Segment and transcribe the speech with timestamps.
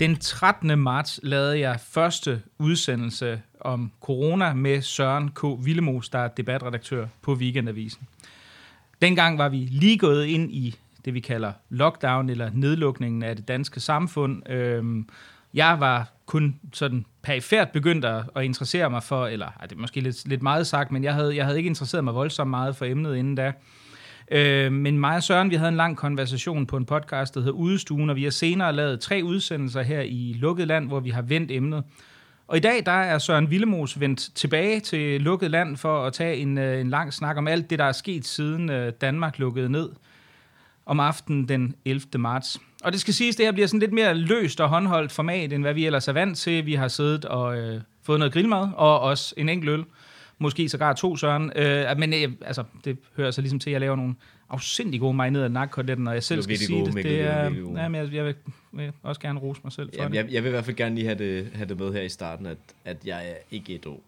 [0.00, 0.78] Den 13.
[0.78, 5.42] marts lavede jeg første udsendelse om corona med Søren K.
[5.58, 8.08] Villemos, der er debatredaktør på Weekendavisen.
[9.02, 13.48] Dengang var vi lige gået ind i det, vi kalder lockdown eller nedlukningen af det
[13.48, 14.50] danske samfund.
[14.50, 15.08] Øhm,
[15.54, 20.00] jeg var kun sådan perifært begyndt at, at interessere mig for, eller det er måske
[20.00, 22.84] lidt, lidt meget sagt, men jeg havde, jeg havde ikke interesseret mig voldsomt meget for
[22.84, 23.52] emnet inden da.
[24.30, 27.52] Øh, men mig og Søren, vi havde en lang konversation på en podcast, der hedder
[27.52, 31.22] Udestuen, og vi har senere lavet tre udsendelser her i Lukket Land, hvor vi har
[31.22, 31.84] vendt emnet.
[32.48, 36.36] Og i dag, der er Søren Villemos vendt tilbage til Lukket Land for at tage
[36.36, 39.68] en, øh, en lang snak om alt det, der er sket siden øh, Danmark lukkede
[39.68, 39.88] ned
[40.86, 42.02] om aftenen den 11.
[42.18, 42.60] marts.
[42.84, 45.52] Og det skal siges, at det her bliver sådan lidt mere løst og håndholdt format,
[45.52, 46.66] end hvad vi ellers er vant til.
[46.66, 49.84] Vi har siddet og øh, fået noget grillmad, og også en enkelt øl
[50.38, 51.52] måske sågar to søren.
[51.56, 54.14] Øh, men øh, altså, det hører så ligesom til, at jeg laver nogle
[54.48, 57.04] afsindig gode marinerede nakkoteletter, når jeg selv skal sige gode, det.
[57.04, 58.34] Det er, ja, men jeg, jeg vil,
[58.72, 60.14] vil også gerne rose mig selv for ja, det.
[60.14, 62.08] Jeg, jeg vil i hvert fald gerne lige have det, have det med her i
[62.08, 64.00] starten, at, at jeg er ikke et Du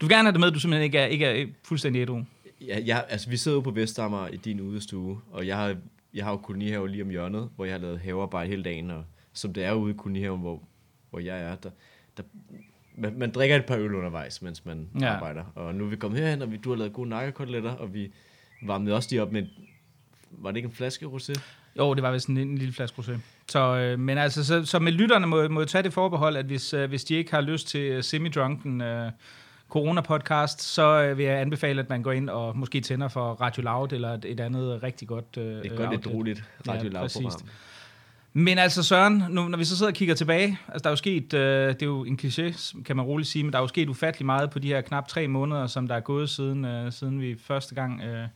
[0.00, 2.22] vil gerne have det med, at du simpelthen ikke er, ikke er fuldstændig ædru.
[2.60, 5.76] Ja, jeg, altså, vi sidder jo på Vestammer i din udestue, og jeg har,
[6.14, 9.04] jeg har jo kolonihave lige om hjørnet, hvor jeg har lavet havearbejde hele dagen, og
[9.32, 10.62] som det er ude i kolonihaven, hvor,
[11.10, 11.70] hvor jeg er, der,
[12.16, 12.22] der
[12.96, 15.14] man, man drikker et par øl undervejs, mens man ja.
[15.14, 15.44] arbejder.
[15.54, 18.12] Og nu er vi kommet herhen, og vi, du har lavet gode nakkekoteletter, og vi
[18.62, 19.46] varmede også lige op med,
[20.30, 21.40] var det ikke en flaske rosé?
[21.78, 23.12] Jo, det var vist en, en lille flaske rosé.
[23.48, 26.74] Så, øh, men altså, så, så med lytterne må, må tage det forbehold, at hvis,
[26.74, 29.10] øh, hvis de ikke har lyst til semi-drunken øh,
[29.68, 33.62] corona-podcast, så øh, vil jeg anbefale, at man går ind og måske tænder for Radio
[33.62, 36.98] Loud eller et, et andet rigtig godt øh, Det er godt lidt roligt Radio ja,
[36.98, 37.48] Loud-program.
[38.38, 40.96] Men altså Søren, nu, når vi så sidder og kigger tilbage, altså der er jo
[40.96, 43.68] sket, øh, det er jo en kliché, kan man roligt sige, men der er jo
[43.68, 46.92] sket ufattelig meget på de her knap tre måneder, som der er gået siden, øh,
[46.92, 48.28] siden vi første gang øh,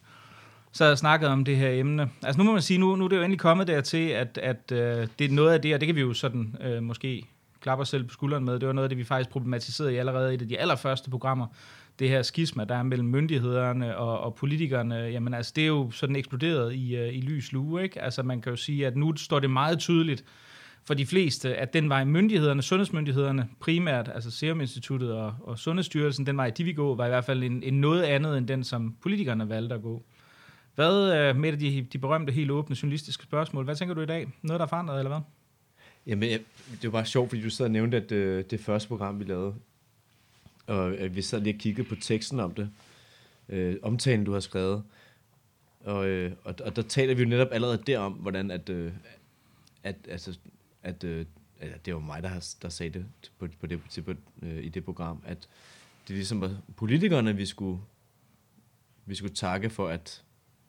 [0.73, 2.11] så havde snakket om det her emne.
[2.23, 4.73] Altså nu må man sige, nu, nu er det jo endelig kommet dertil, at, at
[4.73, 7.27] øh, det er noget af det, og det kan vi jo sådan øh, måske
[7.61, 9.97] klappe os selv på skulderen med, det var noget af det, vi faktisk problematiserede i
[9.97, 11.47] allerede i et af de allerførste programmer,
[12.01, 15.91] det her skisma, der er mellem myndighederne og, og politikerne, jamen altså, det er jo
[15.91, 18.03] sådan eksploderet i, uh, i lys lue, ikke?
[18.03, 20.25] Altså, man kan jo sige, at nu står det meget tydeligt
[20.85, 26.27] for de fleste, at den vej myndighederne, sundhedsmyndighederne primært, altså Serum Instituttet og, og Sundhedsstyrelsen,
[26.27, 28.65] den vej de vil gå, var i hvert fald en, en noget andet end den,
[28.65, 30.03] som politikerne valgte at gå.
[30.75, 33.65] Hvad øh, uh, med de, de berømte, helt åbne journalistiske spørgsmål?
[33.65, 34.29] Hvad tænker du i dag?
[34.43, 35.21] Noget, der er forandret, eller hvad?
[36.07, 36.29] Jamen,
[36.83, 39.25] det var bare sjovt, fordi du sad og nævnte, at øh, det første program, vi
[39.25, 39.55] lavede,
[40.71, 42.71] og øh, vi sad lige og kiggede på teksten om det,
[43.49, 44.83] øh, omtalen du har skrevet,
[45.85, 48.93] og, øh, og, og der taler vi jo netop allerede derom, hvordan at, øh,
[49.83, 50.39] at, altså,
[50.83, 51.27] at øh,
[51.85, 53.07] det var mig, der, har, der sagde det
[53.39, 55.49] på, på det, til, på, øh, i det program, at
[56.09, 57.81] det ligesom var politikerne, vi skulle,
[59.07, 60.25] vi skulle takke for, at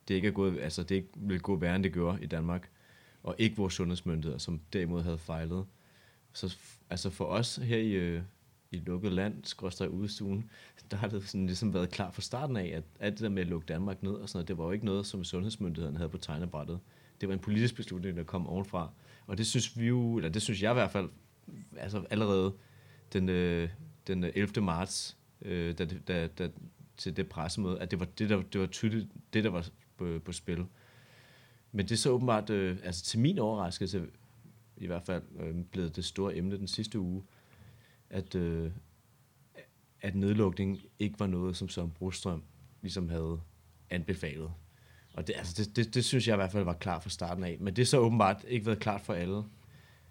[0.08, 2.70] det ikke er gået, altså det ikke ville gå værre, end det gjorde i Danmark,
[3.24, 5.66] og ikke vores sundhedsmyndigheder, som derimod havde fejlet.
[6.34, 6.58] Så
[6.90, 8.22] altså for os her i, øh,
[8.72, 10.50] i lukket land, skråstrej udestuen,
[10.92, 13.42] der har det sådan ligesom været klar fra starten af, at alt det der med
[13.42, 16.10] at lukke Danmark ned og sådan noget, det var jo ikke noget, som sundhedsmyndighederne havde
[16.10, 16.80] på tegnebrættet.
[17.22, 18.90] Det var en politisk beslutning, der kom ovenfra.
[19.28, 21.10] Og det synes vi jo, eller det synes jeg i hvert fald,
[21.78, 22.54] altså allerede
[23.14, 23.70] den, øh,
[24.08, 24.62] den 11.
[24.62, 26.50] marts, øh, da, da, da,
[26.98, 30.20] til det pressemøde, at det var, det, der, det var tydeligt, det der var på,
[30.26, 30.66] på spil.
[31.72, 34.08] Men det er så åbenbart, øh, altså til min overraskelse,
[34.78, 37.24] i hvert fald øh, blevet det store emne den sidste uge,
[38.12, 38.72] at, øh,
[40.02, 42.44] at nedlukning ikke var noget, som Søren Brostrøm
[42.82, 43.40] ligesom havde
[43.90, 44.52] anbefalet.
[45.14, 47.44] Og det, altså det, det, det synes jeg i hvert fald var klart fra starten
[47.44, 47.58] af.
[47.60, 49.44] Men det er så åbenbart ikke været klart for alle.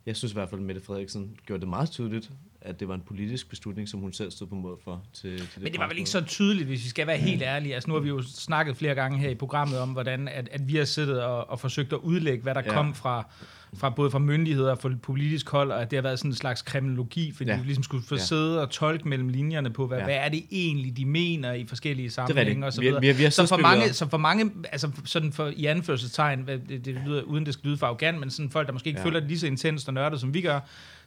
[0.07, 2.33] Jeg synes i hvert fald, at Mette Frederiksen gjorde det meget tydeligt,
[2.63, 5.03] at det var en politisk beslutning, som hun selv stod på mod for.
[5.13, 7.43] Til, til det Men det var vel ikke så tydeligt, hvis vi skal være helt
[7.43, 7.75] ærlige.
[7.75, 10.69] Altså nu har vi jo snakket flere gange her i programmet om, hvordan at, at
[10.69, 12.73] vi har siddet og, og forsøgt at udlægge, hvad der ja.
[12.73, 13.27] kom fra,
[13.75, 16.35] fra både fra myndigheder og fra politisk hold, og at det har været sådan en
[16.35, 17.57] slags kriminologi, fordi ja.
[17.57, 18.21] vi ligesom skulle få ja.
[18.21, 20.05] sidde og tolke mellem linjerne på, hvad, ja.
[20.05, 23.01] hvad er det egentlig, de mener i forskellige sammenhænge og så videre.
[23.01, 26.47] Vi, vi, vi har så, for mange, så for mange, altså sådan for, i anførselstegn,
[26.47, 29.01] det, det lyder, uden det skal lyde for arrogant, men sådan folk, der måske ikke
[29.01, 29.07] ja.
[29.07, 30.61] føler det lige så intenst og nørdet, som vi gør,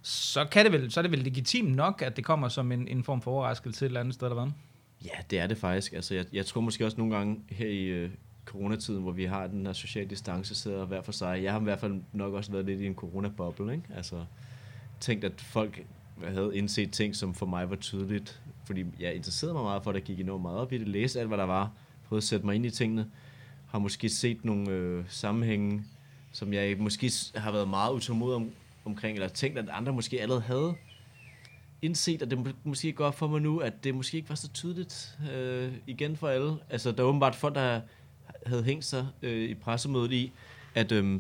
[0.06, 2.88] så, kan det vel, så er det vel legitimt nok, at det kommer som en,
[2.88, 4.52] en form for overraskelse til et eller andet sted, eller hvad?
[5.06, 5.94] Ja, det er det faktisk.
[5.94, 8.10] Altså, jeg, jeg tror måske også nogle gange her i øh,
[8.46, 11.44] coronatiden, hvor vi har den her social distance, sidder hver for sig.
[11.44, 13.84] Jeg har i hvert fald nok også været lidt i en coronaboble, ikke?
[13.96, 14.26] Altså,
[15.00, 15.86] tænkt, at folk
[16.24, 19.96] havde indset ting, som for mig var tydeligt, fordi jeg interesserede mig meget for, at
[19.96, 21.72] der gik enormt meget op i det, læste alt, hvad der var,
[22.08, 23.08] prøvede at sætte mig ind i tingene,
[23.68, 25.84] har måske set nogle øh, sammenhænge,
[26.32, 28.52] som jeg måske har været meget utålmodig om,
[28.86, 30.74] omkring, eller ting, at andre måske allerede havde
[31.82, 35.18] indset, at det måske går for mig nu, at det måske ikke var så tydeligt
[35.34, 36.56] øh, igen for alle.
[36.70, 37.82] Altså, der er åbenbart folk, der
[38.46, 40.32] havde hængt sig øh, i pressemødet i,
[40.76, 41.20] at, øh,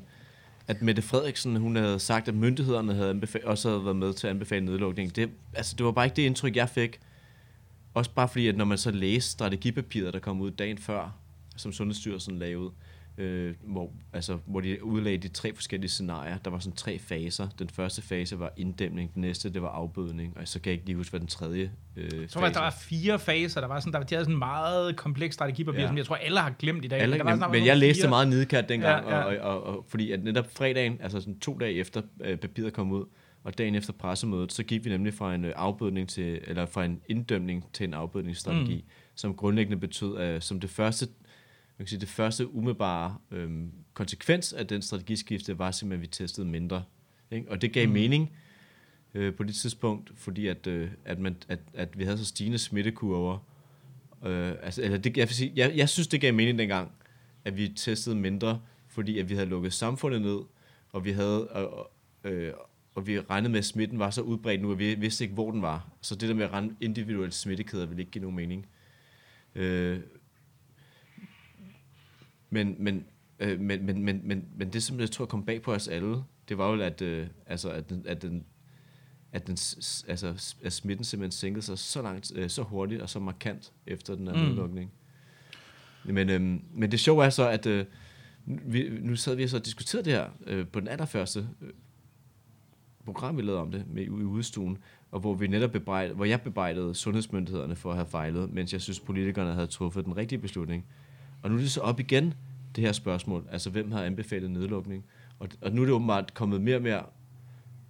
[0.67, 4.27] at Mette Frederiksen, hun havde sagt, at myndighederne havde anbefa- også havde været med til
[4.27, 5.15] at anbefale nedlukning.
[5.15, 6.99] Det, altså, det var bare ikke det indtryk, jeg fik.
[7.93, 11.15] Også bare fordi, at når man så læste strategipapiret, der kom ud dagen før,
[11.55, 12.71] som Sundhedsstyrelsen lavede
[13.17, 16.37] øh, hvor, altså, hvor de udlagde de tre forskellige scenarier.
[16.37, 17.47] Der var sådan tre faser.
[17.59, 20.85] Den første fase var inddæmning, den næste det var afbødning, og så kan jeg ikke
[20.85, 23.61] lige huske, hvad den tredje øh, Jeg tror, at der var fire faser.
[23.61, 25.87] Der var sådan, der, de havde sådan en meget kompleks strategipapir, ja.
[25.87, 26.99] Som jeg tror, alle har glemt i dag.
[26.99, 29.39] Alle, der var men, sådan, men jeg læste meget nidkært dengang, Ja, ja, ja.
[29.39, 32.91] Og, og, og, fordi at netop fredagen, altså sådan to dage efter øh, papiret kom
[32.91, 33.05] ud,
[33.43, 36.85] og dagen efter pressemødet, så gik vi nemlig fra en øh, afbødning til, eller fra
[36.85, 38.89] en inddømning til en afbødningsstrategi, mm.
[39.15, 41.07] som grundlæggende betød, at som det første,
[41.77, 46.07] man kan sige, det første umiddelbare øhm, konsekvens af den strategiskifte var simpelthen, at vi
[46.07, 46.83] testede mindre.
[47.31, 47.51] Ikke?
[47.51, 47.93] Og det gav mm.
[47.93, 48.31] mening
[49.13, 52.57] øh, på det tidspunkt, fordi at, øh, at, man, at, at vi havde så stigende
[52.57, 53.37] smittekurver.
[54.25, 56.91] Øh, altså, eller det, jeg, vil sige, jeg, jeg synes, det gav mening dengang,
[57.45, 60.39] at vi testede mindre, fordi at vi havde lukket samfundet ned,
[60.91, 61.47] og vi havde...
[61.47, 61.91] Og,
[62.23, 62.53] øh,
[62.95, 65.51] og vi regnede med, at smitten var så udbredt nu, at vi vidste ikke, hvor
[65.51, 65.87] den var.
[66.01, 68.65] Så det der med at rende individuelle smittekæder ville ikke give nogen mening.
[69.55, 69.99] Øh,
[72.53, 73.05] men, men,
[73.39, 76.23] øh, men, men, men, men, men det, som jeg tror kom bag på os alle,
[76.49, 78.45] det var jo, at, øh, altså, at, den, at, den,
[79.31, 79.57] at, den,
[80.07, 84.15] altså, at smitten simpelthen sænkede sig så langt, øh, så hurtigt og så markant efter
[84.15, 84.39] den her Mm.
[84.39, 84.91] nedlukning.
[86.05, 87.85] Men, øhm, men det sjove er så, at øh,
[88.45, 91.69] vi, nu sad vi så og diskuterede det her øh, på den allerførste øh,
[93.05, 94.77] program, vi lavede om det med, i udstuen,
[95.11, 98.81] og hvor vi netop bebrejdede, hvor jeg bebrejdede sundhedsmyndighederne for at have fejlet, mens jeg
[98.81, 100.85] synes, politikerne havde truffet den rigtige beslutning.
[101.41, 102.33] Og nu er det så op igen,
[102.75, 105.05] det her spørgsmål, altså hvem har anbefalet nedlukning?
[105.39, 107.05] Og, og nu er det åbenbart kommet mere og mere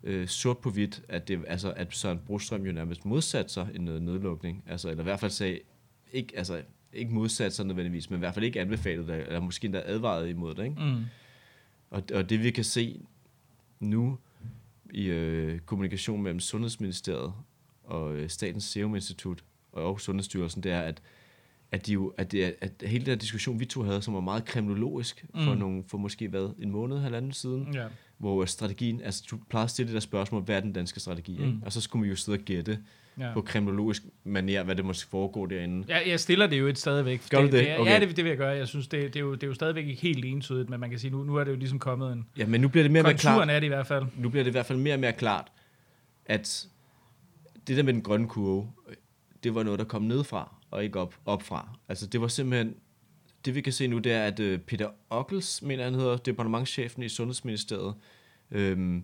[0.03, 3.87] øh, sort på hvidt, at, det, altså, at Søren Brostrøm jo nærmest modsat sig en
[3.87, 5.59] øh, nedlukning, altså, eller i hvert fald sagde,
[6.13, 6.61] ikke, altså,
[6.93, 10.29] ikke modsat sig nødvendigvis, men i hvert fald ikke anbefalet det, eller måske endda advaret
[10.29, 10.63] imod det.
[10.63, 10.75] Ikke?
[10.81, 11.03] Mm.
[11.89, 13.05] Og, og det vi kan se
[13.79, 14.17] nu
[14.93, 17.33] i øh, kommunikation mellem Sundhedsministeriet
[17.83, 21.01] og øh, Statens Serum Institut og Sundhedsstyrelsen, det er, at,
[21.73, 24.45] at, de jo, at, det at hele den diskussion, vi to havde, som var meget
[24.45, 25.57] kriminologisk for, Mm.
[25.59, 27.85] nogle, for måske hvad, en måned, halvanden siden, Ja.
[28.17, 31.37] hvor strategien, altså du plejede at stille det der spørgsmål, hvad er den danske strategi?
[31.37, 31.43] Mm.
[31.45, 31.57] Ikke?
[31.65, 32.79] Og så skulle vi jo sidde og gætte
[33.19, 33.33] Ja.
[33.33, 35.85] på kriminologisk manier, hvad det måske foregår derinde.
[35.89, 37.21] Ja, jeg stiller det jo et stadigvæk.
[37.29, 37.53] Gør du det?
[37.53, 37.91] det er- Okay.
[37.91, 38.49] Ja, det, det vil jeg gøre.
[38.55, 40.89] Jeg synes, det, det, er jo, det er jo stadigvæk ikke helt entydigt, men man
[40.89, 42.25] kan sige, nu, nu er det jo ligesom kommet en...
[42.37, 43.49] Ja, men nu bliver det mere og mere klart.
[43.49, 44.05] Er det i hvert fald.
[44.17, 45.51] nu bliver det i hvert fald mere og mere klart,
[46.25, 46.67] at
[47.67, 48.67] det der med den grønne kurve,
[49.43, 51.69] det var noget, der kom nedfra, og ikke op, opfra.
[51.89, 52.75] Altså det var simpelthen,
[53.45, 57.03] det vi kan se nu, det er, at øh, Peter Ockels, mener han hedder, departementchefen
[57.03, 57.95] i Sundhedsministeriet,
[58.51, 59.03] øhm,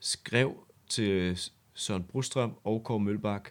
[0.00, 1.40] skrev til
[1.74, 3.50] Søren Brostrøm og Kåre Mølbak,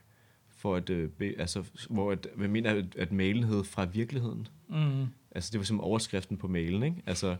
[0.49, 4.47] for at, øh, be, altså, hvor at, jeg mener, at, at mailen hed fra virkeligheden.
[4.69, 5.07] Mm.
[5.31, 7.03] Altså, det var som overskriften på mailen, ikke?
[7.05, 7.35] Altså,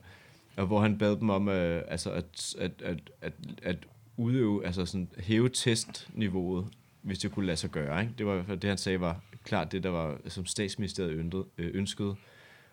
[0.57, 3.33] og hvor han bad dem om øh, altså at, at, at, at,
[3.63, 3.77] at
[4.18, 6.68] udøve, altså sådan hæve testniveauet,
[7.01, 8.01] hvis det kunne lade sig gøre.
[8.01, 8.13] Ikke?
[8.18, 11.11] Det var i hvert fald det, han sagde var klart det, der var, som statsministeriet
[11.11, 11.45] ønskede.
[11.57, 12.15] Øh, ønskede.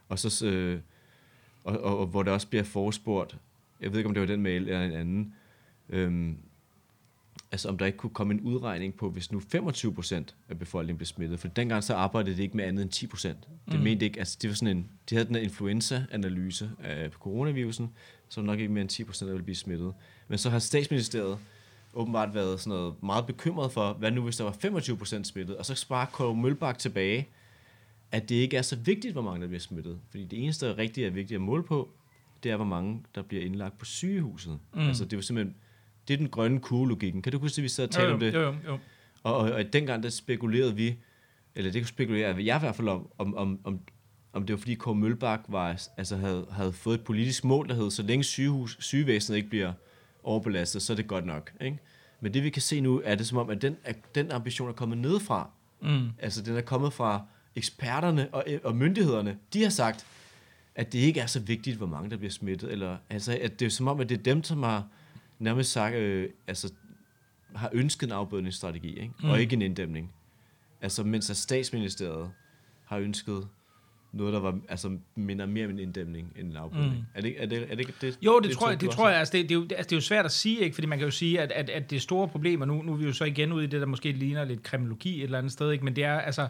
[0.08, 0.80] Og, så, øh,
[1.64, 3.36] og, og, og, hvor der også bliver forespurgt,
[3.80, 5.34] jeg ved ikke, om det var den mail eller en anden,
[5.88, 6.36] øhm,
[7.52, 10.98] altså om der ikke kunne komme en udregning på, hvis nu 25 procent af befolkningen
[10.98, 11.40] blev smittet.
[11.40, 13.48] For dengang så arbejdede det ikke med andet end 10 procent.
[13.70, 13.84] Det Mm.
[13.84, 17.90] mente ikke, altså det var sådan en, de havde den her influenza-analyse af coronavirusen,
[18.28, 19.92] så nok ikke mere end 10 procent, der ville blive smittet.
[20.28, 21.38] Men så har statsministeriet
[21.94, 25.56] åbenbart været sådan noget meget bekymret for, hvad nu hvis der var 25 procent smittet,
[25.56, 27.28] og så sparer Kåre Mølbak tilbage,
[28.12, 29.98] at det ikke er så vigtigt, hvor mange der bliver smittet.
[30.10, 31.90] Fordi det eneste, der rigtig er vigtigt at måle på,
[32.42, 34.58] det er, hvor mange der bliver indlagt på sygehuset.
[34.74, 34.80] Mm.
[34.80, 35.56] Altså det er jo simpelthen,
[36.08, 37.22] det er den grønne kurve-logikken.
[37.22, 38.34] Kan du huske, at vi sad og Jo, talte jo, om det?
[38.34, 38.78] jo, jo, jo.
[39.22, 40.96] Og, og, og dengang, der spekulerede vi,
[41.54, 43.80] eller det spekulerede jeg i hvert fald om, om, om, om,
[44.32, 47.74] om det var fordi Kåre Mølbak var, altså havde, havde fået et politisk mål, der
[47.74, 49.72] hed, så længe sygehus, sygevæsenet ikke bliver
[50.22, 51.52] overbelastet, så er det godt nok.
[51.60, 51.78] Ikke?
[52.20, 54.68] Men det vi kan se nu, er det som om, at den, at den ambition
[54.68, 55.50] er kommet nedefra.
[55.82, 56.08] Mm.
[56.18, 59.38] Altså den er kommet fra eksperterne og, og myndighederne.
[59.52, 60.06] De har sagt,
[60.74, 62.72] at det ikke er så vigtigt, hvor mange der bliver smittet.
[62.72, 64.86] Eller, altså, at det er som om, at det er dem, som har
[65.38, 66.72] nærmest sagt, øh, altså,
[67.54, 69.14] har ønsket en afbødningsstrategi, ikke?
[69.22, 69.30] Mm.
[69.30, 70.12] og ikke en inddæmning.
[70.80, 72.30] Altså, mens at statsministeriet
[72.84, 73.48] har ønsket
[74.12, 76.94] noget, der var, altså, minder mere om en inddæmning end en afbødning.
[76.94, 77.04] Mm.
[77.14, 78.18] Er, det, er, det, er det det?
[78.22, 79.18] Jo, det, tror jeg, det tror jeg.
[79.18, 80.74] Altså, det, det, er jo, altså, det er jo svært at sige, ikke?
[80.74, 82.96] fordi man kan jo sige, at, at, at det store problem, og nu, nu er
[82.96, 85.52] vi jo så igen ude i det, der måske ligner lidt kriminologi et eller andet
[85.52, 85.84] sted, ikke?
[85.84, 86.48] men det er, altså,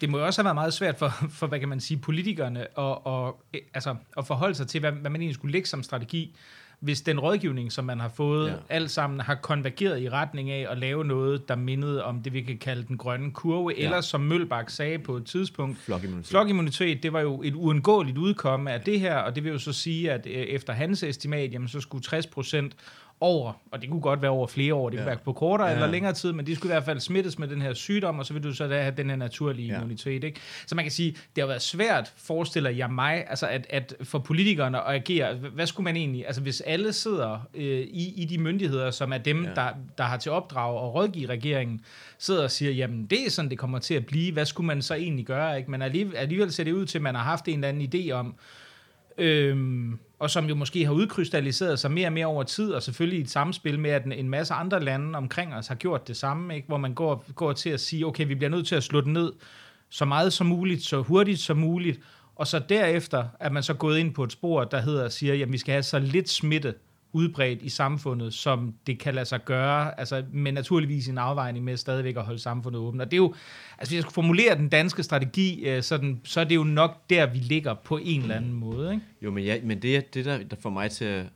[0.00, 2.60] det må jo også have været meget svært for, for hvad kan man sige, politikerne
[2.60, 2.68] at,
[3.04, 3.42] og,
[3.74, 6.36] altså, at forholde sig til, hvad, hvad man egentlig skulle lægge som strategi,
[6.80, 8.52] hvis den rådgivning, som man har fået, Ja.
[8.52, 8.58] ja.
[8.68, 12.40] alt sammen har konvergeret i retning af at lave noget, der mindede om det, vi
[12.42, 13.80] kan kalde den grønne kurve, Ja.
[13.80, 13.84] ja.
[13.84, 16.30] eller som Mølbak sagde på et tidspunkt, Flokimmunitet.
[16.30, 19.72] Flokimmunitet, det var jo et uundgåeligt udkomme af det her, og det vil jo så
[19.72, 22.72] sige, at øh, efter hans estimat, jamen, så skulle 60 procent
[23.20, 25.08] over, og det kunne godt være over flere år, det kunne Ja.
[25.10, 25.74] være på kortere Ja.
[25.74, 28.26] eller længere tid, men de skulle i hvert fald smittes med den her sygdom, og
[28.26, 29.76] så vil du så da have den her naturlige Ja.
[29.78, 30.24] immunitet.
[30.24, 30.40] Ikke?
[30.66, 34.18] Så man kan sige, det har været svært, forestiller jeg mig, altså at, at for
[34.18, 38.38] politikerne at agere, hvad skulle man egentlig, altså hvis alle sidder øh, i, i de
[38.38, 39.48] myndigheder, som er dem, Ja.
[39.48, 39.54] ja.
[39.54, 41.80] der, der har til opdrag at rådgive regeringen,
[42.18, 44.82] sidder og siger, jamen det er sådan, det kommer til at blive, hvad skulle man
[44.82, 45.58] så egentlig gøre?
[45.58, 45.70] Ikke?
[45.70, 48.10] Men alligevel, alligevel ser det ud til, at man har haft en eller anden idé
[48.10, 48.34] om,
[49.18, 53.18] øhm, og som jo måske har udkrystalliseret sig mere og mere over tid, og selvfølgelig
[53.18, 56.16] i et samspil med, at en, en masse andre lande omkring os har gjort det
[56.16, 56.68] samme, ikke?
[56.68, 59.12] hvor man går, går til at sige, okay, vi bliver nødt til at slå den
[59.12, 59.32] ned
[59.90, 62.00] så meget som muligt, så hurtigt som muligt,
[62.36, 65.52] og så derefter er man så gået ind på et spor, der hedder, siger, jamen
[65.52, 66.74] vi skal have så lidt smitte
[67.12, 71.76] udbredt i samfundet, som det kan lade sig gøre, altså, men naturligvis en afvejning med
[71.76, 73.02] stadigvæk at holde samfundet åbent.
[73.02, 73.34] Og det er jo,
[73.78, 77.10] altså hvis jeg skulle formulere den danske strategi, øh, sådan, så er det jo nok
[77.10, 78.92] der, vi ligger på en eller anden måde.
[78.92, 79.04] Ikke?
[79.22, 81.26] Jo, men, ja, men det, det der, der får mig til at...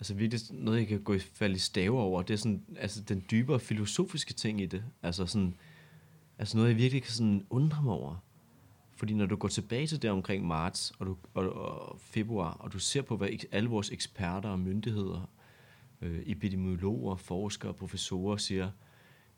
[0.00, 3.00] Altså virkelig noget, jeg kan gå i fald i stave over, det er sådan, altså
[3.02, 4.82] den dybere filosofiske ting i det.
[5.02, 5.54] Altså sådan,
[6.38, 8.16] altså noget, jeg virkelig kan sådan undre mig over.
[8.98, 12.72] Fordi når du går tilbage til det omkring marts og, du, og, og februar, og
[12.72, 15.30] du ser på, hvad alle vores eksperter og myndigheder,
[16.02, 18.70] øh, epidemiologer, forskere, professorer siger,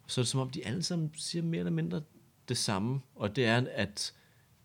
[0.06, 2.02] så er det som om, de alle sammen siger mere eller mindre
[2.48, 3.00] det samme.
[3.14, 4.14] Og det er, at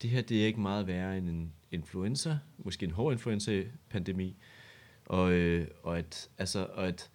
[0.01, 4.35] det her det er ikke meget værre end en influenza, måske en hård influenza-pandemi,
[5.05, 7.09] og, øh, og, at, altså, og, at,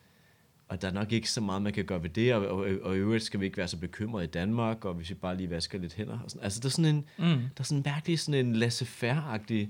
[0.71, 2.97] og der er nok ikke så meget, man kan gøre ved det, og, og, og
[2.97, 5.51] i øvrigt skal vi ikke være så bekymrede i Danmark, og hvis vi bare lige
[5.51, 6.19] vasker lidt hænder.
[6.19, 6.45] Og sådan.
[6.45, 7.25] Altså, der er sådan en, Mm.
[7.25, 9.69] der er sådan virkelig sådan en laissez-faire-agtig...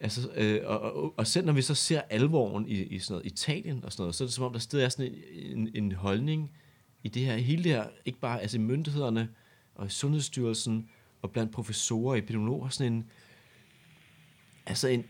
[0.00, 3.26] Altså, øh, og, og, og selv når vi så ser alvoren i, i sådan noget
[3.26, 5.70] Italien og sådan noget, så er det som om, der stadig er sådan en, en,
[5.74, 6.50] en holdning
[7.02, 9.28] i det her, hele det her, ikke bare altså i myndighederne
[9.74, 10.88] og i Sundhedsstyrelsen
[11.22, 13.10] og blandt professorer og epidemiologer, sådan en,
[14.66, 15.04] altså en,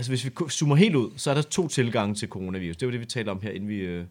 [0.00, 2.76] altså hvis vi zoomer helt ud, så er der to tilgange til coronavirus.
[2.76, 4.06] Det var det, vi talte om her, inden vi øh,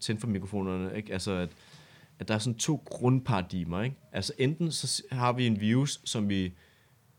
[0.00, 1.12] tændte for mikrofonerne, ikke?
[1.12, 1.48] Altså, at,
[2.18, 3.96] at der er sådan to grundparadigmer, ikke?
[4.12, 6.52] Altså enten så har vi en virus, som vi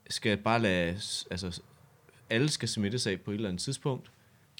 [0.09, 0.89] skal bare lade,
[1.31, 1.61] altså
[2.29, 4.11] alle skal smittes af på et eller andet tidspunkt.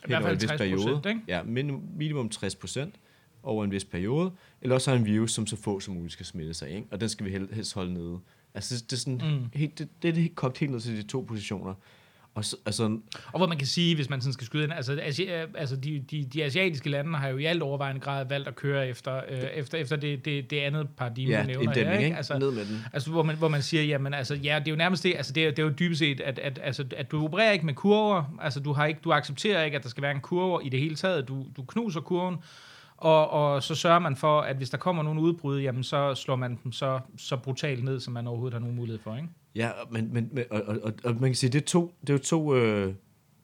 [0.04, 1.22] I hvert fald en vis 60%, ikke?
[1.28, 2.96] Ja, min, minimum 60 procent
[3.44, 4.32] over en vis periode.
[4.62, 6.88] Eller også har en virus, som så få som muligt skal smitte sig af, ikke?
[6.92, 8.20] Og den skal vi hel- helst holde nede.
[8.54, 9.46] Altså, det, er sådan, Mm.
[9.60, 11.74] helt, det, det er det kogt helt ned til de to positioner.
[12.38, 12.84] Og så, altså,
[13.34, 16.00] Og hvor man kan sige, hvis man sådan skal skyde ind, altså, asi- altså de,
[16.12, 19.40] de, de asiatiske lande har jo i alt overvejende grad valgt at køre efter, øh,
[19.40, 22.18] efter, efter det, det, det andet paradigme, ja, du nævner inddæmning, her, ikke?
[22.18, 22.78] Altså, ned med den.
[22.94, 25.34] Altså, hvor man, hvor man siger, jamen, altså, ja, det er jo nærmest det, altså,
[25.34, 27.74] det er, det er jo dybest set, at, at, altså, at du opererer ikke med
[27.74, 30.70] kurver, altså, du, har ikke, du accepterer ikke, at der skal være en kurve i
[30.70, 32.36] det hele taget, du, du knuser kurven,
[32.98, 36.36] og, og så sørger man for, at hvis der kommer nogle udbrud, jamen, så slår
[36.36, 39.28] man dem så, så brutalt ned, som man overhovedet har nogen mulighed for, ikke?
[39.58, 42.10] Ja, men, men, men og, og, og, og man kan sige, det er, to, det
[42.10, 42.94] er jo to, øh,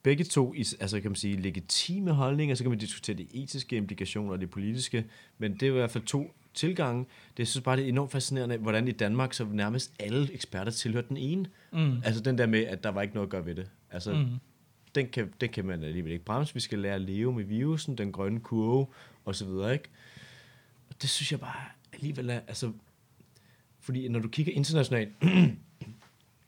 [0.03, 4.32] begge to, altså kan man sige, legitime holdninger, så kan man diskutere de etiske implikationer
[4.32, 5.05] og det politiske,
[5.38, 7.00] men det er i hvert fald to tilgange.
[7.32, 10.72] Det jeg synes bare, det er enormt fascinerende, hvordan i Danmark, så nærmest alle eksperter
[10.72, 11.46] tilhører den ene.
[11.74, 11.98] Mm.
[12.05, 13.70] Altså den der med, at der var ikke noget at gøre ved det.
[13.91, 14.25] Altså, Mm.
[14.96, 16.53] den, kan, den kan man alligevel ikke bremse.
[16.53, 18.86] Vi skal lære at leve med virusen, den grønne kurve,
[19.25, 19.89] og så videre, ikke?
[20.89, 21.62] Og det synes jeg bare
[21.93, 22.72] alligevel er, altså,
[23.79, 25.10] fordi når du kigger internationalt,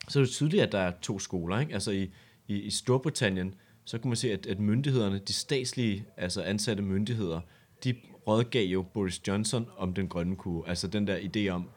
[0.07, 1.73] så er det tydeligt, at der er to skoler, ikke?
[1.73, 2.09] Altså i,
[2.47, 3.53] i, i Storbritannien,
[3.85, 7.39] så kan man se, at, at myndighederne, de statslige, altså ansatte myndigheder,
[7.83, 7.95] de
[8.27, 10.69] rådgav jo Boris Johnson om den grønne kurve.
[10.69, 11.69] Altså den der idé om,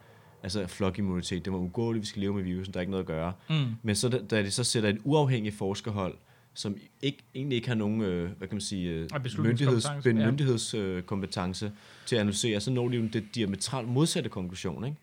[0.43, 3.07] altså flokimmunitet, det var ugåeligt, vi skal leve med virusen, der er ikke noget at
[3.07, 3.33] gøre.
[3.49, 3.65] Mm.
[3.83, 6.17] Men så da, da de så sætter et uafhængigt forskerhold,
[6.53, 10.13] som ikke, egentlig ikke har nogen, øh, hvad kan man sige, øh, Og myndigheds, ja.
[10.13, 11.71] myndighedskompetence
[12.05, 14.97] til at analysere, så når de jo det diametralt modsatte konklusion, ikke?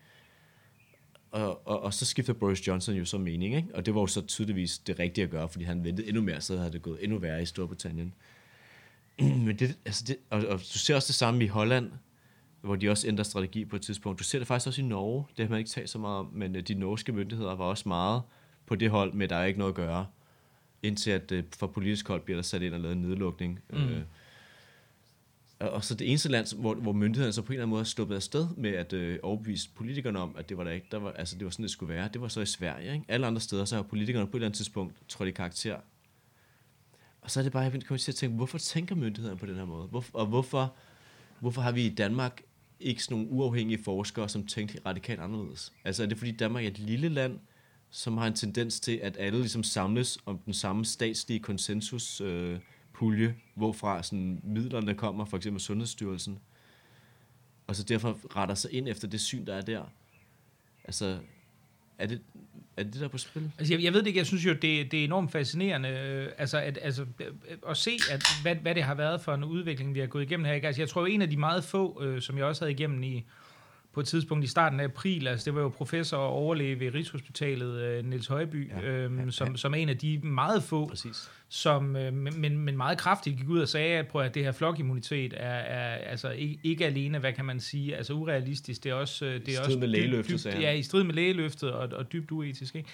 [1.37, 3.67] Og, og, og så skifter Boris Johnson jo så mening, ikke?
[3.73, 6.41] Og det var jo så tydeligvis det rigtige at gøre, fordi han ventede endnu mere,
[6.41, 8.13] så havde det gået endnu værre i Storbritannien.
[9.45, 11.91] Men det, altså det, og, og du ser også det samme i Holland,
[12.61, 14.19] hvor de også ændrer strategi på et tidspunkt.
[14.19, 16.29] Du ser det faktisk også i Norge, det har man ikke talt så meget om,
[16.33, 18.21] men øh, de norske myndigheder var også meget
[18.65, 20.05] på det hold med, at der er ikke noget at gøre,
[20.83, 23.59] indtil at øh, fra politisk hold bliver der sat ind og lavet en nedlukning.
[23.69, 23.77] Mm.
[23.77, 24.01] Øh,
[25.59, 27.85] og, så det eneste land, hvor, hvor myndighederne så på en eller anden måde har
[27.85, 31.11] sluppet afsted med at øh, overbevise politikerne om, at det var der ikke, der var,
[31.11, 32.93] altså det var sådan, det skulle være, det var så i Sverige.
[32.93, 33.05] Ikke?
[33.07, 35.77] Alle andre steder, så har politikerne på et eller andet tidspunkt trådt i karakter.
[37.21, 39.55] Og så er det bare, jeg kommer til at tænke, hvorfor tænker myndighederne på den
[39.55, 39.87] her måde?
[39.87, 40.75] Hvor, og hvorfor,
[41.39, 42.41] hvorfor har vi i Danmark
[42.79, 45.73] ikke sådan nogle uafhængige forskere, som tænkte radikalt anderledes?
[45.83, 47.39] Altså er det fordi Danmark er et lille land,
[47.89, 52.59] som har en tendens til, at alle ligesom samles om den samme statslige konsensus øh,
[52.97, 56.39] pulje, hvorfra sådan, midlerne kommer, for eksempel Sundhedsstyrelsen,
[57.67, 59.83] og så derfor retter sig ind efter det syn, der er der.
[60.83, 61.17] Altså,
[61.97, 62.21] er det,
[62.77, 63.51] er det, der på spil?
[63.57, 66.31] Altså, jeg, jeg ved det ikke, jeg synes jo, det, det er enormt fascinerende, øh,
[66.37, 69.93] altså, at, altså, øh, at se, at, hvad, hvad det har været for en udvikling,
[69.93, 70.53] vi har gået igennem her.
[70.53, 70.67] Ikke?
[70.67, 73.23] Altså, jeg tror, en af de meget få, øh, som jeg også havde igennem i,
[73.97, 76.93] på et tidspunkt i starten af april, altså det var jo professor og overlæge ved
[76.93, 79.31] Rigshospitalet, øh, Niels Højby, Ja, øhm, ja, ja.
[79.31, 81.31] som, som en af de meget få, Præcis.
[81.49, 84.51] som, øh, men, men- meget kraftigt gik ud og sagde, at, prøv, at det her
[84.51, 88.93] flokimmunitet er, er altså ikke, ikke alene, hvad kan man sige, altså urealistisk, det er
[88.93, 89.25] også...
[89.25, 90.61] øh, Det er strid også med dybt- lægeløftet, dybt- han.
[90.61, 92.89] Ja, i strid med lægeløftet og, og dybt uetisk, ikke?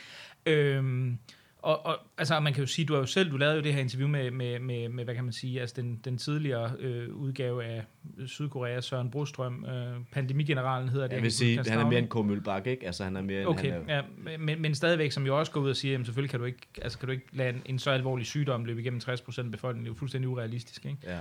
[0.45, 1.17] Øhm,
[1.63, 3.73] og, og altså, man kan jo sige, du har jo selv, du lavede jo det
[3.73, 7.15] her interview med, med, med, med hvad kan man sige, altså den, den tidligere øh,
[7.15, 7.83] udgave af
[8.25, 11.15] Sydkorea, Søren Brostrøm, øh, pandemigeneralen hedder det.
[11.15, 12.15] Jeg vil sige, han er mere en K.
[12.25, 12.85] Mølbak, ikke?
[12.85, 15.51] Altså, han er mere en, Okay, han er, ja, men, men stadigvæk, som jo også
[15.51, 17.61] går ud og siger, jamen selvfølgelig kan du ikke, altså kan du ikke lade en,
[17.65, 19.85] en så alvorlig sygdom løbe igennem 60% af befolkningen.
[19.85, 20.97] Det er jo fuldstændig urealistisk, ikke?
[21.03, 21.19] ja.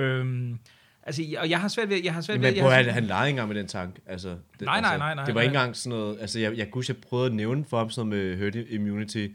[0.00, 0.58] Øhm,
[1.02, 3.04] altså, og jeg har svært ved, jeg har svært ved, Men prøv har at han
[3.04, 4.00] legede engang med den tanke.
[4.06, 5.42] Altså, det, Nej, nej, altså, nej, nej, Det var nej.
[5.42, 6.20] ikke engang sådan noget...
[6.20, 9.26] Altså, jeg, jeg kunne jeg prøvede at nævne for ham sådan noget med herd immunity,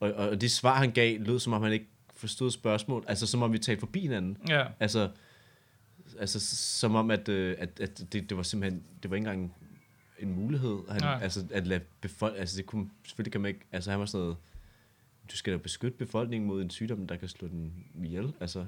[0.00, 3.04] og, og, det svar, han gav, lød som om han ikke forstod spørgsmål.
[3.08, 4.36] Altså, som om vi talte forbi hinanden.
[4.48, 5.10] Ja, Altså,
[6.18, 8.82] altså som om, at, øh, at, at det, det var simpelthen...
[9.02, 9.54] Det var ikke engang
[10.18, 10.78] en mulighed.
[10.90, 11.18] Han, Nej.
[11.22, 12.34] altså, at lade befolk...
[12.38, 13.60] Altså, det kunne, selvfølgelig kan man ikke...
[13.72, 14.36] Altså, han var sådan noget...
[15.32, 18.32] Du skal da beskytte befolkningen mod en sygdom, der kan slå den ihjel.
[18.40, 18.64] Altså,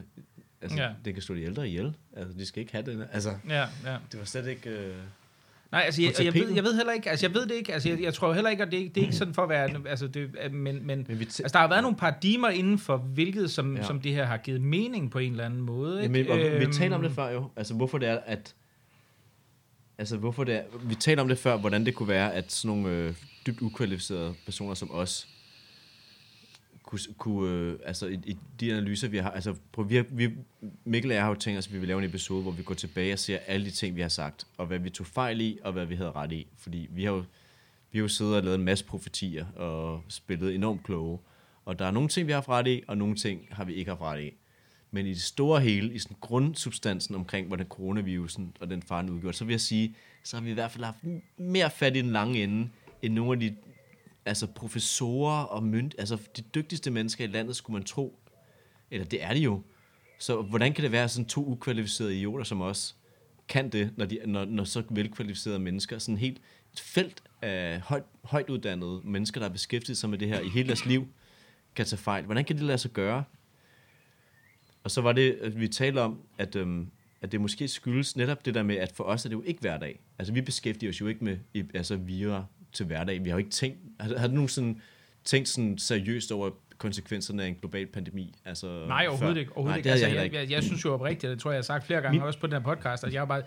[0.61, 0.93] altså Ja.
[1.05, 1.97] det kan slå de ældre ihjel.
[2.17, 3.03] Altså, de skal ikke have den.
[3.13, 3.97] Altså, ja, ja.
[4.13, 4.71] det var slet ikke...
[4.71, 4.97] Øh...
[5.73, 7.89] Nej, altså, jeg, jeg, ved, jeg ved heller ikke, altså, jeg ved det ikke, altså,
[7.89, 10.07] jeg, jeg tror heller ikke, at det, det er ikke sådan for at være, altså,
[10.07, 13.77] det, men, men, Men vi altså, der har været nogle paradigmer inden for, hvilket som,
[13.77, 13.83] Ja.
[13.83, 16.03] som det her har givet mening på en eller anden måde.
[16.03, 16.19] Ikke?
[16.19, 17.51] Jamen, og vi Øhm, taler om det før jo.
[17.57, 18.55] Altså, hvorfor det er, at...
[19.99, 20.63] Altså, hvorfor det er...
[20.85, 23.15] Vi taler om det før, hvordan det kunne være, at sådan nogle øh,
[23.47, 25.29] dybt ukvalificerede personer som os,
[26.91, 29.31] kunne, kunne øh, altså i, i de analyser, vi har...
[29.31, 30.31] Altså, prøv, vi har, vi,
[30.85, 32.63] Mikkel og jeg har jo tænkt os, at vi vil lave en episode, hvor vi
[32.63, 35.41] går tilbage og ser alle de ting, vi har sagt, og hvad vi tog fejl
[35.41, 36.47] i, og hvad vi havde ret i.
[36.57, 37.25] Fordi vi har jo,
[37.93, 41.19] vi har jo siddet og lavet en masse profetier, og spillet enormt kloge.
[41.65, 43.75] Og der er nogle ting, vi har haft ret i, og nogle ting har vi
[43.75, 44.33] ikke haft ret i.
[44.91, 49.37] Men i det store hele, i sådan grundsubstansen omkring, hvordan coronavirusen og den faren udgjorde,
[49.37, 50.99] så vil jeg sige, så har vi i hvert fald haft
[51.37, 52.69] mere fat i den lange ende,
[53.03, 53.57] end nogle af de
[54.25, 58.19] altså professorer og mynd, altså de dygtigste mennesker i landet, skulle man tro.
[58.91, 59.63] Eller det er de jo.
[60.19, 62.97] Så hvordan kan det være, at sådan to ukvalificerede idioter som os,
[63.49, 66.41] kan det, når, de, når, når så velkvalificerede mennesker, sådan helt
[66.73, 70.49] et felt af højt, højt uddannede mennesker, der har beskæftiget sig med det her i
[70.49, 71.09] hele deres liv,
[71.75, 72.25] kan tage fejl.
[72.25, 73.25] Hvordan kan det lade sig gøre?
[74.85, 78.45] Og så var det, at vi talte om, at, øhm, at det måske skyldes netop
[78.45, 80.01] det der med, at for os er det jo ikke hverdag.
[80.19, 81.39] Altså vi beskæftiger os jo ikke med
[81.75, 83.25] altså, vira til hverdag.
[83.25, 84.79] Vi har jo ikke tænkt, har, har du nogensinde
[85.25, 88.35] tænkt sådan seriøst over konsekvenserne af en global pandemi?
[88.45, 89.41] Altså, Nej, overhovedet før?
[89.41, 89.53] ikke.
[89.53, 89.91] Overhovedet Nej, ikke.
[89.91, 90.39] Altså, jeg heller jeg, ikke.
[90.39, 92.27] jeg, jeg, synes jo oprigtigt, og det tror jeg, jeg har sagt flere gange Min-
[92.27, 93.43] også på den her podcast, at jeg bare,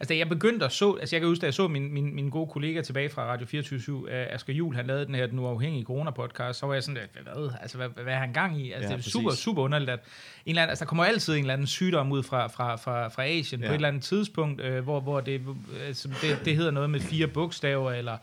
[0.00, 2.14] altså da jeg begyndte at så, altså jeg kan huske, da jeg så min, min,
[2.14, 5.84] min gode kollega tilbage fra Radio 24 Asger Juhl, han lavede den her Den Uafhængige
[5.84, 7.00] Corona-podcast, så var jeg sådan,
[7.34, 8.72] hvad, altså hvad, hvad er han gang i?
[8.72, 9.12] Altså Ja, det er præcis.
[9.12, 12.12] super, super underligt, at en eller anden, altså der kommer altid en eller anden sygdom
[12.12, 13.66] ud fra, fra, fra, fra Asien ja.
[13.66, 15.40] På et eller andet tidspunkt, øh, hvor, hvor det,
[15.86, 18.16] altså, det, det hedder noget med fire bogstaver, eller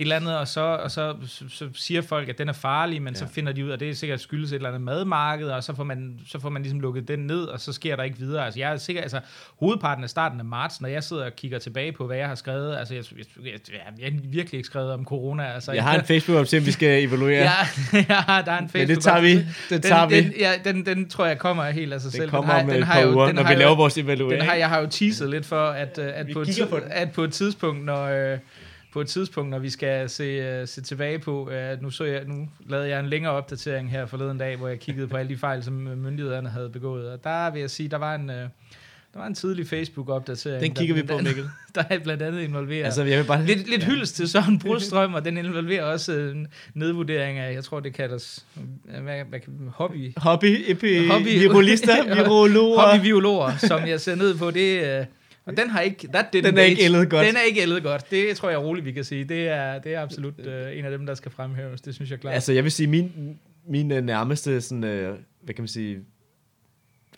[0.00, 3.14] eller andet, og så, og så, så, så siger folk, at den er farlig, men
[3.14, 3.18] ja.
[3.18, 5.64] så finder de ud af, at det er sikkert skyldes et eller andet madmarked, og
[5.64, 8.18] så får man, så får man ligesom lukket den ned, og så sker der ikke
[8.18, 8.44] videre.
[8.44, 9.20] Altså jeg er sikker, altså
[9.60, 12.34] hovedparten af starten af marts, når jeg sidder og kigger tilbage på, hvad jeg har
[12.34, 13.52] skrevet, altså jeg, jeg, jeg,
[13.98, 15.52] jeg har virkelig ikke skrevet om corona.
[15.54, 17.36] Altså, Jeg har en facebook op til, vi skal evaluere.
[17.46, 17.50] Ja,
[17.92, 18.88] ja, der er en Facebook.
[18.88, 19.44] Men det tager vi.
[19.70, 20.20] Det tager den, vi.
[20.20, 22.22] Den, ja, den, den tror jeg kommer helt af sig selv.
[22.22, 24.44] Det kommer har, om den et par uger, den når vi laver vores Den evaluering.
[24.44, 26.82] har, jeg har jo teaset lidt for, at, øh, at, på et, den.
[26.90, 28.38] at på et tidspunkt, når, øh,
[28.96, 32.24] på et tidspunkt, når vi skal se, uh, se tilbage på, uh, nu, så jeg,
[32.26, 35.36] nu lavede jeg en længere opdatering her forleden dag, hvor jeg kiggede på alle de
[35.38, 37.10] fejl, som øh, myndighederne havde begået.
[37.10, 38.48] Og der vil jeg sige, der var en, uh, der
[39.14, 40.62] var en tidlig Facebook-opdatering.
[40.62, 41.44] Den kigger vi på, Mikkel.
[41.74, 42.84] Der er blandt andet involveret.
[42.84, 43.44] Altså, jeg vil bare...
[43.44, 47.80] Lidt, lidt hyldest til Søren Brostrøm, og den involverer også en nedvurdering af, jeg tror,
[47.80, 48.46] det kaldes
[48.96, 49.40] øh, hvad, hvad,
[49.74, 52.80] hobby, Hobby, epi, Hobby- virolister, virologer.
[52.80, 54.50] hobbybiologer, som jeg ser ned på.
[54.50, 55.06] Det, øh,
[55.46, 57.26] og den har ikke, that didn't Den er ikke ældet godt.
[57.26, 58.10] Den er ikke ældet godt.
[58.10, 59.24] Det tror jeg roligt, vi kan sige.
[59.24, 61.80] Det er, det er absolut øh, en af dem, der skal fremhæves.
[61.80, 62.34] Det synes jeg klart.
[62.34, 66.00] Altså, jeg vil sige, min, min øh, nærmeste sådan, øh, hvad kan man sige,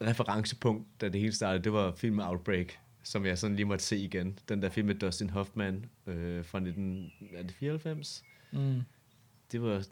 [0.00, 2.66] referencepunkt, da det hele startede, det var filmen Outbreak,
[3.02, 4.38] som jeg sådan lige måtte se igen.
[4.48, 8.22] Den der film med Dustin Hoffman øh, fra 1994.
[8.52, 8.80] mm.
[9.52, 9.82] Det var,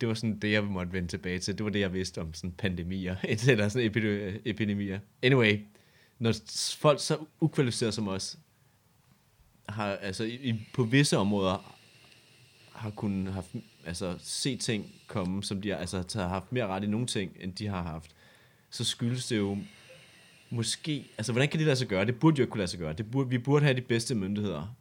[0.00, 1.58] det var sådan det, jeg måtte vende tilbage til.
[1.58, 3.16] Det var det, jeg vidste om sådan pandemier,
[3.48, 4.98] eller sådan epide- epidemier.
[5.22, 5.58] Anyway,
[6.22, 6.34] når
[6.78, 8.38] folk så ukvalificerede som os,
[9.68, 11.76] har altså i, på visse områder
[12.72, 13.44] har kunnet have,
[13.86, 17.36] altså, se ting komme, som de har, altså, har haft mere ret i nogle ting,
[17.40, 18.10] end de har haft,
[18.70, 19.58] så skyldes det jo
[20.50, 21.06] måske...
[21.18, 22.04] Altså, hvordan kan det lade sig gøre?
[22.04, 22.92] Det burde jo ikke kunne lade sig gøre.
[22.92, 24.74] Det burde, vi burde have de bedste myndigheder.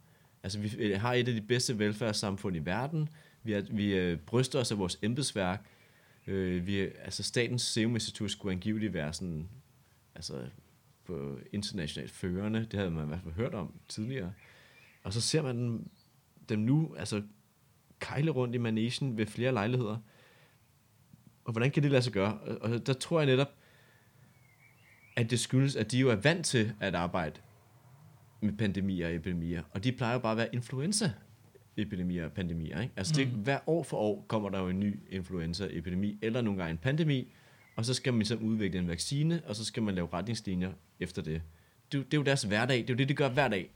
[0.43, 3.09] Altså, vi har et af de bedste velfærdssamfund i verden.
[3.43, 5.65] Vi, er, vi øh, bryster os af vores embedsværk.
[6.27, 9.49] Øh, vi, altså, Statens Serum Institut skulle angiveligt være sådan...
[10.15, 10.33] Altså,
[11.11, 12.59] på internationalt førende.
[12.71, 14.33] Det havde man i hvert fald hørt om tidligere.
[15.03, 15.89] Og så ser man dem,
[16.49, 17.21] dem nu, altså
[17.99, 19.97] kejle rundt i managen ved flere lejligheder.
[21.43, 22.39] Og hvordan kan det lade sig gøre?
[22.39, 23.47] Og der tror jeg netop,
[25.15, 27.39] at det skyldes, at de jo er vant til at arbejde
[28.41, 29.63] med pandemier og epidemier.
[29.71, 31.11] Og de plejer jo bare at være influenza
[31.77, 32.81] epidemier og pandemier.
[32.81, 32.93] Ikke?
[32.97, 33.39] Altså det, mm.
[33.39, 37.33] hver år for år kommer der jo en ny influenza-epidemi, eller nogle gange en pandemi,
[37.75, 40.71] og så skal man så udvikle en vaccine, og så skal man lave retningslinjer
[41.01, 41.41] efter det.
[41.91, 43.69] Det, det er jo deres hverdag, det er jo det, de gør hver dag.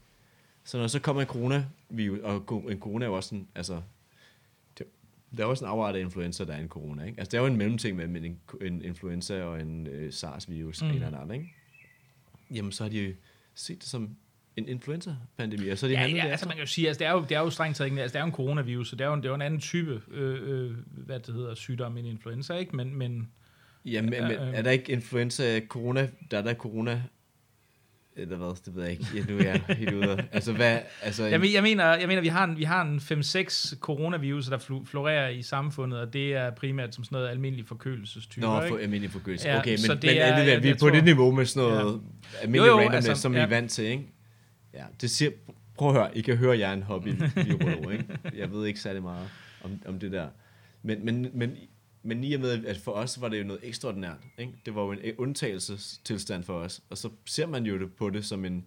[0.64, 3.82] Så når så kommer en coronavirus, og en corona er jo også sådan, altså,
[4.78, 4.86] det,
[5.36, 7.18] der er også en afart af influenza, der er en corona, ikke?
[7.18, 10.88] Altså, det er jo en mellemting med en, en influenza og en øh, SARS-virus, mm.
[10.88, 11.54] en eller anden, ikke?
[12.50, 13.14] Jamen, så har de
[13.54, 14.16] set det som
[14.56, 16.88] en influenza-pandemi, og så er de ja, handlet ja, det altså man kan jo sige,
[16.88, 18.32] altså det er jo, det er jo strengt taget ikke, altså det er jo en
[18.32, 21.34] coronavirus, så det er jo, det er jo en anden type, øh, øh, hvad det
[21.34, 22.76] hedder, sygdom end influenza, ikke?
[22.76, 23.28] Men, men
[23.84, 27.02] Jamen, men, øh, er der ikke influenza, corona, der er der corona
[28.16, 29.04] eller hvad, det ved jeg ikke.
[29.14, 30.24] Ja, nu er jeg helt ude.
[30.32, 33.78] Altså, hvad, altså, jeg, jeg, mener, jeg mener, vi har en, vi har en 5-6
[33.78, 38.46] coronavirus, der florerer i samfundet, og det er primært som sådan noget almindelig forkølelsestype.
[38.46, 39.48] Nå, for almindelig forkølelse.
[39.48, 42.00] Ja, okay, men, men er, alligevel, vi er på tror, det niveau med sådan noget
[42.32, 42.38] ja.
[42.42, 43.38] almindelig jo, jo, randomness, altså, som ja.
[43.38, 44.12] vi er vant til, ikke?
[44.74, 45.30] Ja, det siger,
[45.78, 47.08] prøv at høre, I kan høre, jeg er en hobby
[47.92, 48.04] ikke?
[48.36, 49.28] Jeg ved ikke særlig meget
[49.64, 50.28] om, om det der.
[50.82, 51.56] Men, men, men
[52.06, 54.18] men i og med, at for os var det jo noget ekstraordinært.
[54.38, 54.52] Ikke?
[54.66, 56.82] Det var jo en undtagelsestilstand for os.
[56.90, 58.64] Og så ser man jo det på det som en,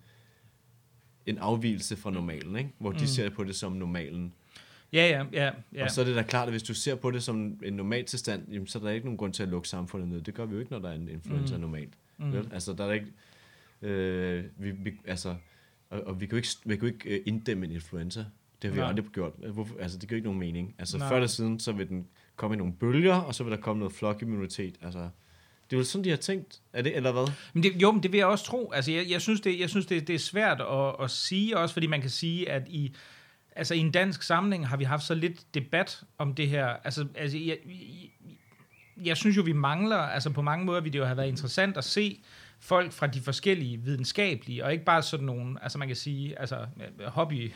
[1.25, 2.69] en afvielse fra normalen, ikke?
[2.77, 3.07] hvor de mm.
[3.07, 4.33] ser på det som normalen.
[4.93, 5.83] Ja, ja, ja, ja.
[5.83, 8.05] Og så er det da klart, at hvis du ser på det som en normal
[8.05, 10.21] tilstand, jamen, så er der ikke nogen grund til at lukke samfundet ned.
[10.21, 11.61] Det gør vi jo ikke, når der er en influenza mm.
[11.61, 11.93] normalt.
[12.17, 12.33] Mm.
[12.33, 12.49] Vel?
[12.53, 13.07] Altså, der er ikke...
[13.81, 15.35] Øh, vi, vi, altså,
[15.89, 18.25] og, og vi kan jo ikke, vi kan jo ikke øh, inddæmme en influenza.
[18.61, 18.89] Det har vi Nej.
[18.89, 19.33] aldrig gjort.
[19.53, 19.75] Hvorfor?
[19.79, 20.75] Altså, det giver ikke nogen mening.
[20.79, 21.09] Altså, Nej.
[21.09, 22.07] før eller siden, så vil den
[22.39, 24.75] komme i nogle bølger, og så vil der komme noget flokimmunitet.
[24.81, 24.99] Altså,
[25.69, 26.61] det er jo sådan, de har tænkt.
[26.73, 27.33] Er det, eller hvad?
[27.53, 28.71] Men det, jo, men det vil jeg også tro.
[28.71, 31.73] Altså, jeg, jeg synes, det, jeg synes det, det er svært at, at sige, også
[31.73, 32.95] fordi man kan sige, at i,
[33.55, 36.67] altså, i en dansk samling har vi haft så lidt debat om det her.
[36.67, 38.09] Altså, altså jeg, jeg,
[39.05, 41.77] jeg synes jo, vi mangler, altså på mange måder ville det jo have været interessant
[41.77, 42.21] at se,
[42.61, 46.55] folk fra de forskellige videnskabelige, og ikke bare sådan nogle, altså man kan sige, altså
[47.05, 47.51] hobby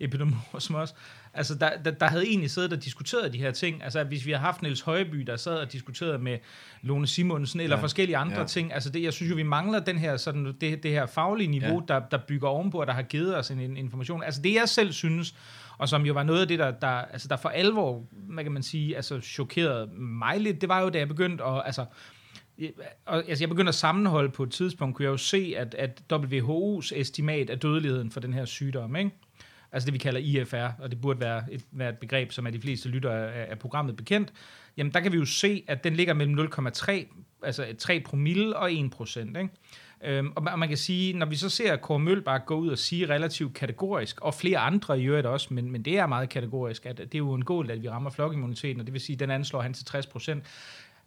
[0.00, 0.94] epidemiologer som os,
[1.34, 4.32] altså der, der, der havde egentlig siddet og diskuteret de her ting, altså hvis vi
[4.32, 6.38] har haft Niels Højby, der sad og diskuterede med
[6.82, 8.46] Lone Simonsen, eller ja, forskellige andre ja.
[8.46, 11.48] ting, altså det, jeg synes jo, vi mangler den her, sådan, det, det her faglige
[11.48, 11.94] niveau, ja.
[11.94, 14.68] der, der bygger ovenpå, og der har givet os en, en information, altså det jeg
[14.68, 15.34] selv synes,
[15.78, 18.52] og som jo var noget af det, der, der, altså der for alvor, hvad kan
[18.52, 21.84] man sige, altså chokerede mig lidt, det var jo, da jeg begyndte at, altså,
[23.04, 26.02] og, altså jeg begyndte at sammenholde på et tidspunkt, kunne jeg jo se, at, at
[26.12, 29.10] WHO's estimat af dødeligheden for den her sygdom, ikke?
[29.72, 32.50] altså det vi kalder IFR, og det burde være et, være et begreb, som er
[32.50, 34.32] de fleste lyttere af, af programmet bekendt,
[34.76, 36.92] jamen der kan vi jo se, at den ligger mellem 0,3,
[37.42, 39.50] altså 3 promille og 1 procent, ikke?
[40.04, 43.08] Øhm, og man kan sige, når vi så ser Kåre Mølbak gå ud og sige
[43.08, 46.98] relativt kategorisk, og flere andre i øvrigt også, men, men det er meget kategorisk, at
[46.98, 49.74] det er uundgåeligt, at vi rammer flokimmuniteten, og det vil sige, at den anslår han
[49.74, 50.44] til 60 procent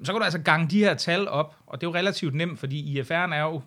[0.03, 2.60] så kan du altså gange de her tal op, og det er jo relativt nemt,
[2.60, 3.62] fordi IFR'en er jo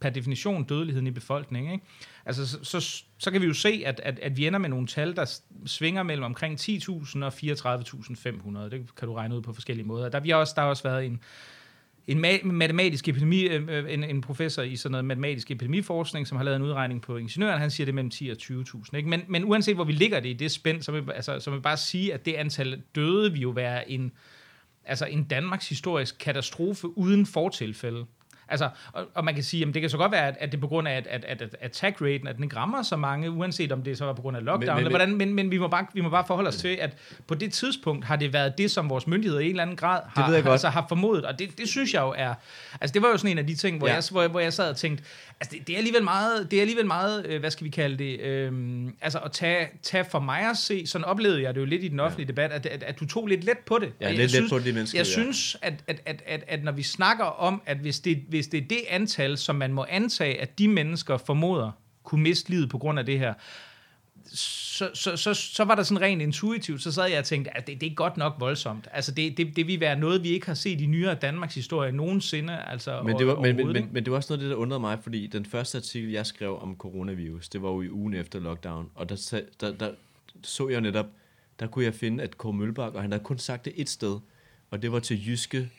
[0.00, 1.72] per definition dødeligheden i befolkningen.
[1.72, 1.86] Ikke?
[2.26, 4.86] Altså, så, så, så kan vi jo se, at, at, at vi ender med nogle
[4.86, 8.58] tal, der svinger mellem omkring 10.000 og 34.500.
[8.58, 10.08] Det kan du regne ud på forskellige måder.
[10.08, 11.20] Der, vi har også, der har også været en,
[12.06, 16.44] en matematisk epidemi, øh, øh, en, en professor i sådan noget matematisk epidemiforskning, som har
[16.44, 18.96] lavet en udregning på ingeniøren, han siger det mellem 10 og 20.000.
[18.96, 19.08] Ikke?
[19.08, 21.60] Men, men uanset hvor vi ligger det i det spænd, så vil, altså, så vil
[21.60, 24.12] bare sige, at det antal døde vil jo være en,
[24.90, 28.06] altså en Danmarks historisk katastrofe uden fortilfælde.
[28.50, 30.58] Altså, og, og man kan sige, at det kan så godt være, at, at det
[30.58, 33.30] er på grund af, at, at, at, at attack raten, at den rammer så mange,
[33.30, 35.50] uanset om det så var på grund af lockdown, men, men, eller hvordan, men, men
[35.50, 38.32] vi, må bare, vi må bare forholde os til, at på det tidspunkt har det
[38.32, 41.24] været det, som vores myndigheder i en eller anden grad har, det altså, har formodet,
[41.24, 42.34] og det, det synes jeg jo er,
[42.80, 43.94] altså det var jo sådan en af de ting, hvor, ja.
[43.94, 45.04] jeg, hvor, hvor jeg sad og tænkte,
[45.40, 47.98] altså det, det er alligevel meget, det er alligevel meget, øh, hvad skal vi kalde
[47.98, 48.52] det, øh,
[49.02, 51.88] altså at tage, tage for mig at se, sådan oplevede jeg det jo lidt i
[51.88, 52.30] den offentlige ja.
[52.30, 53.92] debat, at, at, at du tog lidt let på det.
[54.00, 54.98] Ja, lidt let synes, på de mennesker.
[54.98, 55.12] Jeg ja.
[55.12, 58.62] synes, at, at, at, at, at når vi snakker om, at hvis det, hvis det
[58.62, 61.70] er det antal, som man må antage, at de mennesker formoder
[62.02, 63.34] kunne miste livet på grund af det her,
[64.34, 67.66] så, så, så, så var der sådan rent intuitivt, så sad jeg og tænkte, at
[67.66, 68.88] det, det er godt nok voldsomt.
[68.92, 71.92] Altså det, det, det vil være noget, vi ikke har set i nyere Danmarks historie
[71.92, 72.58] nogensinde.
[72.64, 74.56] Altså, men, det var, men, men, men, men det var også noget af det, der
[74.56, 78.14] undrede mig, fordi den første artikel, jeg skrev om coronavirus, det var jo i ugen
[78.14, 79.90] efter lockdown, og der, der, der
[80.42, 81.06] så jeg netop,
[81.60, 84.18] der kunne jeg finde, at Kåre Mølbak, og han havde kun sagt det et sted,
[84.70, 85.70] og det var til Jyske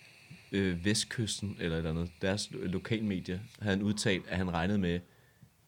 [0.51, 4.99] øh, Vestkysten, eller et eller andet, deres lokalmedie, havde han udtalt, at han regnede med,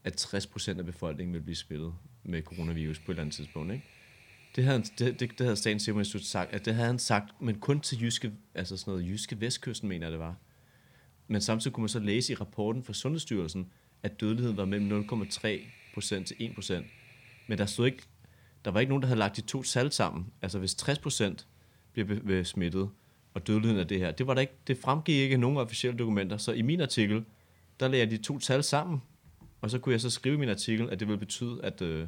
[0.04, 1.94] at 60% af befolkningen ville blive smittet
[2.24, 3.86] med coronavirus på et eller andet tidspunkt, ikke?
[4.56, 7.00] Det havde, han, det, det, det havde Statens Serum Institut sagt, at det havde han
[7.00, 10.36] sagt, men kun til jyske, altså sådan noget jyske vestkysten, mener jeg det var.
[11.28, 13.72] Men samtidig kunne man så læse i rapporten fra Sundhedsstyrelsen,
[14.04, 16.84] at dødeligheden var mellem 0,3% til 1%.
[17.48, 18.04] Men der stod ikke,
[18.66, 20.34] der var ikke nogen, der havde lagt de to tal sammen.
[20.42, 21.46] Altså hvis 60%
[21.94, 22.90] bliver be- be- smittet,
[23.34, 26.00] og dødeligheden af det her, det, var der ikke, det fremgik ikke af nogen officielle
[26.00, 26.38] dokumenter.
[26.38, 27.24] Så i min artikel,
[27.80, 29.02] der lagde jeg de to tal sammen,
[29.62, 32.08] og så kunne jeg så skrive i min artikel, at det ville betyde, at øh,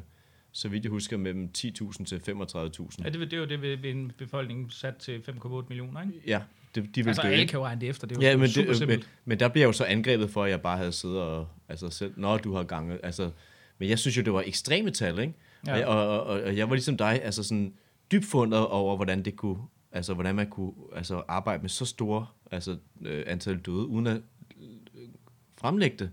[0.52, 3.04] så vidt jeg husker, mellem 10.000 til 35.000.
[3.04, 6.14] Ja, det, det er jo det ved, en befolkning sat til 5,8 millioner, ikke?
[6.26, 6.40] Ja,
[6.74, 7.28] det, de vil Altså, dø.
[7.28, 7.50] alle ikke?
[7.50, 8.06] kan jo regne det efter.
[8.06, 9.08] Det er jo Ja, men, super det, men, simpelt.
[9.24, 11.90] men der bliver jeg jo så angrebet for, at jeg bare havde siddet og altså
[11.90, 13.30] selv, når du har ganget, altså,
[13.78, 15.34] men jeg synes jo, det var ekstreme tal, ikke?
[15.66, 15.76] Ja.
[15.76, 15.86] Ja.
[15.86, 17.72] Og, og, og, og, jeg var ligesom dig, altså sådan
[18.12, 19.56] dybt fundet over, hvordan det kunne,
[19.96, 24.16] altså hvordan man kunne altså, arbejde med så store altså, øh, antal døde, uden at
[24.60, 25.08] øh,
[25.56, 26.10] fremlægge det.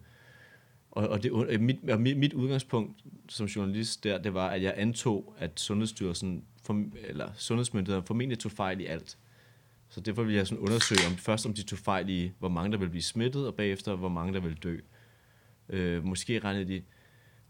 [0.91, 4.63] Og, og, det, og mit, og mit, mit udgangspunkt som journalist der, det var, at
[4.63, 9.17] jeg antog, at Sundhedsstyrelsen, for, eller Sundhedsmyndighederne formentlig tog fejl i alt.
[9.89, 12.71] Så derfor ville jeg sådan undersøge om, først, om de tog fejl i, hvor mange
[12.71, 14.77] der vil blive smittet, og bagefter, hvor mange der vil dø.
[15.69, 16.81] Øh, måske regnede de...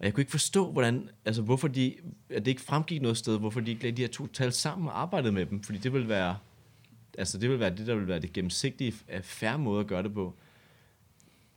[0.03, 1.95] Og jeg kunne ikke forstå, hvordan, altså hvorfor de,
[2.29, 4.87] at det ikke fremgik noget sted, hvorfor de ikke lagde de her to tal sammen
[4.87, 6.37] og arbejdede med dem, fordi det ville være,
[7.17, 10.03] altså det ville være det, der ville være det gennemsigtige, øh, færre måde at gøre
[10.03, 10.33] det på.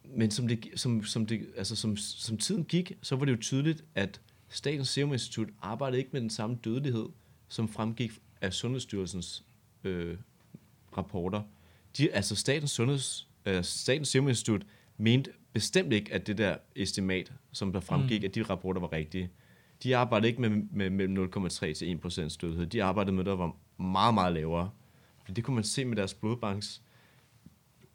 [0.05, 3.39] Men som, det, som, som, det, altså som, som tiden gik, så var det jo
[3.41, 7.07] tydeligt, at Statens Serum Institut arbejdede ikke med den samme dødelighed,
[7.49, 9.45] som fremgik af Sundhedsstyrelsens
[9.85, 10.17] øh,
[10.97, 11.43] rapporter.
[11.99, 14.67] De, altså Statens, Sundheds, øh, Statens Serum Institut
[14.99, 18.25] mente bestemt ikke, at det der estimat, som der fremgik, mm.
[18.25, 19.31] at de rapporter var rigtige.
[19.83, 22.67] De arbejdede ikke med, med mellem 0,3 til 1% dødelighed.
[22.67, 24.71] De arbejdede med, der var meget, meget lavere.
[25.37, 26.83] Det kunne man se med deres blodbanks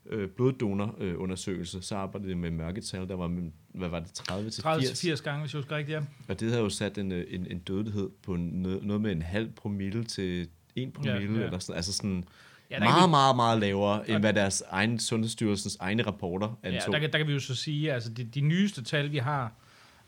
[0.05, 4.63] øh, bloddonorundersøgelse, så arbejdede de med mørketal, der var, mellem- hvad var det, 30 til
[4.63, 4.99] 30 80.
[4.99, 6.03] til 80 gange, hvis jeg husker rigtigt, ja.
[6.27, 9.21] Og det havde jo sat en, øh, en, en dødelighed på noget, noget med en
[9.21, 11.39] halv promille til 1 promille, ja.
[11.39, 11.45] ja.
[11.45, 12.23] eller sådan, altså sådan
[12.71, 16.59] Ja, ja, der meget, vi- meget, meget lavere, end hvad deres egen Sundhedsstyrelsens egne rapporter
[16.63, 16.93] Ja, antog.
[16.93, 19.51] der, kan, der kan vi jo så sige, altså de, de nyeste tal, vi har,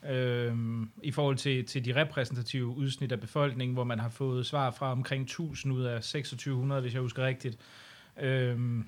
[0.09, 4.71] øhm, i forhold til, til de repræsentative udsnit af befolkningen, hvor man har fået svar
[4.71, 7.57] fra omkring 1000 ud af 2600, hvis jeg husker rigtigt.
[8.21, 8.85] Øhm,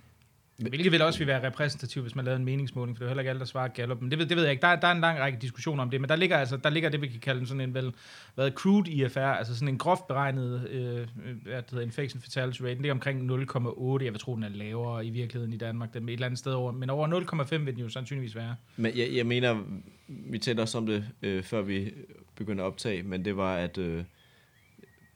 [0.58, 3.22] hvilket vil også vil være repræsentativt, hvis man lavede en meningsmåling, for det er heller
[3.22, 4.02] ikke alle, der svarer Gallup.
[4.02, 4.62] Men det, ved- det ved jeg ikke.
[4.62, 6.70] Der, er- der er en lang række diskussioner om det, men der ligger, altså, der
[6.70, 7.94] ligger det, vi kan kalde en sådan en vel,
[8.36, 11.08] hvad crude IFR, altså sådan en groft beregnet øh,
[11.44, 14.04] hvad det hedder, infection fatality rate, den ligger omkring 0,8.
[14.04, 16.40] Jeg vil tro, den er lavere i virkeligheden i Danmark, den er et eller andet
[16.40, 17.08] sted over, men over
[17.44, 18.56] 0,5 vil den jo sandsynligvis være.
[18.78, 19.64] Men jeg, jeg mener,
[20.08, 21.92] vi talte også om det, øh, før vi
[22.36, 24.04] begyndte at optage, men det var, at, øh,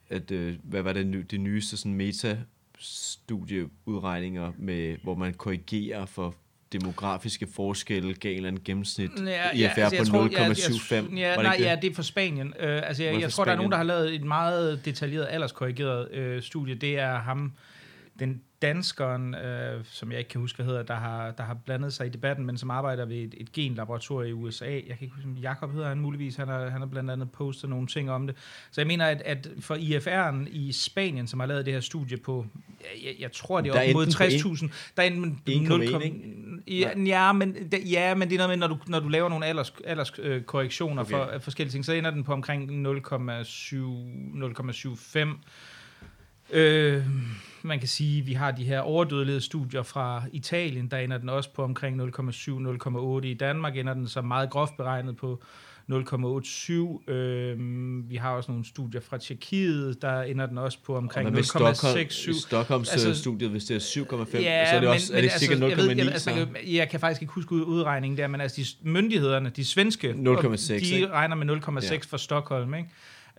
[0.10, 2.38] at øh, hvad var det, det nyeste sådan meta
[2.80, 6.36] studieudregninger, med, hvor man korrigerer for
[6.72, 11.18] demografiske forskelle, gav en eller anden gennemsnit ja, IFR ja, på 0,75.
[11.18, 11.63] Ja, ja, nej, det?
[11.63, 12.48] ja, det er fra Spanien.
[12.48, 13.88] Uh, altså, jeg, jeg tror, der er nogen, Spanien?
[13.88, 16.76] der har lavet et meget detaljeret alderskorrigeret øh, studie.
[16.76, 17.54] Det er ham,
[18.19, 21.93] den danskeren, øh, som jeg ikke kan huske, hvad hedder, der har, der har blandet
[21.93, 24.65] sig i debatten, men som arbejder ved et, et genlaboratorium i USA.
[24.65, 26.36] Jeg kan ikke huske, Jakob hedder han muligvis.
[26.36, 28.36] Han har, han har blandt andet postet nogle ting om det.
[28.71, 32.17] Så jeg mener, at, at for IFR'en i Spanien, som har lavet det her studie
[32.17, 32.45] på,
[33.03, 34.23] jeg, jeg tror, det er op mod enten på
[34.65, 36.21] 60.000, der er enten 1,1, 0, ikke?
[36.67, 39.29] ja, ja, men, det- ja, men det er noget med, når du, når du laver
[39.29, 41.12] nogle alders, alderskorrektioner Okay.
[41.12, 42.95] for øh, forskellige ting, så ender den på omkring 0,7
[44.34, 45.38] 0,75.
[46.51, 47.03] Øh,
[47.62, 51.49] man kan sige, at vi har de her overdødelighedsstudier fra Italien, der ender den også
[51.53, 53.25] på omkring 0,7-0,8.
[53.25, 55.43] I Danmark ender den så meget groft beregnet på
[55.91, 57.12] 0,87.
[57.12, 61.35] Øh, vi har også nogle studier fra Tjekkiet, der ender den også på omkring hvad
[61.38, 62.41] med Stockholm, 0,67.
[62.47, 65.31] Stockholms Altså- altså, studiet, hvis det er 7,5, ja, så er det, også, er det
[65.31, 65.69] cirka 0,9.
[65.69, 66.12] jeg, ved, jeg, så?
[66.12, 69.65] altså, jeg, jeg kan faktisk ikke huske ud- udregningen der, men altså de myndighederne, de
[69.65, 71.07] svenske, 0,6, de ikke?
[71.09, 71.97] regner med 0,6 Ja.
[72.09, 72.89] for Stockholm, ikke?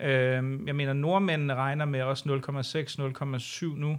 [0.05, 3.99] Øhm, jeg mener, nordmændene regner med også 0,6, 0,7 nu.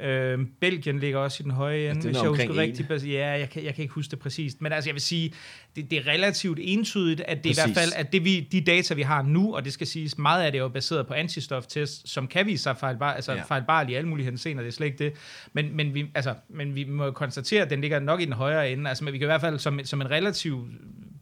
[0.00, 2.90] Øhm, Belgien ligger også i den høje ende, er hvis jeg husker rigtigt.
[2.90, 4.62] Ja, jeg kan, jeg kan ikke huske det præcist.
[4.62, 5.34] Men altså, jeg vil sige,
[5.76, 7.78] det, det er relativt entydigt, at det i hvert Præcis.
[7.78, 10.52] fald, at det vi, de data, vi har nu, og det skal siges, meget af
[10.52, 13.38] det er jo baseret på antistoftests, som kan vise sig fejlbar, altså Ja.
[13.38, 13.44] ja.
[13.44, 15.12] fejlbarlige i alle mulige henseender, det er slet ikke det.
[15.52, 18.70] Men, men, vi, altså, men vi må konstatere, at den ligger nok i den højere
[18.70, 18.88] ende.
[18.88, 20.68] Altså, men vi kan i hvert fald som, som en relativ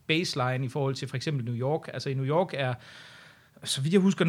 [0.06, 1.88] baseline i forhold til for eksempel New York.
[1.92, 2.74] Altså i New York er,
[3.64, 4.24] så vidt jeg husker,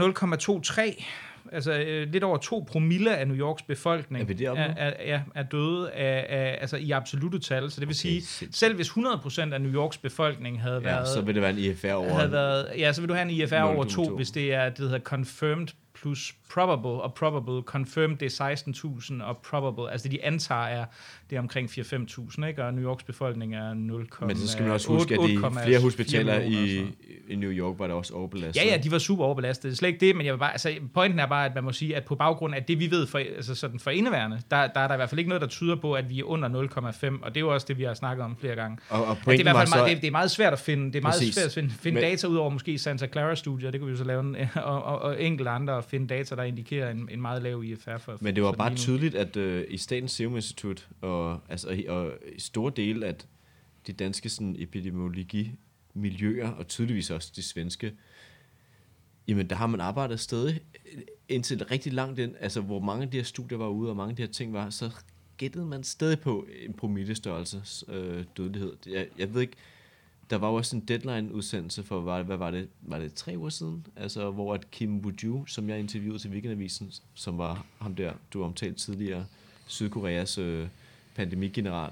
[0.98, 1.04] 0,23
[1.52, 5.91] altså øh, lidt over 2 promille af New Yorks befolkning Er er, er, er, døde
[5.91, 7.72] af, af, altså i absolute tal.
[7.72, 8.56] Så det vil Okay, sige, sindssygt.
[8.58, 11.58] selv hvis 100% af New Yorks befolkning havde Ja, været så vil det være en
[11.58, 12.13] IFR over.
[12.13, 14.15] havde været, ja, så vil du have en IFR over 2, 0,2.
[14.15, 15.67] hvis det er det der hedder confirmed
[16.01, 20.85] plus probable, og probable confirmed, det er 16.000, og probable, altså det de antager er,
[21.29, 22.63] det er omkring 4-5.000, ikke?
[22.63, 25.81] og New Yorks befolkning er 0, Men så skal man også huske, at de flere
[25.81, 26.85] hospitaler i,
[27.29, 28.65] i New York var der også overbelastet.
[28.65, 29.63] Ja, ja, de var super overbelastet.
[29.63, 31.63] Det er slet ikke det, men jeg vil bare, altså, pointen er bare, at man
[31.63, 34.67] må sige, at på baggrund af det, vi ved for, altså sådan for indeværende, der,
[34.67, 36.49] der er der i hvert fald ikke noget, der tyder på, at vi er under
[36.49, 38.77] 0,5, og det er jo også det, vi har snakket om flere gange.
[38.89, 40.85] Og, og det, er i hvert fald meget, det, det, er meget svært at finde,
[40.85, 41.35] det er meget Præcis.
[41.35, 43.91] svært at finde, finde Men- data ud over måske Santa Clara studier, det kunne vi
[43.91, 47.21] jo så lave, en, og, og, og enkelte andre finde data, der indikerer en, en
[47.21, 50.89] meget lav IFR for Men det var bare tydeligt, at øh, i Statens Serum Institut
[51.01, 53.15] og, altså, og, og i store dele af
[53.88, 57.93] de danske sådan, epidemiologi-miljøer, og tydeligvis også de svenske,
[59.27, 60.60] jamen der har man arbejdet stadig
[61.30, 64.10] indtil rigtig langt ind, altså hvor mange af de her studier var ude, og mange
[64.10, 64.91] af de her ting var, så
[65.38, 68.73] gættede man stadig på en promillestørrelse øh, dødelighed.
[68.88, 69.58] Jeg, jeg ved ikke,
[70.32, 73.50] der var jo også en deadline-udsendelse for, hvad, hvad var det, var det tre uger
[73.50, 73.88] siden?
[73.96, 78.44] Altså, hvor at Kim Buju, som jeg interviewede til Weekendavisen, som var ham der, du
[78.44, 79.26] omtalte tidligere,
[79.67, 80.67] Sydkoreas øh,
[81.15, 81.91] pandemigeneral,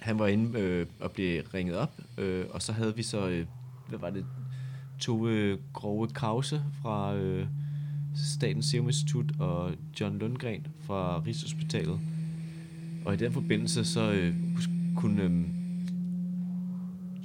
[0.00, 3.46] han var inde øh, og blev ringet op, øh, og så havde vi så, øh,
[3.88, 4.26] hvad var det,
[5.00, 7.46] Tove Grove Krause fra øh,
[8.34, 12.00] Statens Serum Institut og John Lundgren fra Rigshospitalet.
[13.04, 14.34] Og i den forbindelse så øh,
[14.96, 15.55] kunne øh,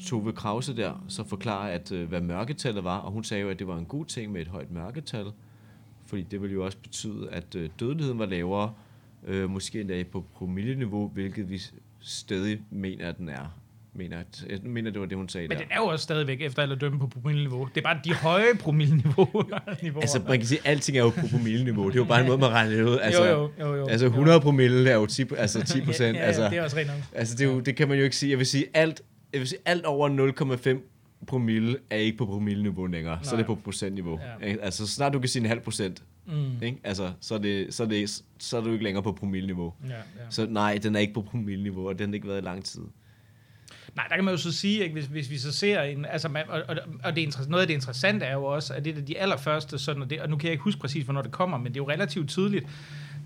[0.06, 3.60] Tove Krause der så forklare, at øh, hvad mørketallet var, og hun sagde jo, at
[3.60, 5.26] det var en god ting med et højt mørketal,
[6.06, 8.74] fordi det ville jo også betyde, at øh, dødeligheden var lavere,
[9.28, 11.62] øh, måske endda på promilleniveau, hvilket vi
[12.00, 13.58] stadig mener, at den er.
[13.94, 15.64] Mener, at, jeg mener, det var det, hun sagde Men der.
[15.64, 17.70] den er jo også stadigvæk efter at dømme på promilleniveau.
[17.76, 19.44] Det er bare de høje promilleniveauer.
[20.02, 21.88] Altså, man kan sige, at alting er jo på promilleniveau.
[21.88, 22.98] Det er jo bare en måde, man regner det ud.
[23.02, 23.88] Altså, jo, jo, jo, jo.
[23.88, 26.16] altså 100 promille er jo 10, altså 10 ja, procent.
[26.16, 26.98] ja, ja, altså, det er også rent nok.
[27.16, 28.30] altså det, er jo, det kan man jo ikke sige.
[28.30, 29.02] Jeg vil sige, alt,
[29.34, 30.10] jeg vil sige, alt over
[30.80, 33.20] 0,5 promille er ikke på promilleniveau længere.
[33.22, 33.56] Så er det Nej.
[33.56, 34.20] på procentniveau.
[34.42, 34.48] Ja.
[34.48, 34.62] Ikke?
[34.64, 36.64] Altså, så snart du kan sige en halv procent, Mm.
[36.64, 36.78] ikke?
[36.84, 39.74] Altså, så, er det, så, er det, så er du ikke længere på promilleniveau.
[39.90, 40.02] Ja, ja.
[40.30, 42.82] Så nej, den er ikke på promilleniveau, og den har ikke været i lang tid.
[43.96, 46.30] Nej, der kan man jo så sige, ikke, hvis, hvis vi så ser en, altså
[46.30, 48.98] man, og, og, og det er noget af det interessante er jo også, at det
[48.98, 51.32] er de allerførste, sådan, og, det, og nu kan jeg ikke huske præcis, hvornår det
[51.32, 52.66] kommer, men det er jo relativt tydeligt,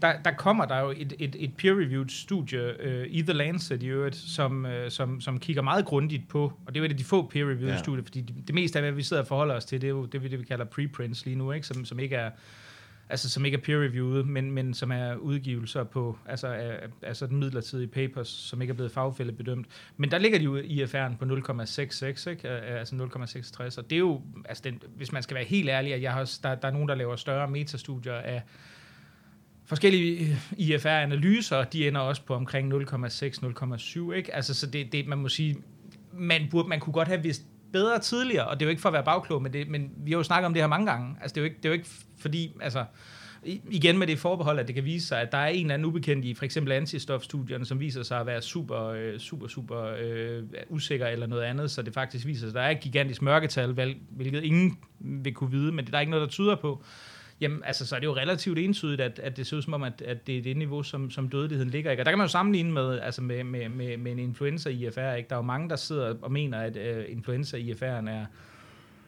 [0.02, 3.88] der, der kommer der jo et, et, et peer-reviewed studie øh, i The Lancet i
[3.88, 6.98] øvrigt, som, øh, som, som kigger meget grundigt på, og det er jo et af
[6.98, 7.78] de få peer-reviewed Ja.
[7.78, 9.92] studier, fordi det, det meste af, hvad vi sidder og forholder os til, det er
[9.92, 11.68] jo det, vi, det, vi kalder preprints lige nu, ikke?
[11.68, 12.30] Som, som ikke er
[13.10, 17.38] altså som ikke er peer-reviewed, men, men som er udgivelser på, altså, af, altså den
[17.38, 19.68] midlertidige papers, som ikke er blevet fagfældebedømt.
[19.98, 22.50] Men der ligger de jo i IFR'en på 0,66, ikke?
[22.50, 25.94] Øh, altså 0,66, og det er jo, altså den, hvis man skal være helt ærlig,
[25.94, 28.42] at jeg har, også- der, der er nogen, der laver større metastudier af
[29.66, 34.36] forskellige øh, IFR-analyser, de ender også på omkring 0,6-0,7, ikke?
[34.36, 35.56] Altså, så det, det, man må sige,
[36.14, 37.42] man, burde, man kunne godt have vidst
[37.74, 40.12] bedre tidligere, og det er jo ikke for at være bagklog, men, det, men vi
[40.12, 41.16] har jo snakket om det her mange gange.
[41.22, 42.86] Altså, det er jo ikke, det er jo ikke fordi, altså,
[43.72, 45.86] igen med det forbehold, at det kan vise sig, at der er en eller anden
[45.86, 50.44] ubekendt i for eksempel antistofstudierne, som viser sig at være super, øh, super, super øh,
[50.70, 53.96] usikker eller noget andet, så det faktisk viser sig, at der er et gigantisk mørketal,
[54.10, 56.84] hvilket ingen vil kunne vide, men det er ikke noget, der tyder på.
[57.42, 59.84] Jamen, altså, så er det jo relativt entydigt, at, at det ser ud som om,
[59.84, 61.92] at, at det er det niveau, som, som dødeligheden ligger.
[61.92, 62.02] Ikke?
[62.02, 65.14] Og der kan man jo sammenligne med, altså med, med, med, med en influenza IFR.
[65.14, 65.30] Ikke?
[65.30, 68.26] Der er jo mange, der sidder og mener, at øh, influenza IFR'en er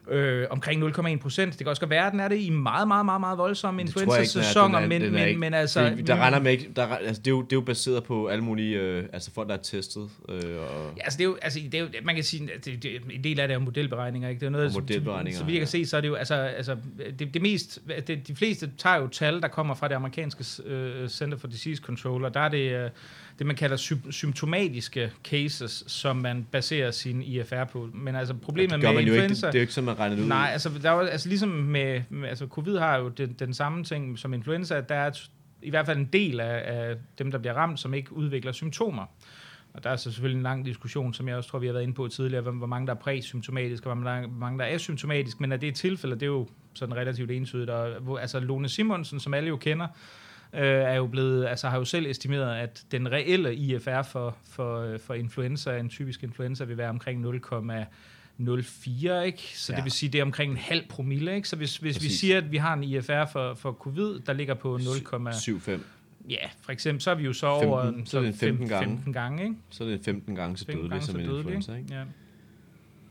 [0.10, 1.52] øh, omkring 0,1 procent.
[1.52, 3.82] Det kan også godt være, at den er det i meget, meget, meget, meget voldsomme
[3.82, 3.86] er.
[3.86, 5.96] influenza-sæsoner, er- men, men, ikke- men altså...
[6.08, 8.44] Der regner med ikke, der, altså, det, er jo, det er jo baseret på alle
[8.44, 10.10] mulige, øh, altså folk, der er testet.
[10.30, 12.66] Øh, og, Ja, altså det er jo, altså det er jo, man kan sige, at
[12.66, 14.40] det, det, en del af det er modelberegninger, ikke?
[14.40, 16.76] Det er noget, modelberegninger, Så vidt jeg kan se, så er det jo, altså, altså
[17.20, 20.44] det, det mest, det, de fleste tager jo tal, der kommer fra det amerikanske
[21.04, 22.90] uh, Center for Disease Control, og der er det, uh,
[23.40, 27.90] det man kalder sy- symptomatiske cases, som man baserer sin IFR på.
[27.94, 29.48] Men altså problemet det gør med jo ikke, influenza...
[29.48, 30.28] det, det er jo ikke sådan, man regner det ud.
[30.28, 33.84] Nej, altså, der er altså ligesom med, med altså covid har jo den, den samme
[33.84, 37.32] ting som influenza, at der er et, i hvert fald en del af, af dem,
[37.32, 39.06] der bliver ramt, som ikke udvikler symptomer.
[39.74, 41.84] Og der er så selvfølgelig en lang diskussion, som jeg også tror, vi har været
[41.84, 45.52] inde på tidligere, hvor, mange der er præsymptomatiske, og hvor mange, der er asymptomatiske, men
[45.52, 47.70] at det er tilfælde, det er jo sådan relativt entydigt.
[47.70, 49.88] Og, altså Lone Simonsen, som alle jo kender,
[50.54, 54.80] øh, er jo blevet, altså har jo selv estimeret, at den reelle IFR for, for,
[54.80, 59.52] øh, for influenza, en typisk influenza, vil være omkring 0,04, ikke?
[59.54, 59.76] Så ja.
[59.76, 61.50] Det vil sige, det er omkring en halv promille, ikke?
[61.50, 64.54] Så hvis, hvis vi siger, at vi har en IFR for, for covid, der ligger
[64.54, 65.72] på 0, 7-5.
[66.30, 68.90] ja, for eksempel, så er vi jo så over 15, så er det 15 gange.
[68.90, 69.56] 15 gange, ikke?
[69.70, 71.94] Så er det 15 gange så 15 gange som så en influenza, ikke?
[71.94, 72.04] Ja.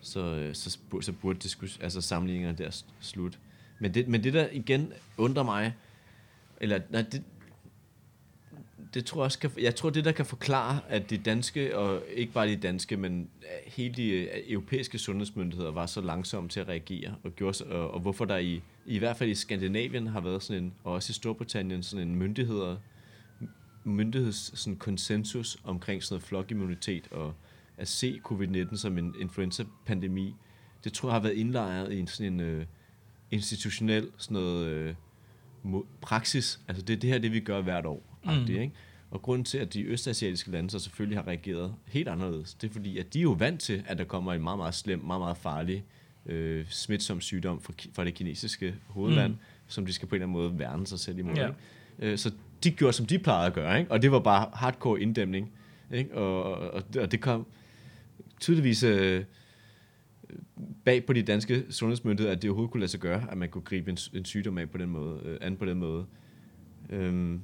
[0.01, 3.39] Så, øh, så, så burde diskus, altså sammenligningerne der slut.
[3.79, 5.75] Men det, men det der igen undrer mig,
[6.61, 7.23] eller nej, det,
[8.95, 12.03] det tror jeg også kan, jeg tror det der kan forklare, at de danske, og
[12.15, 16.61] ikke bare de danske, men øh, hele de øh, europæiske sundhedsmyndigheder var så langsomme til
[16.61, 20.21] at reagere, og, gjorde, og, og hvorfor der i, i hvert fald i Skandinavien har
[20.21, 22.77] været sådan en, og også i Storbritannien, sådan en myndigheder,
[23.85, 27.35] myndigheds sådan konsensus omkring sådan noget flokimmunitet, og
[27.77, 30.35] at se covid-19 som en influenza-pandemi,
[30.85, 32.67] det tror jeg har været indlejret i en sådan en øh,
[33.31, 34.95] institutionel sådan noget, øh,
[36.01, 36.61] praksis.
[36.69, 38.19] Altså det, det her det, vi gør hvert år.
[38.25, 38.31] Mm.
[38.49, 38.73] Ikke?
[39.11, 42.73] Og grunden til, at de østasiatiske lande så selvfølgelig har reageret helt anderledes, det er
[42.73, 45.21] fordi, at de er jo vant til, at der kommer en meget, meget slem, meget,
[45.21, 45.85] meget farlig
[46.27, 49.39] øh, smitsom sygdom fra, fra det kinesiske hovedland, mm.
[49.67, 51.37] som de skal på en eller anden måde værne sig selv imod.
[51.37, 51.49] Ja.
[51.99, 52.33] Øh, så
[52.65, 53.91] de gjorde, som de plejede at gøre, ikke?
[53.91, 55.53] og det var bare hardcore inddæmning.
[55.93, 56.15] Ikke?
[56.15, 57.47] Og, og, og det kom
[58.41, 59.25] tydeligvis øh,
[60.85, 63.63] bag på de danske sundhedsmyndigheder, at det overhovedet kunne lade sig gøre, at man kunne
[63.63, 66.07] gribe en, en sygdom af på den måde, øh, an på den måde.
[66.91, 67.41] Øhm,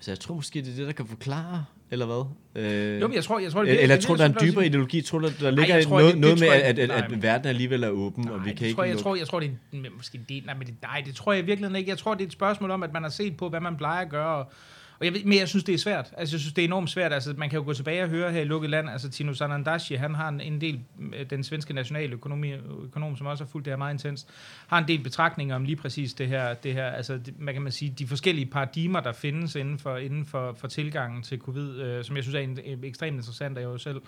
[0.00, 2.24] så jeg tror måske, det er det, der kan forklare, eller hvad?
[2.64, 4.66] Øh, jo, men jeg tror, jeg tror det, eller jeg tror, der er en dybere
[4.66, 5.00] ideologi.
[5.00, 7.46] Tror du, der ligger Ej, tror, noget, det, noget med, at, at, at, at verden
[7.46, 8.76] alligevel er åben, nej, og vi kan ikke...
[8.76, 11.32] Tror, jeg, tror, jeg tror, det er måske det, nej, men det, nej, det tror
[11.32, 11.90] jeg virkelig ikke.
[11.90, 14.04] Jeg tror, det er et spørgsmål om, at man har set på, hvad man plejer
[14.04, 14.52] at gøre, og,
[15.00, 16.14] og jeg, men jeg synes, det er svært.
[16.16, 17.12] Altså, jeg synes, det er enormt svært.
[17.12, 18.90] Altså, man kan jo gå tilbage og høre her i lukket land.
[18.90, 20.80] Altså, Tino Sanandashi, han har en, en del,
[21.14, 22.52] øh, den svenske nationaløkonomi,
[22.84, 24.26] økonom, som også har fulgt det her meget intens,
[24.66, 27.62] har en del betragtninger om lige præcis det her, det her altså, det, man kan
[27.62, 31.80] man sige, de forskellige paradigmer, der findes inden for, inden for, for tilgangen til covid,
[31.80, 34.00] øh, som jeg synes er en, øh, ekstremt interessant, og jeg jo selv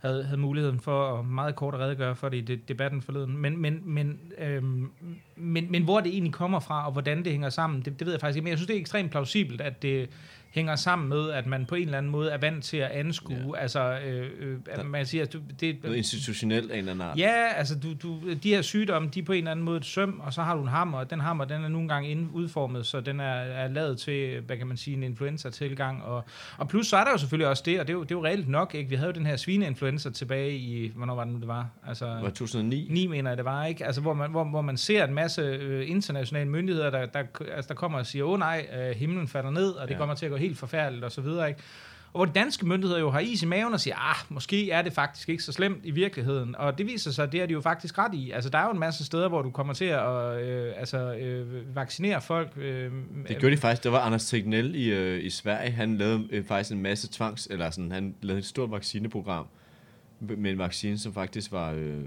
[0.00, 3.36] havde, havde muligheden for at meget kort at redegøre for det i debatten forleden.
[3.36, 4.90] Men, men, men, øhm,
[5.36, 8.12] men, men hvor det egentlig kommer fra, og hvordan det hænger sammen, det, det ved
[8.12, 8.44] jeg faktisk ikke.
[8.44, 10.08] Men jeg synes, det er ekstremt plausibelt, at det,
[10.50, 13.56] hænger sammen med, at man på en eller anden måde er vant til at anskue,
[13.56, 13.62] ja.
[13.62, 15.76] altså, øh, øh, at man siger, at du, det...
[15.82, 17.18] Noget institutionelt af en eller anden.
[17.18, 19.84] Ja, altså, du, du, de her sygdomme, de er på en eller anden måde et
[19.84, 22.86] søm, og så har du en hammer, og den hammer, den er nogle gange udformet,
[22.86, 26.24] så den er, er lavet til, hvad kan man sige, en influenza-tilgang, og,
[26.58, 28.14] og plus så er der jo selvfølgelig også det, og det er jo, det er
[28.14, 28.90] jo reelt nok, ikke?
[28.90, 31.68] Vi havde jo den her svineinfluenza tilbage i, hvornår var det nu, det var?
[31.86, 32.86] Altså, var 2009?
[32.90, 33.86] 9, mener jeg, det var, ikke?
[33.86, 37.22] Altså, hvor man, hvor, hvor man ser en masse øh, internationale myndigheder, der, der,
[37.54, 39.98] altså, der kommer og siger, åh oh, nej, øh, himlen falder ned, og det ja.
[39.98, 41.60] kommer til at gå helt forfærdeligt og så videre, ikke?
[42.12, 44.82] Og hvor de danske myndigheder jo har is i maven og siger, ah, måske er
[44.82, 46.56] det faktisk ikke så slemt i virkeligheden.
[46.56, 48.30] Og det viser sig, at det er de jo faktisk ret i.
[48.30, 51.76] Altså, der er jo en masse steder, hvor du kommer til at øh, altså, øh,
[51.76, 52.52] vaccinere folk.
[52.56, 52.92] Øh,
[53.28, 53.84] det gjorde de faktisk.
[53.84, 55.70] Det var Anders Tegnell i, øh, i Sverige.
[55.70, 57.48] Han lavede øh, faktisk en masse tvangs...
[57.50, 59.46] Eller sådan, han lavede et stort vaccineprogram
[60.20, 61.72] med en vaccine, som faktisk var...
[61.72, 62.04] Øh,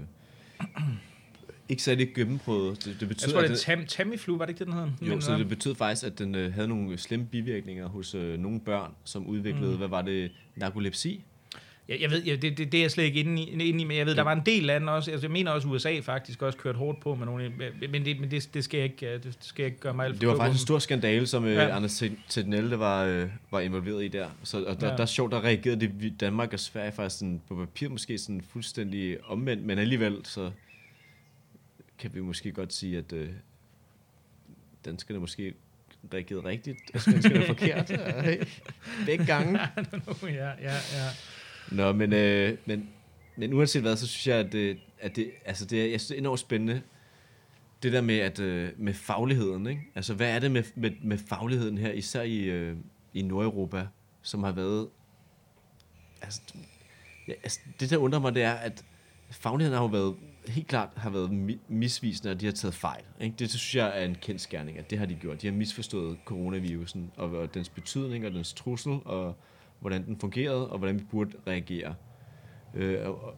[1.68, 2.84] ikke særlig gennemprøvet.
[2.84, 5.08] Det, det betød, jeg tror, det er tam, Tamiflu, var det ikke det, den hed?
[5.14, 8.60] Jo, så det betød faktisk, at den øh, havde nogle slemme bivirkninger hos øh, nogle
[8.60, 9.76] børn, som udviklede, mm.
[9.76, 11.24] hvad var det, narkolepsi?
[11.88, 13.84] Jeg, jeg ved, ja, det, det, det er jeg slet ikke inde i, inde i
[13.84, 14.16] men jeg ved, ja.
[14.16, 17.00] der var en del lande også, altså, jeg mener også, USA faktisk også kørt hårdt
[17.00, 17.52] på med nogle,
[17.90, 20.06] men det, men det, det, skal jeg ikke, øh, det skal jeg ikke gøre mig
[20.06, 21.76] alt Det var faktisk en stor skandale, som øh, ja.
[21.76, 24.26] Anders Tednelle var, øh, var involveret i der.
[24.42, 24.96] Så, og der, ja.
[24.96, 28.42] der er sjovt, der reagerede det Danmark og Sverige faktisk sådan, på papir måske sådan
[28.52, 30.50] fuldstændig omvendt, men alligevel så
[31.98, 33.30] kan vi måske godt sige, at øh,
[34.84, 35.54] danskerne måske
[36.14, 37.92] reagerede rigtigt, og svenskerne forkert.
[39.06, 39.60] Begge gange.
[40.22, 41.08] ja, ja, ja.
[41.70, 42.88] Nå, men, øh, men,
[43.36, 46.08] men uanset hvad, så synes jeg, at det, at det, altså det, er, jeg synes,
[46.08, 46.82] det er enormt spændende,
[47.82, 49.66] det der med, at, øh, med fagligheden.
[49.66, 49.82] Ikke?
[49.94, 52.76] Altså, hvad er det med, med, med fagligheden her, især i, øh,
[53.14, 53.86] i Nordeuropa,
[54.22, 54.88] som har været...
[56.22, 56.40] Altså,
[57.28, 58.84] ja, altså, det, der undrer mig, det er, at
[59.30, 60.16] fagligheden har jo været
[60.48, 63.02] helt klart har været misvisende, og de har taget fejl.
[63.20, 63.36] Ikke?
[63.38, 65.42] Det, synes jeg er en kendt skærning, at det har de gjort.
[65.42, 69.36] De har misforstået coronavirusen, og, og dens betydning, og dens trussel, og
[69.80, 71.94] hvordan den fungerede, og hvordan vi burde reagere.
[72.74, 73.34] Øh, og,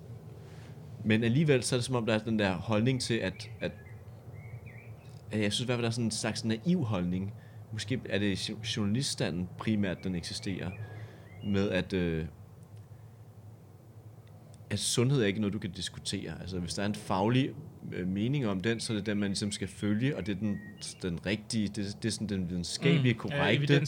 [1.04, 3.72] men alligevel så er det som om, der er den der holdning til, at, at,
[5.32, 7.34] at jeg synes i hvert fald, der er sådan en slags naiv holdning.
[7.72, 10.70] Måske er det journaliststanden primært, den eksisterer,
[11.44, 12.26] med at, øh,
[14.70, 16.32] at sundhed er ikke noget, du kan diskutere.
[16.40, 17.50] Altså, hvis der er en faglig
[17.92, 20.38] øh, mening om den, så er det den, man ligesom skal følge, og det er
[20.38, 20.58] den,
[21.02, 23.74] den rigtige, det, det er sådan den videnskabelige, mm, korrekte.
[23.74, 23.78] Ja,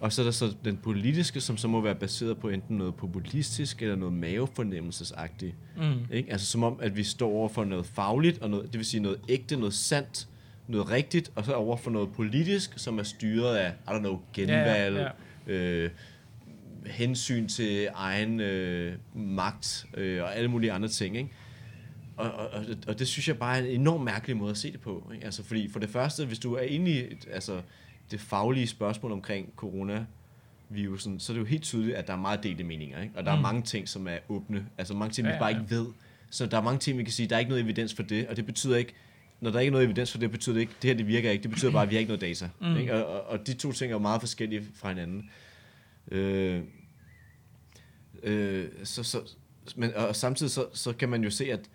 [0.00, 2.94] og så er der så den politiske, som så må være baseret på enten noget
[2.94, 5.54] populistisk, eller noget mavefornemmelsesagtigt.
[5.76, 5.82] Mm.
[6.10, 6.32] Ikke?
[6.32, 9.00] Altså som om, at vi står over for noget fagligt, og noget, det vil sige
[9.00, 10.28] noget ægte, noget sandt,
[10.68, 14.20] noget rigtigt, og så over for noget politisk, som er styret af, I don't know,
[14.32, 15.08] genvalg, ja,
[15.46, 15.54] ja.
[15.54, 15.90] Øh,
[16.86, 21.16] hensyn til egen øh, magt øh, og alle mulige andre ting.
[21.16, 21.30] Ikke?
[22.16, 24.80] Og, og, og det synes jeg bare er en enormt mærkelig måde at se det
[24.80, 25.10] på.
[25.14, 25.24] Ikke?
[25.24, 27.60] Altså, fordi for det første, hvis du er inde i altså,
[28.10, 32.42] det faglige spørgsmål omkring coronavirusen, så er det jo helt tydeligt, at der er meget
[32.42, 33.02] delte meninger.
[33.02, 33.14] Ikke?
[33.16, 33.38] Og der mm.
[33.38, 34.66] er mange ting, som er åbne.
[34.78, 35.60] Altså mange ting, vi ja, bare ja.
[35.60, 35.86] ikke ved.
[36.30, 38.26] Så der er mange ting, vi kan sige, der er ikke noget evidens for det,
[38.26, 38.94] og det betyder ikke,
[39.40, 41.30] når der ikke er noget evidens for det, betyder det ikke, det her det virker
[41.30, 42.48] ikke, det betyder bare, at vi har ikke noget data.
[42.60, 42.76] Mm.
[42.76, 42.94] Ikke?
[42.94, 45.30] Og, og, og de to ting er jo meget forskellige fra hinanden.
[46.10, 46.62] Øh,
[48.22, 49.36] øh, så, så,
[49.76, 51.70] men, og samtidig så, så kan man jo se, at,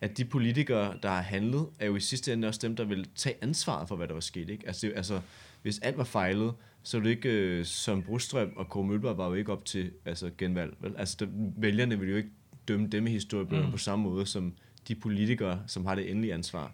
[0.00, 3.08] at de politikere, der har handlet, er jo i sidste ende også dem, der vil
[3.14, 4.50] tage ansvaret for, hvad der var sket.
[4.50, 4.66] Ikke?
[4.66, 5.20] Altså, det, altså,
[5.62, 9.26] hvis alt var fejlet, så er det ikke øh, som Brostrøm og Kåre Mølberg var
[9.28, 10.74] jo ikke op til altså, genvalg.
[10.80, 10.96] Vel?
[10.96, 12.30] Altså, der, vælgerne vil jo ikke
[12.68, 13.72] dømme dem i historiebøger mm.
[13.72, 14.54] på samme måde, som
[14.88, 16.72] de politikere, som har det endelige ansvar.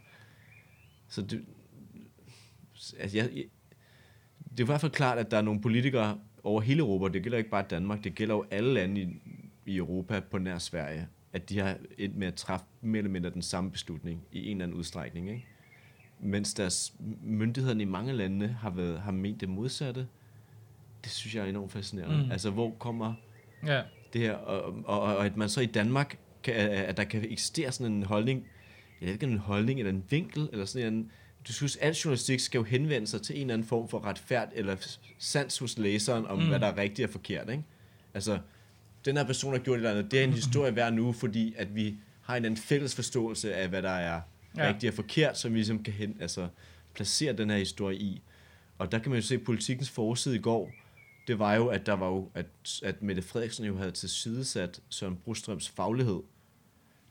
[1.08, 1.44] Så det,
[2.98, 3.30] altså, jeg,
[4.50, 7.22] det er i hvert fald klart, at der er nogle politikere over hele Europa, det
[7.22, 9.08] gælder ikke bare Danmark, det gælder jo alle lande i,
[9.66, 13.30] i Europa på nær Sverige, at de har endt med at træffe mere eller mindre
[13.30, 15.30] den samme beslutning i en eller anden udstrækning.
[15.30, 15.46] Ikke?
[16.20, 20.06] Mens deres myndighederne i mange lande har, været, har ment det modsatte.
[21.04, 22.24] Det synes jeg er enormt fascinerende.
[22.24, 22.30] Mm.
[22.30, 23.14] Altså, hvor kommer
[23.66, 23.82] ja.
[24.12, 27.72] det her, og, og, og at man så i Danmark, kan, at der kan eksistere
[27.72, 28.46] sådan en holdning,
[29.00, 31.10] jeg ved ikke en holdning eller en vinkel, eller sådan en,
[31.48, 34.48] du synes, al journalistik skal jo henvende sig til en eller anden form for retfærd
[34.54, 34.76] eller
[35.18, 36.48] sans hos læseren om, mm.
[36.48, 37.50] hvad der er rigtigt og forkert.
[37.50, 37.62] Ikke?
[38.14, 38.38] Altså,
[39.04, 40.10] den her person har gjort et eller andet.
[40.10, 43.68] Det er en historie hver nu, fordi at vi har en anden fælles forståelse af,
[43.68, 44.20] hvad der er
[44.56, 44.68] ja.
[44.68, 46.48] rigtigt og forkert, som vi ligesom kan hen, altså,
[46.94, 48.22] placere den her historie i.
[48.78, 50.70] Og der kan man jo se, at politikens forside i går,
[51.26, 52.46] det var jo, at der var jo, at,
[52.82, 56.20] at Mette Frederiksen jo havde tilsidesat Søren Brostrøms faglighed,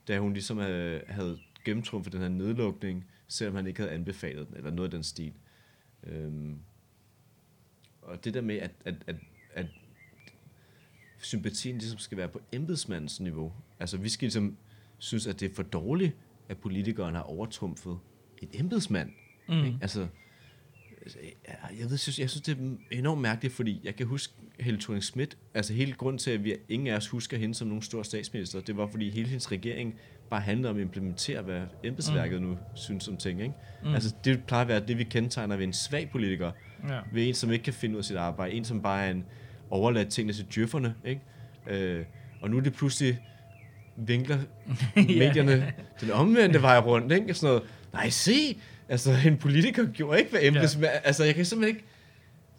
[0.08, 4.58] da hun ligesom havde, havde gennemtrumfet den her nedlukning, selvom han ikke havde anbefalet den,
[4.58, 5.34] eller noget af den stil.
[6.04, 6.60] Øhm,
[8.02, 9.16] og det der med, at, at, at,
[9.54, 9.66] at
[11.18, 13.54] sympatien ligesom skal være på embedsmandens niveau.
[13.80, 14.58] Altså, vi skal ligesom
[14.98, 16.16] synes, at det er for dårligt,
[16.50, 18.00] at politikeren har overtrumfet
[18.42, 19.12] en embedsmand.
[19.50, 19.66] Mm.
[19.66, 19.78] Ikke?
[19.82, 20.08] Altså,
[21.80, 22.58] jeg, ved, synes, jeg synes, det
[22.92, 26.44] er enormt mærkeligt, fordi jeg kan huske Helle thorning Schmidt, altså hele grunden til, at
[26.44, 29.52] vi ingen af os husker hende som nogen stor statsminister, det var, fordi hele hendes
[29.52, 30.00] regering
[30.30, 32.48] bare handler om at implementere, hvad embedsværket mm.
[32.48, 33.42] nu synes om ting.
[33.42, 33.54] Ikke?
[33.84, 33.94] Mm.
[33.94, 36.52] Altså, det plejer at være det, vi kendetegner ved en svag politiker.
[36.90, 37.00] Ja.
[37.14, 38.54] Ved en, som ikke kan finde ud af sit arbejde.
[38.54, 39.26] En, som bare er en
[39.70, 40.96] overladt tingene til djøfferne.
[41.06, 41.22] Ikke?
[41.68, 42.06] Øh,
[42.42, 43.20] og nu er det pludselig
[43.96, 44.38] vinkler
[44.96, 47.12] medierne den omvendte vej rundt.
[47.12, 47.34] Ikke?
[47.34, 48.58] Sådan noget, nej se,
[48.90, 50.92] altså en politiker gjorde ikke, hvad embedsmænd...
[50.94, 51.00] Ja.
[51.04, 51.88] Altså, jeg kan simpelthen ikke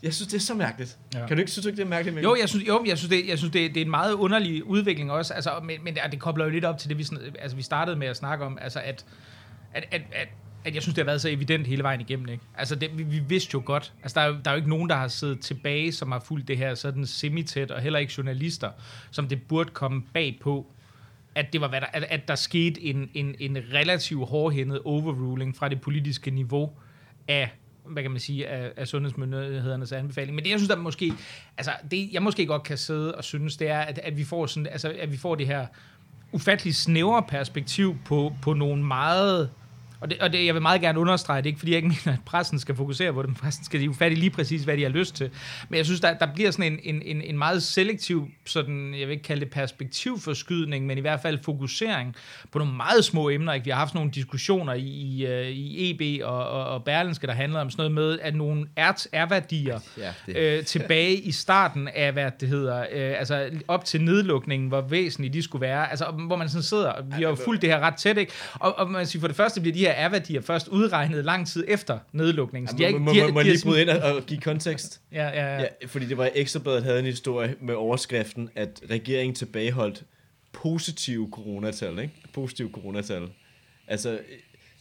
[0.02, 0.98] jeg synes, det er så mærkeligt.
[1.14, 1.26] Ja.
[1.26, 2.14] Kan du ikke synes, du ikke, det er mærkeligt?
[2.14, 2.28] Mikkel?
[2.28, 4.64] Jo, jeg synes, jo, jeg synes, det, jeg synes det, det er en meget underlig
[4.64, 5.34] udvikling også.
[5.34, 7.06] Altså, men, men det, kobler jo lidt op til det, vi,
[7.38, 8.58] altså, vi startede med at snakke om.
[8.60, 9.04] Altså, at,
[9.74, 10.28] at, at, at
[10.66, 12.28] at jeg synes, det har været så evident hele vejen igennem.
[12.28, 12.44] Ikke?
[12.58, 13.92] Altså, det, vi, vi vidste jo godt.
[14.02, 16.20] Altså, der er, jo, der er jo ikke nogen, der har siddet tilbage, som har
[16.20, 18.70] fulgt det her sådan semi-tæt, og heller ikke journalister,
[19.10, 20.66] som det burde komme bag på,
[21.34, 25.56] at, det var, hvad der, at, at der skete en, en, en relativt hårdhændet overruling
[25.56, 26.72] fra det politiske niveau
[27.28, 27.50] af
[27.88, 30.34] hvad kan man sige, af, af sundhedsmyndighedernes anbefaling.
[30.34, 31.12] Men det, jeg synes, der måske,
[31.56, 34.46] altså, det, jeg måske godt kan sidde og synes, det er, at, at vi får
[34.46, 35.66] sådan, altså, at vi får det her
[36.32, 39.50] ufattelig snævre perspektiv på, på nogle meget
[40.00, 42.18] og, det, og det, jeg vil meget gerne understrege det, ikke fordi jeg ikke mener,
[42.18, 44.76] at pressen skal fokusere på det, men pressen skal jo fat i lige præcis, hvad
[44.76, 45.30] de har lyst til.
[45.68, 49.12] Men jeg synes, der, der bliver sådan en, en, en meget selektiv, sådan, jeg vil
[49.12, 52.16] ikke kalde det perspektivforskydning, men i hvert fald fokusering
[52.52, 53.52] på nogle meget små emner.
[53.52, 53.64] Ikke?
[53.64, 57.32] Vi har haft nogle diskussioner i, i, øh, i EB og, og, og Berlinske, der
[57.32, 58.66] handler om sådan noget med, at nogle
[59.12, 64.68] er-værdier ja, øh, tilbage i starten af, hvad det hedder, øh, altså op til nedlukningen,
[64.68, 65.90] hvor væsentligt de skulle være.
[65.90, 68.32] Altså, hvor man sådan sidder, vi har jo fulgt det her ret tæt, ikke?
[68.54, 71.64] Og, og man siger, for det første bliver de her er-værdier først udregnet lang tid
[71.68, 72.68] efter nedlukningen.
[72.68, 75.00] Så de må, må, må, må lige bryde ind og, give kontekst?
[75.12, 75.60] ja, ja, ja.
[75.60, 80.04] ja, fordi det var Ekstrabladet havde en historie med overskriften, at regeringen tilbageholdt
[80.52, 82.14] positive coronatal, ikke?
[82.32, 83.28] Positive coronatal.
[83.88, 84.18] Altså,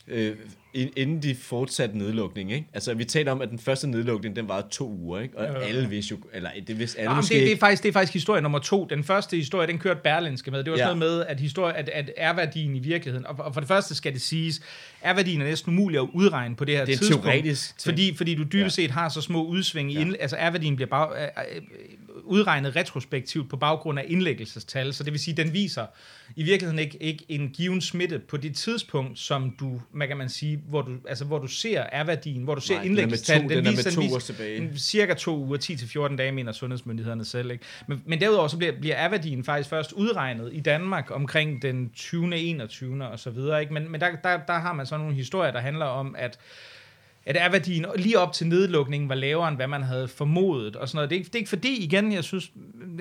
[0.07, 0.35] øh,
[0.75, 2.67] inden de fortsatte nedlukning, ikke?
[2.73, 5.37] Altså, vi taler om, at den første nedlukning, den var to uger, ikke?
[5.37, 5.65] Og ja, ja.
[5.65, 7.93] alle vidste jo, eller det vidste alle ja, måske det, det, er faktisk, det er
[7.93, 8.85] faktisk historie nummer to.
[8.85, 10.63] Den første historie, den kørte Berlinske med.
[10.63, 10.99] Det var sådan ja.
[10.99, 14.13] noget med, at, historie, at, at er-værdien i virkeligheden, og, og for det første skal
[14.13, 14.61] det siges,
[15.01, 17.23] er-værdien er næsten umulig at udregne på det her det er tidspunkt.
[17.23, 17.75] teoretisk.
[17.83, 20.13] Fordi, fordi du dybest set har så små udsving i, ja.
[20.19, 21.61] altså er-værdien bliver bare, øh, øh,
[22.23, 25.85] udregnet retrospektivt på baggrund af indlæggelsestal, så det vil sige, den viser
[26.35, 30.29] i virkeligheden ikke, ikke en given smitte på det tidspunkt, som du, hvad kan man
[30.29, 33.89] sige, hvor du, altså, hvor du ser R-værdien, hvor du ser indlæggelsestal, den, den, viser,
[33.91, 34.45] den viser.
[34.57, 37.51] En, cirka to uger, 10-14 dage, mener sundhedsmyndighederne selv.
[37.51, 37.63] Ikke?
[37.87, 42.37] Men, men derudover så bliver, bliver R-værdien faktisk først udregnet i Danmark omkring den 20.
[42.37, 43.07] 21.
[43.07, 43.61] og så videre.
[43.61, 43.73] Ikke?
[43.73, 46.39] Men, men der, der, der har man så nogle historier, der handler om, at
[47.25, 50.97] at R-værdien lige op til nedlukningen var lavere, end hvad man havde formodet, og sådan
[50.97, 51.09] noget.
[51.09, 52.51] Det er, ikke, det er ikke fordi, igen, jeg synes,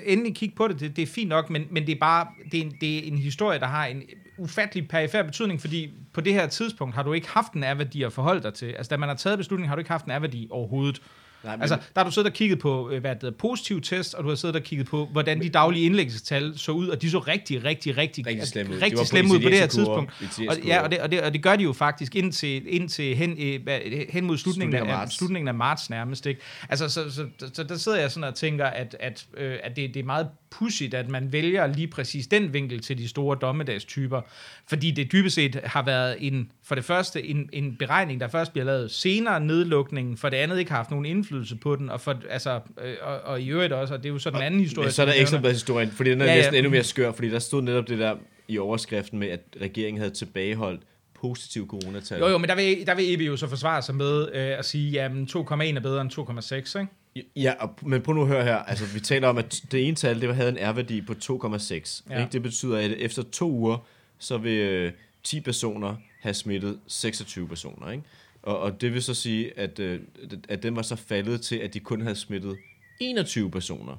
[0.06, 2.60] endelig kig på det, det, det er fint nok, men, men det er bare, det
[2.60, 4.02] er, en, det er en historie, der har en
[4.38, 8.12] ufattelig perifær betydning, fordi på det her tidspunkt har du ikke haft en R-værdi at
[8.12, 8.66] forholde dig til.
[8.66, 11.02] Altså, da man har taget beslutningen, har du ikke haft en R-værdi overhovedet.
[11.44, 11.62] Nej, men...
[11.62, 14.28] Altså, der har du siddet og kigget på, øh, hvad det positiv test, og du
[14.28, 17.64] har siddet og kigget på, hvordan de daglige indlæggelsestal så ud, og de så rigtig,
[17.64, 18.82] rigtig, rigtig, Rigtig slemme ud.
[18.82, 20.12] rigtig De slemme ud på det her tidspunkt.
[20.48, 23.30] Og, ja, og det, og, det, og det gør de jo faktisk indtil, indtil hen,
[23.38, 25.16] øh, hen mod slutningen, af, marts.
[25.16, 26.26] slutningen af marts nærmest.
[26.26, 26.40] Ikke?
[26.68, 29.76] Altså, så, så, så, så der sidder jeg sådan og tænker, at, at, øh, at
[29.76, 33.38] det, det er meget pudsigt, at man vælger lige præcis den vinkel til de store
[33.40, 34.20] dommedagstyper,
[34.68, 38.52] fordi det dybest set har været en, for det første en, en beregning, der først
[38.52, 42.00] bliver lavet senere nedlukningen, for det andet ikke har haft nogen indflydelse på den, og,
[42.00, 44.60] for, altså, øh, og, og i øvrigt også, og det er jo så den anden
[44.60, 44.86] historie.
[44.86, 47.12] Men så er der ekstra historien, fordi den er Ja, ja, næsten endnu mere skør,
[47.12, 48.16] fordi der stod netop det der
[48.48, 50.80] i overskriften med, at regeringen havde tilbageholdt
[51.20, 52.18] positiv coronatal.
[52.18, 54.64] Jo, jo, men der vil, der vil EB jo så forsvare sig med øh, at
[54.64, 56.92] sige, at 2,1 er bedre end 2,6, ikke?
[57.36, 57.52] Ja,
[57.82, 58.56] men prøv nu at høre her.
[58.56, 62.02] Altså, vi taler om, at det ene tal, det havde en R-værdi på 2,6.
[62.10, 62.20] Ja.
[62.20, 62.26] Ja.
[62.32, 63.86] Det betyder, at efter to uger,
[64.18, 64.92] så vil øh,
[65.24, 67.90] 10 personer have smittet 26 personer.
[67.90, 68.04] Ikke?
[68.42, 70.00] Og, og det vil så sige, at, øh,
[70.48, 72.56] at den var så faldet til, at de kun havde smittet
[73.00, 73.96] 21 personer.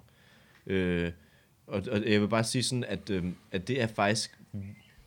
[0.68, 1.12] Øh,
[1.68, 4.40] og, og jeg vil bare sige sådan, at, øh, at det er faktisk...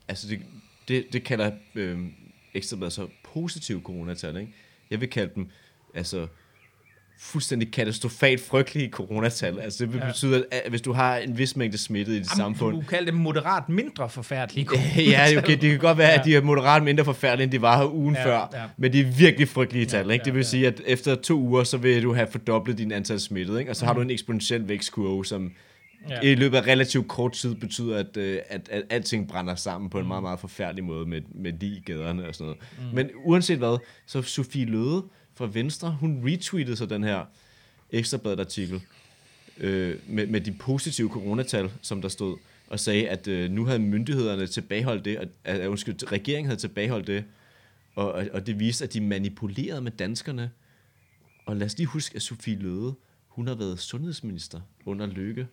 [0.09, 0.41] Altså, det,
[0.89, 2.07] det, det kalder øh,
[2.55, 4.53] ekstrabladet så positiv coronatal, ikke?
[4.91, 5.51] Jeg vil kalde dem,
[5.95, 6.27] altså
[7.21, 9.61] fuldstændig katastrofalt frygtelige coronatal.
[9.61, 10.37] Altså det vil Ja.
[10.51, 13.15] at hvis du har en vis mængde smittet i dit Jamen, samfund, du kalde dem
[13.15, 14.69] moderat mindre forfærdelige.
[15.11, 16.19] ja, okay, det kan godt være, Ja.
[16.19, 18.63] at de er moderat mindre forfærdelige, end de var her ugen Ja, før, ja.
[18.77, 20.25] men de er virkelig frygtelige tal, Ja, ikke?
[20.25, 20.45] Det vil ja.
[20.45, 23.71] sige, at efter to uger, så vil du have fordoblet din antal smittet, ikke?
[23.71, 25.53] Og så har du en eksponentiel vækstkurve, som
[26.01, 26.11] Mm.
[26.11, 26.21] Ja.
[26.21, 29.99] i løbet af relativt kort tid betyder, at, øh, at, at alting brænder sammen på
[29.99, 32.59] en meget, meget forfærdelig måde med, med de gaderne og sådan noget.
[32.91, 32.95] Mm.
[32.97, 35.03] Men uanset hvad, så Sofie Løde
[35.39, 37.25] fra Venstre, hun retweetede så den her
[37.91, 38.83] ekstrabladet artikel
[39.59, 43.79] øh, med, med de positive coronatal, som der stod, og sagde, at øh, nu havde
[43.79, 47.25] myndighederne tilbageholdt det, at, at, undskyld, regeringen havde tilbageholdt det,
[47.95, 50.51] og, og, og det viste, at de manipulerede med danskerne.
[51.47, 52.95] Og lad os lige huske, at Sofie Løde,
[53.29, 55.47] hun har været sundhedsminister under Løkke,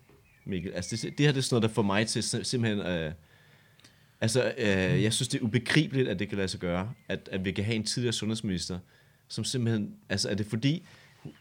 [0.46, 0.72] Mikkel.
[0.72, 2.80] Altså det, det her det er sådan noget, der får mig til simpelthen...
[2.80, 3.12] Øh,
[4.22, 7.46] altså, øh, jeg synes, det er ubegribeligt, at det kan lade sig gøre, at, at
[7.46, 8.80] vi kan have en tidligere sundhedsminister,
[9.28, 9.96] som simpelthen...
[10.10, 10.86] Altså, er det fordi,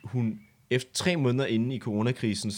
[0.05, 2.53] hun efter tre måneder inde i coronakrisen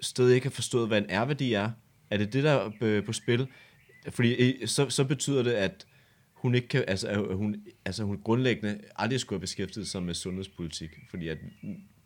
[0.00, 1.70] stadig ikke har forstået, hvad en R-værdi er?
[2.10, 3.46] Er det det, der er på spil?
[4.10, 5.86] Fordi øh, så, så betyder det, at
[6.32, 10.14] hun ikke kan, altså, at hun, altså hun grundlæggende aldrig skulle have beskæftiget sig med
[10.14, 11.38] sundhedspolitik, fordi at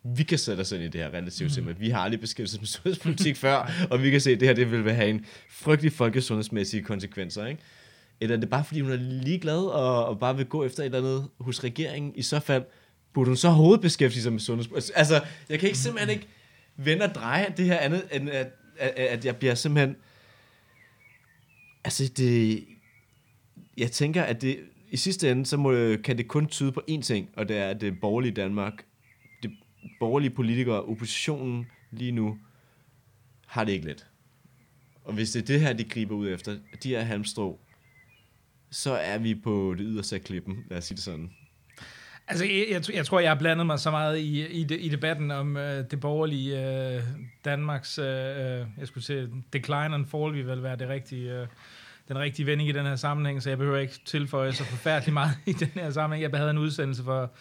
[0.03, 1.79] vi kan sætte os ind i det her relativt simpelt.
[1.79, 4.55] Vi har aldrig beskæftiget os med sundhedspolitik før, og vi kan se, at det her
[4.55, 7.61] det vil have en frygtelig folkesundhedsmæssige konsekvenser, ikke?
[8.21, 10.85] Eller er det bare, fordi hun er ligeglad og, og bare vil gå efter et
[10.85, 12.15] eller andet hos regeringen?
[12.15, 12.63] I så fald
[13.13, 14.91] burde hun så hovedbeskæftige beskæftige sig med sundhedspolitik.
[14.95, 16.27] Altså, altså, jeg kan ikke simpelthen ikke
[16.75, 19.95] vende og dreje det her andet, end at, at, at jeg bliver simpelthen...
[21.83, 22.65] Altså, det...
[23.77, 24.59] Jeg tænker, at det
[24.91, 25.71] i sidste ende, så må,
[26.03, 28.85] kan det kun tyde på én ting, og det er, at det borgerlige Danmark,
[29.43, 29.51] det
[29.99, 32.37] borgerlige politikere, oppositionen lige nu,
[33.47, 34.07] har det ikke let.
[35.03, 37.59] Og hvis det er det her, de griber ud efter, de her halmstrå,
[38.71, 41.31] så er vi på det yderste af klippen, lad os sige det sådan.
[42.27, 44.89] Altså, jeg, jeg, jeg tror, jeg har blandet mig så meget i, i, de, i
[44.89, 47.03] debatten om øh, det borgerlige øh,
[47.45, 51.47] Danmarks, øh, øh, jeg skulle sige, decline and fall, vil vel være det rigtige, øh,
[52.07, 55.31] den rigtige vending i den her sammenhæng, så jeg behøver ikke tilføje så forfærdeligt meget
[55.45, 56.31] i den her sammenhæng.
[56.31, 57.31] Jeg havde en udsendelse for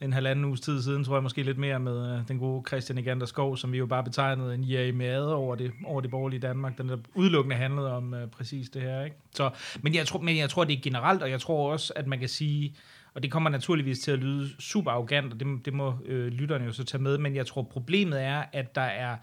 [0.00, 2.98] en halvanden uges tid siden, tror jeg måske lidt mere med øh, den gode Christian
[2.98, 6.78] Egander Skov, som vi jo bare betegnede en jeremiade over det, over det borgerlige Danmark,
[6.78, 9.04] den der udelukkende handlede om øh, præcis det her.
[9.04, 9.16] Ikke?
[9.34, 9.50] Så,
[9.82, 12.18] men, jeg tror, men jeg tror, det er generelt, og jeg tror også, at man
[12.18, 12.74] kan sige,
[13.14, 16.64] og det kommer naturligvis til at lyde super arrogant, og det, det må øh, lytterne
[16.64, 19.16] jo så tage med, men jeg tror, problemet er, at der er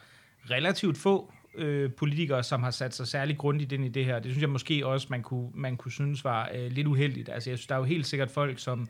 [0.49, 4.19] relativt få øh, politikere, som har sat sig særlig grundigt ind i det her.
[4.19, 7.29] Det synes jeg måske også, man kunne, man kunne synes var øh, lidt uheldigt.
[7.29, 8.87] Altså, jeg synes, der er jo helt sikkert folk som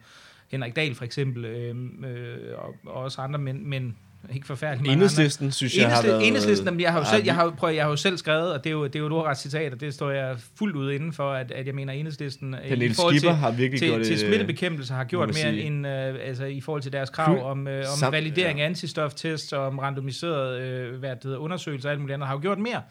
[0.52, 1.76] Henrik Dahl for eksempel, øh,
[2.06, 3.96] øh, og, og også andre, men, men
[4.34, 5.04] ikke forfærdeligt mange andre.
[5.04, 6.28] Enhedslisten, synes jeg, har Enhedslisten, været...
[6.28, 8.54] enhedslisten jamen, jeg har jo har selv, jeg har, prøv, jeg har jo selv skrevet,
[8.54, 10.76] og det er jo, det er jo et ordret citat, og det står jeg fuldt
[10.76, 13.82] ud inden for, at, at jeg mener, enhedslisten øh, Pernille i forhold til, har virkelig
[13.82, 15.64] gjort til, det, til smittebekæmpelse har gjort mere sige.
[15.64, 18.64] end, øh, altså i forhold til deres krav Fuld- om, øh, om Sam- validering ja.
[18.64, 22.36] af antistoftests og om randomiseret øh, hvad det hedder, undersøgelser og alt muligt andet, har
[22.36, 22.82] jo gjort mere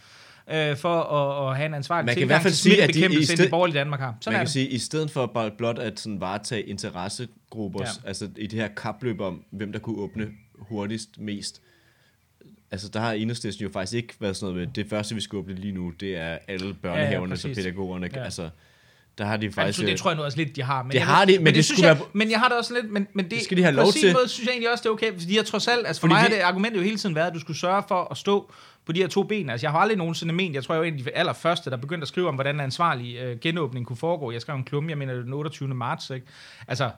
[0.51, 2.83] øh, for at, at have en ansvarlig Man kan i tilgang hvert fald til sige,
[2.83, 4.15] at de i sted- det borgerlige Danmark har.
[4.21, 4.53] Sådan Man kan det.
[4.53, 8.09] sige, at i stedet for bare blot at sådan varetage interessegrupper, Ja.
[8.09, 10.27] altså i det her kapløb om, hvem der kunne åbne
[10.59, 11.61] hurtigst mest,
[12.71, 15.37] altså der har enhedslisten jo faktisk ikke været sådan noget med, det første vi skal
[15.37, 18.25] åbne lige nu, det er alle børnehaverne ja, ja, så pædagogerne, Ja.
[18.25, 18.51] altså
[19.19, 19.87] der har de Altså, faktisk...
[19.89, 20.83] det tror jeg nu også lidt, de har.
[20.83, 22.59] Men Det jeg har de, men det synes skulle jeg, være- Men jeg har det
[22.59, 22.93] også lidt...
[22.93, 24.13] Men, men det, Det skal de have lov på sin til.
[24.13, 25.13] måde synes jeg egentlig også, det er okay.
[25.19, 25.87] Fordi jeg trods alt...
[25.87, 27.59] Altså for Fordi mig har vi- det argumentet jo hele tiden været, at du skulle
[27.59, 28.53] sørge for at stå
[28.87, 29.51] på de her to ben.
[29.51, 31.77] Altså, jeg har aldrig nogensinde ment, jeg tror, jeg var en af de allerførste, der
[31.77, 34.33] begyndte at skrive om, hvordan en ansvarlig øh, genåbning kunne foregå.
[34.33, 35.69] Jeg skrev en klum, jeg mener, den 28.
[35.69, 36.27] marts, ikke?
[36.69, 36.91] Altså,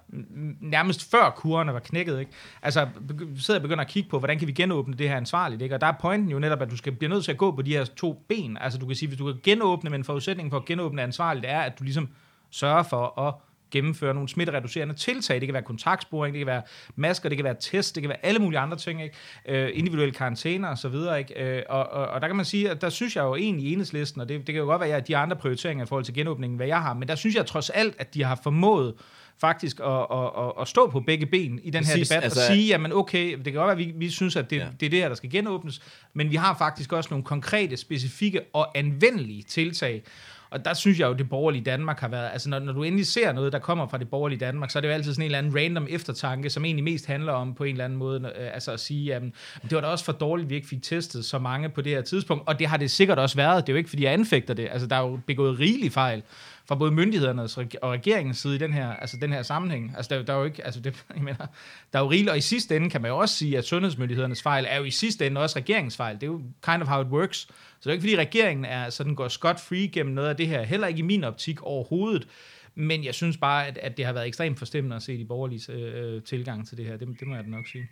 [0.61, 2.33] nærmest før kurerne var knækket, ikke?
[2.63, 2.89] Altså,
[3.37, 5.75] sidder jeg begynder at kigge på, hvordan kan vi genåbne det her ansvarligt, ikke?
[5.75, 7.63] Og der er pointen jo netop, at du skal blive nødt til at gå på
[7.63, 8.59] de her to ben.
[8.61, 11.61] Altså, du kan sige, hvis du kan genåbne, men forudsætningen for at genåbne ansvarligt er,
[11.61, 12.09] at du ligesom
[12.51, 13.35] sørger for at
[13.77, 15.41] gennemføre nogle smittereducerende tiltag.
[15.41, 16.63] Det kan være kontaktsporing, det kan være
[16.97, 19.17] masker, det kan være test, det kan være alle mulige andre ting, ikke?
[19.49, 21.19] Øh, individuelle karantæner videre.
[21.19, 21.43] Ikke?
[21.43, 23.73] Øh, og, og, og, der kan man sige, at der synes jeg jo egentlig i
[23.73, 26.15] enhedslisten, og det, det kan jo godt være, at de andre prioriteringer i forhold til
[26.15, 28.95] genåbningen, hvad jeg har, men der synes jeg trods alt, at de har formået
[29.39, 32.41] faktisk at, at, at, at stå på begge ben i den her Præcis, debat altså,
[32.41, 34.67] og sige, jamen okay, det kan godt være, at vi, vi synes, at det, ja.
[34.81, 35.81] det er det her, der skal genåbnes,
[36.15, 40.03] men vi har faktisk også nogle konkrete, specifikke og anvendelige tiltag.
[40.51, 42.83] Og der synes jeg jo, at det borgerlige Danmark har været, altså når, når du
[42.83, 45.23] endelig ser noget, der kommer fra det borgerlige Danmark, så er det jo altid sådan
[45.23, 48.21] en eller anden random eftertanke, som egentlig mest handler om på en eller anden måde,
[48.21, 49.33] øh, altså at sige, jamen,
[49.63, 51.93] det var da også for dårligt, at vi ikke fik testet så mange på det
[51.93, 54.13] her tidspunkt, og det har det sikkert også været, det er jo ikke, fordi jeg
[54.13, 56.23] anfægter det, altså der er jo begået rigelig fejl,
[56.69, 59.95] fra både myndighedernes og regeringens side i den her, altså den her sammenhæng.
[59.97, 61.47] Altså der, der er jo ikke, altså det, jeg mener,
[61.93, 64.43] der er jo rigeligt, og i sidste ende kan man jo også sige, at sundhedsmyndighedernes
[64.43, 66.15] fejl er jo i sidste ende også regeringens fejl.
[66.15, 67.49] Det er jo kind of how it works.
[67.81, 70.47] Så det er ikke fordi regeringen er sådan går scot free gennem noget af det
[70.47, 72.29] her, heller ikke i min optik overhovedet.
[72.75, 75.73] Men jeg synes bare, at, at det har været ekstremt forstemmende at se de borgerlige
[75.73, 76.97] øh, øh, tilgang til det her.
[76.97, 77.89] Det, det må jeg da nok sige.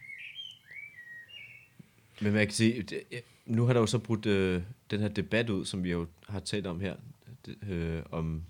[2.20, 5.08] Men man kan sige, det, øh, nu har der jo så brudt øh, den her
[5.08, 6.94] debat ud, som vi jo har talt om her,
[7.46, 8.42] det, øh, om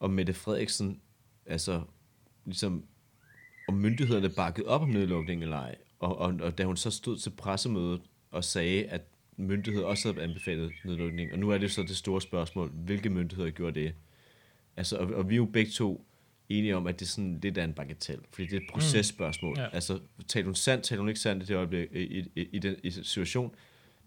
[0.00, 1.00] om Mette Frederiksen,
[1.46, 1.82] altså
[2.44, 2.84] ligesom,
[3.68, 5.76] om myndighederne bakkede op om nedlukningen eller ej.
[5.98, 8.00] Og, og, og da hun så stod til pressemødet
[8.30, 9.02] og sagde, at
[9.38, 13.50] myndigheder også havde anbefalet nedlukning, og nu er det så det store spørgsmål, hvilke myndigheder
[13.50, 13.94] gjorde det?
[14.76, 16.04] Altså, og, og vi er jo begge to
[16.48, 19.54] enige om, at det er sådan lidt af en bagatel, fordi det er et processpørgsmål.
[19.54, 19.68] Mm, ja.
[19.72, 22.58] Altså, taler hun sandt, taler hun ikke sandt i det øjeblik, i, i, i, i
[22.58, 23.54] den i situation,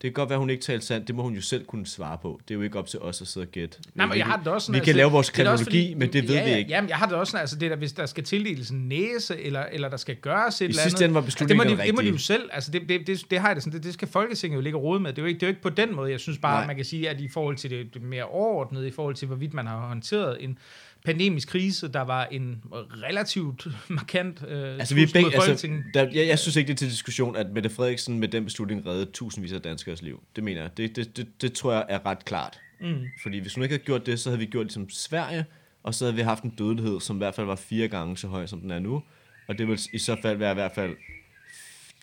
[0.01, 1.07] det kan godt være, hun ikke taler sandt.
[1.07, 2.39] Det må hun jo selv kunne svare på.
[2.47, 3.77] Det er jo ikke op til os at sidde og gætte.
[3.95, 6.13] Nej, men jeg har det også sådan, vi kan altså, lave vores kronologi, fordi, men
[6.13, 6.69] det ved ja, vi ikke.
[6.69, 9.41] Jamen, jeg har det også sådan, altså det der, hvis der skal tildeles en næse,
[9.41, 11.01] eller, eller der skal gøres et I eller andet.
[11.01, 13.25] Ende var altså, det, må de, det må de jo selv, altså det, det, det,
[13.31, 15.09] det har jeg det sådan, det, det skal Folketinget jo ligge råd med.
[15.09, 16.11] Det er, jo ikke, det er jo ikke på den måde.
[16.11, 16.67] Jeg synes bare, Nej.
[16.67, 19.53] man kan sige, at i forhold til det, det mere overordnede, i forhold til hvorvidt
[19.53, 20.57] man har håndteret en
[21.05, 22.63] pandemisk krise, der var en
[23.03, 26.89] relativt markant øh, altså, vi begge, altså, der, jeg, jeg synes ikke, det er til
[26.89, 30.23] diskussion, at Mette Frederiksen med den beslutning reddede tusindvis af danskers liv.
[30.35, 30.77] Det mener jeg.
[30.77, 32.59] Det, det, det, det tror jeg er ret klart.
[32.81, 32.95] Mm.
[33.23, 35.45] Fordi hvis hun ikke havde gjort det, så havde vi gjort ligesom Sverige,
[35.83, 38.27] og så havde vi haft en dødelighed, som i hvert fald var fire gange så
[38.27, 39.03] høj, som den er nu.
[39.47, 40.95] Og det vil i så fald være i hvert fald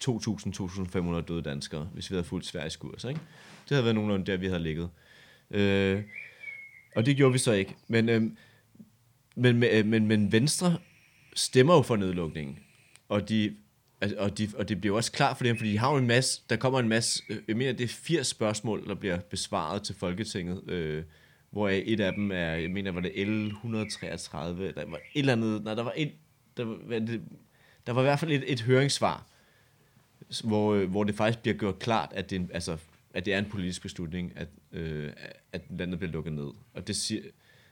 [0.08, 3.04] 2.000-2.500 døde danskere, hvis vi havde fulgt Sveriges kurs.
[3.04, 3.20] Ikke?
[3.68, 4.88] Det havde været nogenlunde der, vi havde ligget.
[5.50, 6.02] Øh,
[6.96, 7.76] og det gjorde vi så ikke.
[7.88, 8.22] Men øh,
[9.38, 10.78] men, øh, men, men Venstre
[11.34, 12.58] stemmer jo for nedlukningen.
[13.08, 13.56] Og de,
[14.18, 16.42] og, de, og det bliver også klart for dem, fordi de har jo en masse,
[16.50, 19.94] der kommer en masse, øh, jeg mener, det er 80 spørgsmål, der bliver besvaret til
[19.94, 21.04] Folketinget, øh,
[21.50, 25.64] hvor et af dem er, jeg mener, var det L133, eller var et eller andet,
[25.64, 26.12] nej, der var et,
[26.56, 27.00] der var,
[27.86, 29.26] der var i hvert fald et, et høringssvar,
[30.44, 32.76] hvor, øh, hvor det faktisk bliver gjort klart, at det, altså,
[33.14, 35.12] at det er en politisk beslutning, at, øh,
[35.52, 36.50] at landet bliver lukket ned.
[36.74, 37.22] Og det siger,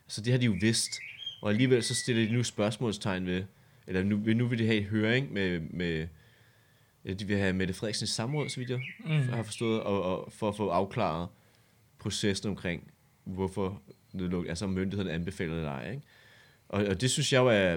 [0.06, 0.98] så det har de jo vidst.
[1.40, 3.44] Og alligevel så stiller de nu spørgsmålstegn ved,
[3.86, 6.06] eller nu, nu vil de have et høring med, med
[7.14, 9.28] de vil have Mette Frederiksen samråd, så vidt jeg mm.
[9.28, 11.28] har forstået, og, og for at få afklaret
[11.98, 12.90] processen omkring,
[13.24, 13.82] hvorfor
[14.12, 15.90] nedlukning, altså myndighederne anbefaler det eller ej.
[15.90, 16.02] Ikke?
[16.68, 17.76] Og, og det synes jeg jo er,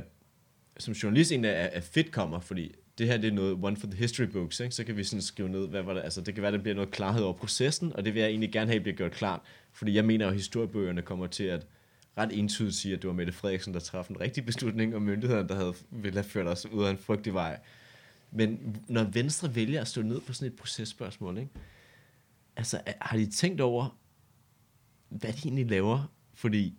[0.78, 3.88] som journalist egentlig er, er fedt kommer, fordi det her det er noget one for
[3.88, 4.76] the history books, ikke?
[4.76, 6.76] så kan vi sådan skrive ned, hvad var det, altså det kan være, der bliver
[6.76, 9.40] noget klarhed over processen, og det vil jeg egentlig gerne have, bliver gjort klart,
[9.74, 11.66] fordi jeg mener, at historiebøgerne kommer til at
[12.20, 15.50] ret entydigt sige, at det var Mette Frederiksen, der træffede en rigtig beslutning, og myndighederne,
[15.50, 17.60] der havde, ville have ført os ud af en frygtelig vej.
[18.32, 21.52] Men når Venstre vælger at stå ned på sådan et processpørgsmål, ikke?
[22.56, 23.98] altså har de tænkt over,
[25.10, 26.12] hvad de egentlig laver?
[26.34, 26.78] Fordi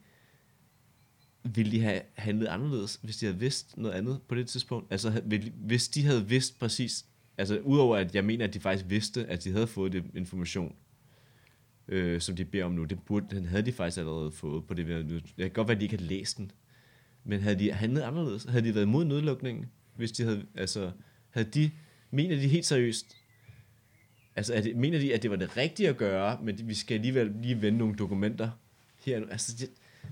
[1.43, 4.93] ville de have handlet anderledes, hvis de havde vidst noget andet på det tidspunkt?
[4.93, 5.22] Altså
[5.55, 7.07] hvis de havde vidst præcis,
[7.38, 10.74] altså udover at jeg mener, at de faktisk vidste, at de havde fået det information
[11.89, 12.85] øh, som de beder om nu.
[12.85, 14.89] Det burde, den havde de faktisk allerede fået på det.
[14.89, 16.51] Jeg kan godt være, at de ikke havde læst den.
[17.24, 18.45] Men havde de handlet anderledes?
[18.45, 19.66] Havde de været imod nedlukningen?
[19.97, 20.91] Hvis de havde, altså,
[21.31, 21.70] havde de,
[22.11, 23.16] mener de helt seriøst,
[24.37, 26.95] altså, er det, mener de, at det var det rigtige at gøre, men vi skal
[26.95, 28.51] alligevel lige vende nogle dokumenter
[29.05, 29.26] her.
[29.31, 29.70] Altså, det,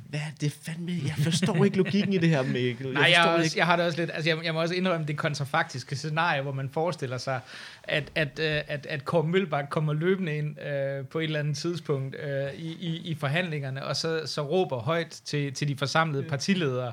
[0.09, 0.93] hvad er det fandme?
[1.05, 2.86] Jeg forstår ikke logikken i det her, Mikkel.
[2.86, 3.59] Jeg Nej, jeg, også, ikke.
[3.59, 6.53] jeg har det også lidt, altså jeg, jeg må også indrømme det kontrafaktiske scenarie, hvor
[6.53, 7.41] man forestiller sig,
[7.82, 11.57] at, at, at, at, at Kåre Mølbak kommer løbende ind øh, på et eller andet
[11.57, 16.22] tidspunkt øh, i, i, i forhandlingerne, og så, så råber højt til, til de forsamlede
[16.22, 16.93] partiledere,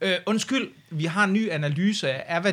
[0.00, 2.44] øh, undskyld, vi har en ny analyse af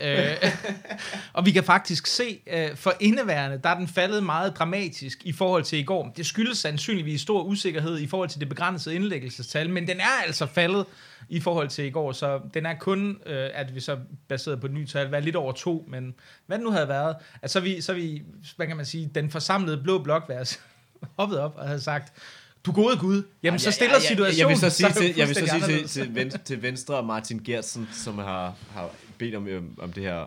[0.00, 0.52] Øh,
[1.32, 5.32] og vi kan faktisk se, øh, for indeværende, der er den faldet meget dramatisk i
[5.32, 6.12] forhold til i går.
[6.16, 10.46] Det skyldes sandsynligvis stor usikkerhed i forhold til det begrænsede indlæggelsestal, men den er altså
[10.46, 10.86] faldet
[11.28, 13.98] i forhold til i går, så den er kun, øh, at vi så
[14.28, 16.14] baseret på et nyt tal, været lidt over to, men
[16.46, 18.22] hvad det nu havde været, at så vi, så vi
[18.56, 20.30] hvad kan man sige, den forsamlede blå blok
[21.18, 22.12] hoppet op og havde sagt,
[22.66, 25.36] du gode Gud, jamen så stiller situationen jeg vil så sige, det til, jeg vil
[25.36, 28.90] så sige til, til, venstre, til Venstre og Martin Gertsen, som har, har
[29.22, 30.26] bedt om, øhm, om det her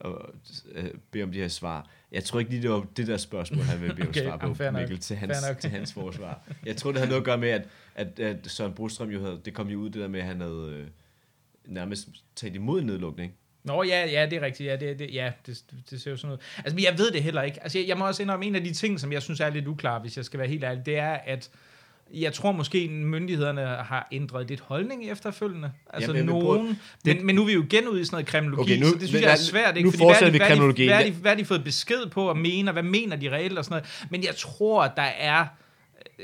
[0.00, 0.30] og
[0.72, 1.88] øh, bede om de her svar.
[2.12, 4.36] Jeg tror ikke lige, det var det der spørgsmål, han ville bede om Okay, svar
[4.36, 4.72] på, nok.
[4.72, 6.42] Mikkel, til hans, Fair til hans forsvar.
[6.66, 9.40] Jeg tror, det havde noget at gøre med, at, at, at Søren Brostrøm jo havde,
[9.44, 10.86] det kom jo ud, det der med, at han havde øh,
[11.64, 13.34] nærmest talt imod nedlukning.
[13.64, 14.66] Nå ja, ja, det er rigtigt.
[14.66, 16.38] Ja, det, det, ja, det, det ser jo sådan ud.
[16.58, 17.62] Altså, men jeg ved det heller ikke.
[17.62, 19.66] Altså, jeg, jeg må også indrømme, en af de ting, som jeg synes er lidt
[19.66, 21.50] uklar, hvis jeg skal være helt ærlig, det er, at
[22.12, 25.72] jeg tror måske, myndighederne har ændret lidt holdning efterfølgende.
[25.92, 26.78] Altså Jamen, jeg vil prøve- nogen.
[27.04, 28.92] Men, men nu er vi jo igen ude i sådan noget kremologi, Okay, nu- så
[28.92, 29.76] det synes men jeg er svært.
[29.76, 29.86] Ikke?
[29.86, 30.88] nu Fordi hvad er fortsætter de- vi hvad de- kremologien.
[30.88, 33.30] Hvad har de, hvad har de fået besked på at mene, og hvad mener de
[33.32, 34.06] reelt og sådan noget.
[34.10, 35.46] Men jeg tror, der er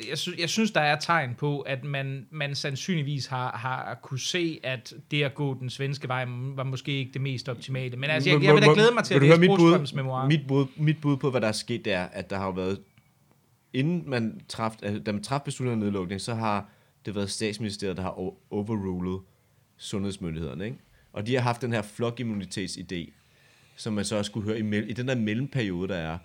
[0.09, 4.21] jeg, sy- jeg synes, der er tegn på, at man, man sandsynligvis har, har kunne
[4.21, 7.97] se, at det at gå den svenske vej var måske ikke det mest optimale.
[7.97, 10.27] Men altså, jeg, jeg vil da glæde mig til at læse Brostrøms bud, memoir.
[10.27, 12.79] mit, bud, mit bud på, hvad der er sket, det er, at der har været,
[13.73, 16.71] inden man traf, altså, da man traf beslutningen om nedlukning, så har
[17.07, 19.21] det været statsministeriet, der har overrulet
[19.77, 20.65] sundhedsmyndighederne.
[20.65, 20.79] Ikke?
[21.13, 23.13] Og de har haft den her flokimmunitetsidé,
[23.77, 26.19] som man så også skulle høre i, mell- i den der mellemperiode, der er,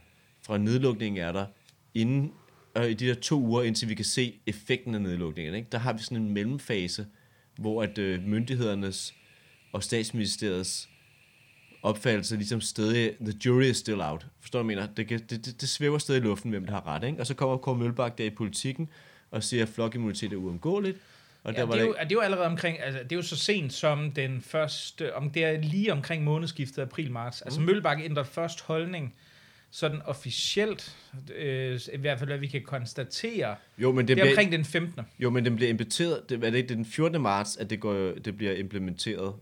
[0.45, 1.45] fra nedlukningen er der,
[1.93, 2.31] inden,
[2.77, 5.67] øh, i de der to uger, indtil vi kan se effekten af nedlukningen, ikke?
[5.71, 7.07] der har vi sådan en mellemfase,
[7.55, 9.15] hvor at øh, myndighedernes
[9.73, 10.89] og statsministeriets
[11.85, 14.25] opfattelse ligesom stadig, the jury is still out.
[14.39, 14.87] Forstår du, mener?
[14.87, 17.03] Det, det, det, det svæver stadig i luften, hvem der har ret.
[17.03, 17.19] Ikke?
[17.19, 18.89] Og så kommer Kåre Mølbak der i politikken
[19.31, 20.97] og siger, at flokimmunitet er uomgåeligt.
[21.43, 23.15] Og Ja, der var det, er jo, det er jo allerede omkring, altså det er
[23.15, 27.41] jo så sent som den første, om det er lige omkring månedsskiftet april-marts.
[27.41, 27.65] Altså Mm.
[27.65, 29.13] Mølbak ændrer først holdning,
[29.71, 30.95] sådan officielt,
[31.35, 34.65] øh, i hvert fald hvad vi kan konstatere, jo, men det, det er omkring den
[34.65, 35.01] 15.
[35.19, 37.21] jo, men den bliver implementeret, det, er det ikke den 14.
[37.21, 37.93] marts, at det, går,
[38.25, 39.33] det bliver implementeret?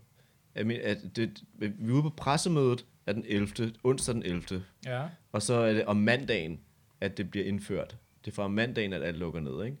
[0.56, 3.72] Mener, at det, vi er ude på pressemødet af den 11.
[3.84, 4.62] onsdag den 11.
[4.86, 5.02] Ja.
[5.32, 6.60] Og så er det om mandagen,
[7.00, 7.96] at det bliver indført.
[8.24, 9.76] Det er fra mandagen, at alt lukker ned, ikke?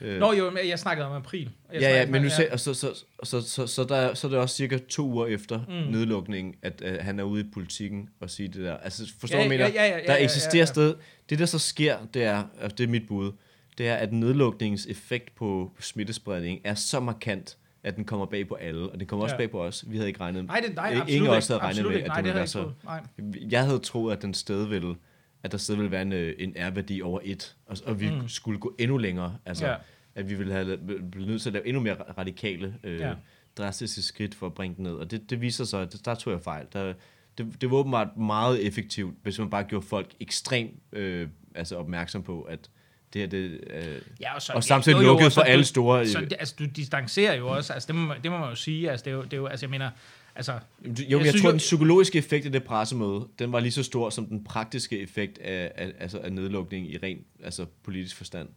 [0.00, 1.50] Øh, Nå jo, jeg snakkede om april.
[1.72, 4.38] Jeg ja, ja, men nu ser, så, så, så, så, så, der, så er det
[4.40, 5.92] også cirka to uger efter Mm.
[5.92, 8.76] nedlukningen, at uh, han er ude i politikken og siger det der.
[8.76, 10.64] Altså, forstår Ja, du, ja, ja, ja, ja, der ja, eksisterer ja, ja.
[10.64, 10.94] sted.
[11.30, 13.32] Det, der så sker, det er, og det er mit bud,
[13.78, 17.56] det er, at nedlukningens effekt på smittespredning er så markant,
[17.88, 19.38] at den kommer bag på alle, og den kommer også Ja.
[19.38, 19.84] bag på os.
[19.88, 21.36] Vi havde ikke regnet Nej, det, nej, Ingen absolut af ikke.
[21.36, 23.34] os havde regnet med, at Nej, det det ville havde være troet.
[23.34, 23.48] Nej.
[23.50, 24.94] jeg havde troet, at den stadig ville,
[25.42, 28.28] at der stadig ville være en, øh, en R-værdi over et, og, og vi Mm.
[28.28, 29.36] skulle gå endnu længere.
[29.46, 29.74] Altså, Ja.
[30.14, 30.78] at vi ville have
[31.12, 33.12] blevet nødt til at lave endnu mere radikale, øh, ja.
[33.58, 34.92] drastiske skridt for at bringe den ned.
[34.92, 36.66] Og det, det viser sig, at der tog jeg fejl.
[36.72, 36.94] Der,
[37.38, 42.22] det, det var åbenbart meget effektivt, hvis man bare gjorde folk ekstremt øh, altså opmærksom
[42.22, 42.70] på, at
[43.12, 43.82] det her, det, øh,
[44.20, 46.06] Ja, og, så, og samtidig jo, jo, lukket så for alle du- store...
[46.06, 48.90] Så, altså, du distancerer jo også, altså, det må, man- det må man jo sige,
[48.90, 49.90] altså, det er jo, det er jo altså, jeg mener,
[50.36, 53.26] altså, Jo, men Jeg jeg, jeg synes tror, jo- den psykologiske effekt af det pressemøde,
[53.38, 56.98] den var lige så stor som den praktiske effekt af, af, altså af nedlukning i
[57.02, 58.48] ren altså politisk forstand.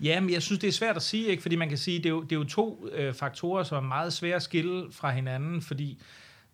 [0.00, 1.42] Ja, men jeg synes, det er svært at sige, ikke?
[1.42, 3.88] fordi man kan sige, det er jo, det er jo to øh, faktorer, som er
[3.88, 5.98] meget svære at skille fra hinanden, fordi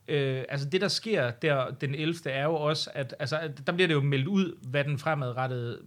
[0.08, 2.14] øh, altså det, der sker der den 11.
[2.30, 5.78] er jo også, at altså, der bliver det jo meldt ud, hvad den fremadrettede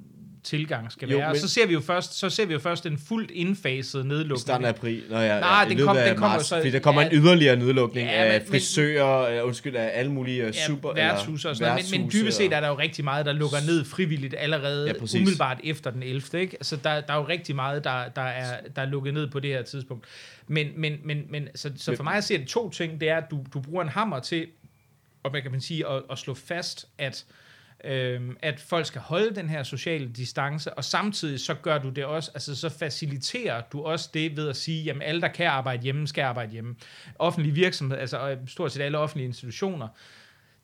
[0.47, 1.29] tilgang skal Jo, være.
[1.31, 4.07] Men- så ser vi jo først, så ser vi jo først en fuldt indfaset I
[4.07, 4.39] nedlukning.
[4.39, 6.79] starten af april, når jeg, Nej, ja, i den kom- den kommer så- fordi der
[6.79, 7.09] kommer ja.
[7.09, 10.51] en yderligere nedlukning Ja, ja, af men- men- frisører, øh, undskyld, af alle mulige ja,
[10.67, 10.93] super...
[10.93, 11.91] værtshus og sådan noget.
[11.91, 14.93] Men, men dybest set er der jo rigtig meget, der lukker ned frivilligt allerede Ja,
[14.93, 15.15] ja, præcis.
[15.21, 16.39] umiddelbart efter den 11.
[16.41, 16.57] Ikke?
[16.57, 19.39] Altså, der, der er jo rigtig meget, der, der, er, der er lukket ned på
[19.39, 20.05] det her tidspunkt.
[20.47, 23.17] Men, men, men, men så, så for mig at se det to ting, det er,
[23.17, 24.47] at du, du bruger en hammer til,
[25.23, 27.25] og hvad kan man sige, at, at slå fast, at
[27.83, 32.05] øhm, at folk skal holde den her sociale distance, og samtidig så gør du det
[32.05, 35.83] også, altså så faciliterer du også det ved at sige, jamen alle, der kan arbejde
[35.83, 36.75] hjemme, skal arbejde hjemme.
[37.19, 39.87] Offentlige virksomheder, altså stort set alle offentlige institutioner,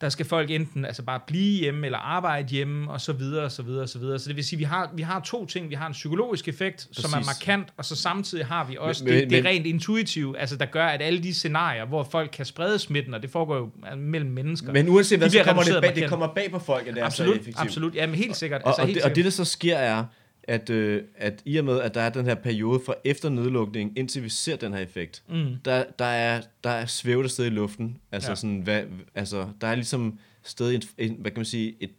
[0.03, 3.51] der skal folk enten altså bare blive hjemme eller arbejde hjemme og så videre og
[3.51, 4.19] så videre og så videre.
[4.19, 5.69] Så det vil sige, vi har vi har to ting.
[5.69, 7.05] Vi har en psykologisk effekt, Præcis.
[7.11, 9.49] som er markant, og så samtidig har vi også Men- men, men- det, det men-
[9.51, 13.21] rent intuitive, altså der gør, at alle de scenarier, hvor folk kan sprede smitten, og
[13.21, 14.73] det foregår jo altså, mellem mennesker.
[14.73, 17.03] Men uanset hvad, så kommer det, bag, det kommer bag på folk, at det er
[17.03, 17.59] så absolut, effektivt.
[17.59, 17.95] absolut.
[17.95, 18.61] Jamen helt sikkert.
[18.61, 19.37] Og, altså, og, helt det, og det, sikkert.
[19.37, 20.03] der så sker, er,
[20.47, 23.97] at, øh, at i og med, at der er den her periode fra efter nedlukningen,
[23.97, 25.45] indtil vi ser den her effekt, Mm.
[25.65, 27.97] der, der, er, der er svævet sted i luften.
[28.11, 28.35] Altså, Ja.
[28.35, 28.83] sådan, hvad,
[29.15, 31.91] altså, der er ligesom stadig en, en, hvad kan man sige, et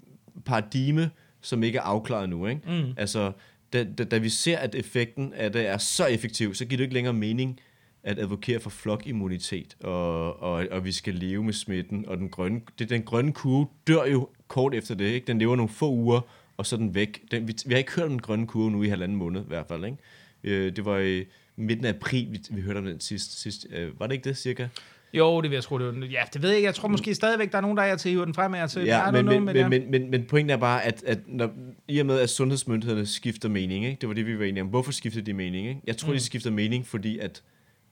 [0.45, 2.47] paradigme, som ikke er afklaret nu.
[2.47, 2.61] Ikke?
[2.67, 2.93] Mm.
[2.97, 3.33] Altså,
[3.73, 6.85] da, da, da vi ser, at effekten af det er så effektiv, så giver det
[6.85, 7.61] ikke længere mening,
[8.03, 12.61] at advokere for flokimmunitet, og, og, og vi skal leve med smitten, og den grønne,
[12.79, 15.27] det, den grønne kurve dør jo kort efter det, ikke?
[15.27, 16.21] Den lever nogle få uger,
[16.57, 17.23] og så er den væk.
[17.31, 19.49] Den, vi, vi har ikke hørt om den grønne kurve nu i halvanden måned, i
[19.49, 19.97] hvert fald, ikke?
[20.45, 21.25] Øh, det var i
[21.57, 23.43] midten af april, vi, vi hørte om den sidst.
[23.43, 24.69] sidst øh, var det ikke det, cirka?
[25.15, 26.07] Jo, det vil jeg tro, det var.
[26.07, 26.67] Ja, det ved jeg ikke.
[26.67, 28.71] Jeg tror måske stadigvæk, der er nogen, der er til at hive den frem af
[28.71, 28.85] til.
[28.85, 29.69] Ja, men, know, men, ja.
[29.69, 31.51] men, men, men, men pointen er bare, at, at når,
[31.89, 34.01] i og med, at sundhedsmyndighederne skifter mening, ikke?
[34.01, 34.69] det var det, vi var enige om.
[34.69, 35.69] Hvorfor skifter de mening?
[35.69, 35.81] Ikke?
[35.87, 36.15] Jeg tror, mm.
[36.15, 37.43] de skifter mening, fordi at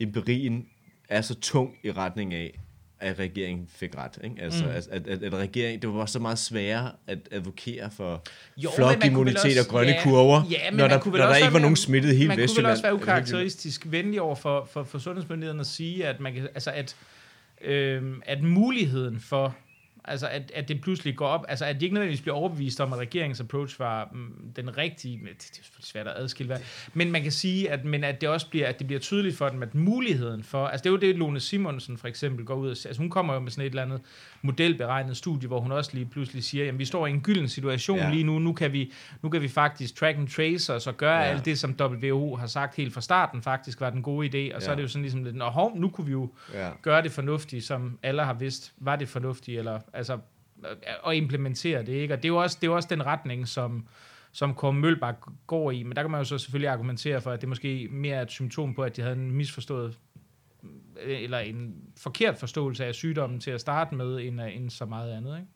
[0.00, 0.66] empirien
[1.08, 2.60] er så tung i retning af,
[3.02, 4.18] at regeringen fik ret.
[4.24, 4.36] Ikke?
[4.40, 4.70] Altså, mm.
[4.70, 8.22] at, at, at, regeringen, det var så meget sværere at advokere for
[8.56, 11.52] Jo, flokimmunitet også- og grønne ja, kurver, ja, når der, når der også ikke være
[11.52, 12.70] var nogen smittet hele man kunne vel Vestjylland.
[12.70, 16.70] også være ukarakteristisk venlig over for, for, for sundhedsmyndighederne at sige, at, man kan, altså
[16.70, 16.96] at,
[17.60, 19.56] øhm, at muligheden for,
[20.04, 22.92] altså at, at det pludselig går op, altså at de ikke nødvendigvis bliver overbevist om,
[22.92, 26.58] at regeringens approach var mm, den rigtige, men det, det er svært at adskille, hvad,
[26.94, 29.48] men man kan sige, at, men at det også bliver, at det bliver tydeligt for
[29.48, 32.66] dem, at muligheden for, altså det er jo det, Lone Simonsen for eksempel går ud
[32.70, 34.00] og altså hun kommer jo med sådan et eller andet
[34.42, 37.98] modelberegnet studie, hvor hun også lige pludselig siger, jamen vi står i en gylden situation
[37.98, 38.10] Ja.
[38.10, 38.92] lige nu, nu kan, vi,
[39.22, 41.24] nu kan vi faktisk track and trace os og gøre Ja.
[41.30, 44.62] alt det, som WHO har sagt helt fra starten faktisk var den gode idé, og
[44.62, 44.72] så Ja.
[44.72, 46.68] er det jo sådan ligesom lidt, Nå, hov, nu kunne vi jo Ja.
[46.82, 50.18] gøre det fornuftigt, som alle har vidst, var det fornuftigt, eller altså
[50.64, 50.76] øh,
[51.06, 52.14] at implementere det, ikke?
[52.14, 53.86] Og det er jo også, det er jo også den retning, som,
[54.32, 55.16] som Kåre Mølbak
[55.46, 58.16] går i, men der kan man jo så selvfølgelig argumentere for, at det måske mere
[58.16, 59.98] er et symptom på, at de havde en misforstået
[61.02, 64.84] øh, eller en forkert forståelse af sygdommen til at starte med, end, øh, end så
[64.84, 65.48] meget andet, ikke?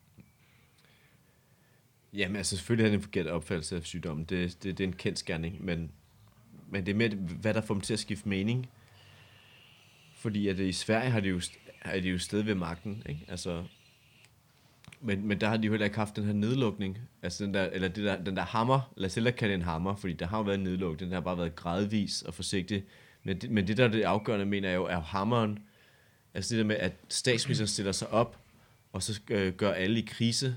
[2.12, 4.24] Jamen altså selvfølgelig er det en forkert opfattelse af sygdommen.
[4.24, 5.90] Det, det, det er en kendt skærning, men,
[6.68, 8.70] men det er mere, hvad der får dem til at skifte mening.
[10.14, 11.40] Fordi at i Sverige har de jo,
[11.82, 13.24] er de jo stadig ved magten, ikke?
[13.28, 13.64] Altså,
[15.06, 16.98] men, men der har de jo heller ikke haft den her nedlukning.
[17.22, 19.64] Altså den der, eller det der, den der hammer, lad os hellere kalde det en
[19.64, 22.84] hammer, fordi der har jo været en nedlukning, den har bare været gradvis og forsigtig.
[23.24, 25.58] Men det, men det der er det afgørende, mener jeg jo, er hammeren.
[26.34, 28.38] Altså det der med, at statsministeren stiller sig op,
[28.92, 30.56] og så øh, gør alle i krise,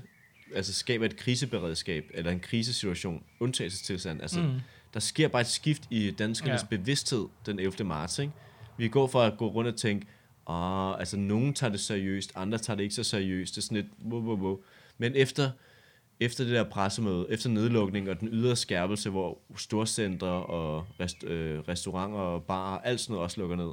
[0.54, 4.22] altså skaber et kriseberedskab, eller en krisesituation, undtagelsestilstand.
[4.22, 4.60] Altså, mm.
[4.94, 6.62] der sker bare et skift i danskernes.
[6.70, 6.76] Ja.
[6.76, 7.84] bevidsthed den 11.
[7.84, 8.32] marts, ikke?
[8.76, 10.06] Vi går fra at gå rundt og tænke,
[10.50, 13.76] ah, altså nogen tager det seriøst, andre tager det ikke så seriøst, det er sådan
[13.76, 14.60] lidt, wow, wow, wow.
[14.98, 15.50] Men efter,
[16.20, 21.58] efter det der pressemøde, efter nedlukning og den ydre skærpelse, hvor storcentre og rest, øh,
[21.58, 23.72] restauranter og barer, alt sådan noget også lukker ned,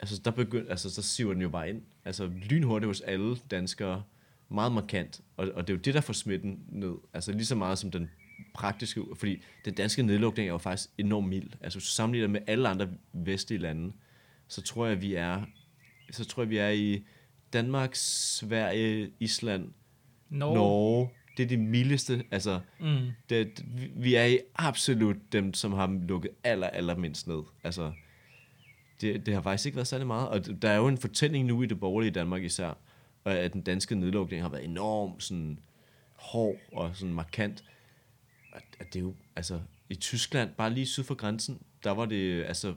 [0.00, 1.82] altså der begynd, altså så siver den jo bare ind.
[2.04, 4.02] Altså lynhurtigt hos alle danskere,
[4.48, 6.94] meget markant, og, og det er jo det, der får smitten ned.
[7.14, 8.10] Altså lige så meget som den
[8.54, 11.50] praktiske, fordi den danske nedlukning er jo faktisk enormt mild.
[11.60, 13.92] Altså hvis du sammenligner med alle andre vestlige lande,
[14.48, 15.42] så tror jeg, vi er,
[16.10, 17.04] så tror jeg, vi er i
[17.52, 19.72] Danmark, Sverige, Island,
[20.30, 20.54] Norge.
[20.54, 21.10] Norge.
[21.36, 23.10] Det er det mildeste, altså Mm.
[23.30, 23.64] det,
[23.96, 27.42] vi- er i absolut dem, som har lukket aller, aller mindst ned.
[27.64, 27.92] Altså,
[29.00, 30.28] det, det har faktisk ikke været særlig meget.
[30.28, 32.78] Og der er jo en fortælling nu i det borgerlige Danmark især,
[33.24, 35.58] at den danske nedlukning har været enormt sådan
[36.14, 37.64] hård og sådan markant.
[38.52, 38.60] Og
[38.92, 42.74] det er jo, altså, i Tyskland, bare lige syd for grænsen, der var det altså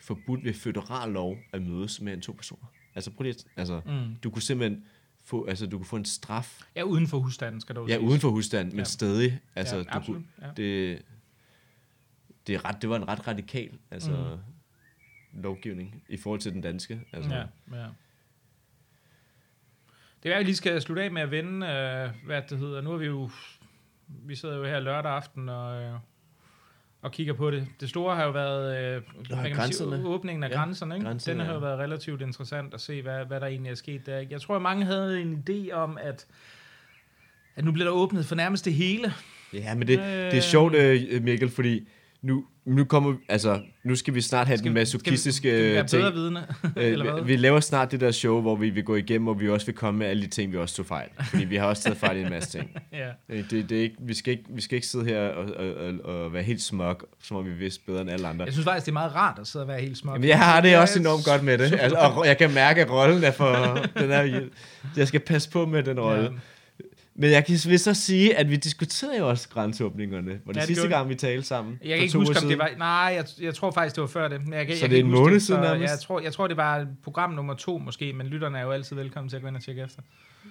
[0.00, 2.66] forbudt ved føderal lov at mødes med en to personer.
[2.94, 4.14] Altså, prøv lige, at- altså, Mm.
[4.22, 4.84] du kunne simpelthen
[5.24, 8.20] få, altså, du kunne få en straf Ja, uden for husstanden, skal du Ja, uden
[8.20, 8.84] for husstanden, men Ja.
[8.84, 9.40] stadig.
[9.54, 10.52] Altså, Ja, du absolut, kunne, ja.
[10.56, 11.02] det,
[12.46, 14.38] det, er ret, det var en ret radikal altså,
[15.32, 15.40] mm.
[15.42, 17.00] lovgivning i forhold til den danske.
[17.12, 17.44] Altså, Ja,
[17.76, 17.86] ja.
[20.22, 22.80] Det er, vi lige skal slutte af med at vende, øh, hvad det hedder.
[22.80, 23.30] Nu er vi jo,
[24.06, 25.98] vi sidder jo her lørdag aften og, øh,
[27.02, 27.66] og kigger på det.
[27.80, 30.06] Det store har jo været øh, kan man sige, grænserne.
[30.06, 30.94] åbningen af Ja, grænserne.
[30.94, 31.06] Ikke?
[31.06, 31.66] grænserne, Den har jo ja.
[31.66, 34.24] været relativt interessant at se, hvad, hvad der egentlig er sket der.
[34.30, 36.26] Jeg tror, at mange havde en idé om, at,
[37.56, 39.12] at nu bliver der åbnet for nærmest det hele.
[39.52, 40.42] ja men det, det er Øh.
[40.42, 41.88] sjovt, øh, Mikkel, fordi
[42.22, 46.02] nu, nu, kommer, altså, nu skal vi snart have den masochistiske skal, skal vi ting.
[46.02, 46.46] bedre vidne?
[46.76, 47.20] Eller hvad?
[47.22, 49.66] Øh, vi laver snart det der show, hvor vi vil gå igennem, og vi også
[49.66, 51.08] vil komme med alle de ting, vi også tog fejl.
[51.24, 52.70] Fordi vi har også taget fejl i en masse ting.
[52.92, 53.08] ja.
[53.28, 55.74] Øh, Det, det er ikke, vi, skal ikke, vi skal ikke sidde her og, og,
[55.74, 58.44] og, og være helt smuk, som om vi vidste bedre end alle andre.
[58.44, 60.14] Jeg synes faktisk, det er meget rart at sidde og være helt smuk.
[60.14, 61.78] Jamen, jeg har det også Ja, enormt godt med det.
[61.80, 63.78] Altså, og jeg kan mærke, at rollen er for...
[63.98, 64.40] Den er,
[64.96, 66.22] jeg skal passe på med den rolle.
[66.22, 66.28] Ja.
[67.14, 70.30] Men jeg kan vil så sige, at vi diskuterede jo også grænseåbningerne.
[70.30, 71.78] Det, Ja, det sidste gang, vi talte sammen?
[71.84, 72.70] Jeg kan ikke huske, om det var...
[72.78, 74.44] Nej, jeg, jeg tror faktisk, det var før det.
[74.44, 75.90] Men jeg kan, Så jeg det er en måned siden nærmest?
[75.90, 78.96] Jeg tror, jeg tror, det var program nummer to måske, men lytterne er jo altid
[78.96, 80.02] velkommen til at gå ind og tjekke efter.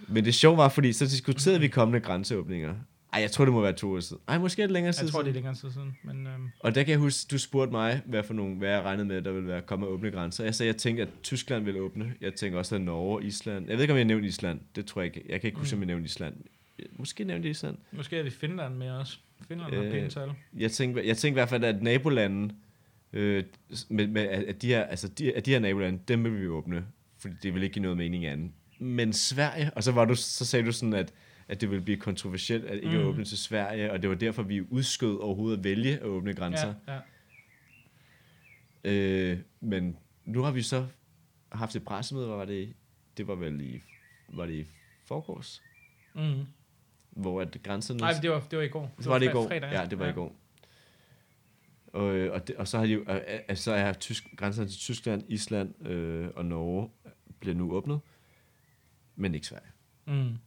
[0.07, 2.73] Men det sjove var, fordi så diskuterede vi kommende grænseåbninger.
[3.13, 4.21] Ej, jeg tror, det må være to uger siden.
[4.27, 5.07] Ej, måske er det længere siden.
[5.07, 5.97] Jeg tror, det er længere tid siden.
[6.03, 6.27] Men,
[6.59, 9.21] Og der kan jeg huske, du spurgte mig, hvad for nogle, hvad jeg regnede med,
[9.21, 10.43] der ville være komme åbne grænser.
[10.43, 12.13] Jeg sagde, jeg tænkte, at Tyskland ville åbne.
[12.21, 13.67] Jeg tænker også, at Norge, Island.
[13.67, 14.59] Jeg ved ikke, om jeg nævnte Island.
[14.75, 15.29] Det tror jeg ikke.
[15.29, 16.35] Jeg kan ikke huske, om jeg nævnte Island.
[16.91, 17.77] Måske nævnte Island.
[17.91, 19.17] måske er vi Finland med også.
[19.47, 20.29] Finland har Øh, pænt tal.
[20.57, 22.51] Jeg tænkte, jeg tænkte i hvert fald, at nabolanden
[23.13, 23.43] Øh,
[23.89, 26.85] med, med, at, de her, altså de, at de her nabolande, dem vil vi åbne,
[27.17, 28.51] fordi det vil ikke give noget mening andet.
[28.79, 31.13] Men Sverige, og så, var du, så sagde du sådan, at,
[31.49, 33.03] at det ville blive kontroversielt at ikke mm.
[33.03, 36.73] åbne til Sverige, og det var derfor, vi udskød overhovedet at vælge at åbne grænser.
[36.87, 36.99] Ja,
[38.83, 39.31] ja.
[39.31, 40.87] Øh, men nu har vi så
[41.51, 42.73] haft et pressemøde, hvor var det,
[43.17, 43.81] det var vel i,
[44.29, 44.65] var det i
[45.05, 45.61] forgårs,
[46.15, 46.45] Mm.
[47.09, 47.99] hvor at grænserne...
[47.99, 48.95] Nej, det var, det var i går.
[48.99, 49.47] Så var det i går.
[49.47, 50.35] Fredag, ja, det var i går.
[51.87, 54.69] Og, øh, og, det, og så har de jo, øh, altså, så er tysk, grænserne
[54.69, 56.89] til Tyskland, Island øh, og Norge
[57.39, 57.99] bliver nu åbnet,
[59.15, 59.71] men ikke Sverige.
[60.05, 60.37] Mm.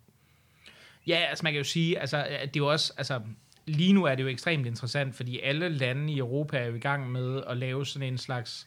[1.07, 3.21] Ja, altså man kan jo sige, altså, at det er jo også, altså,
[3.67, 6.79] lige nu er det jo ekstremt interessant, fordi alle lande i Europa er jo i
[6.79, 8.67] gang med at lave sådan en slags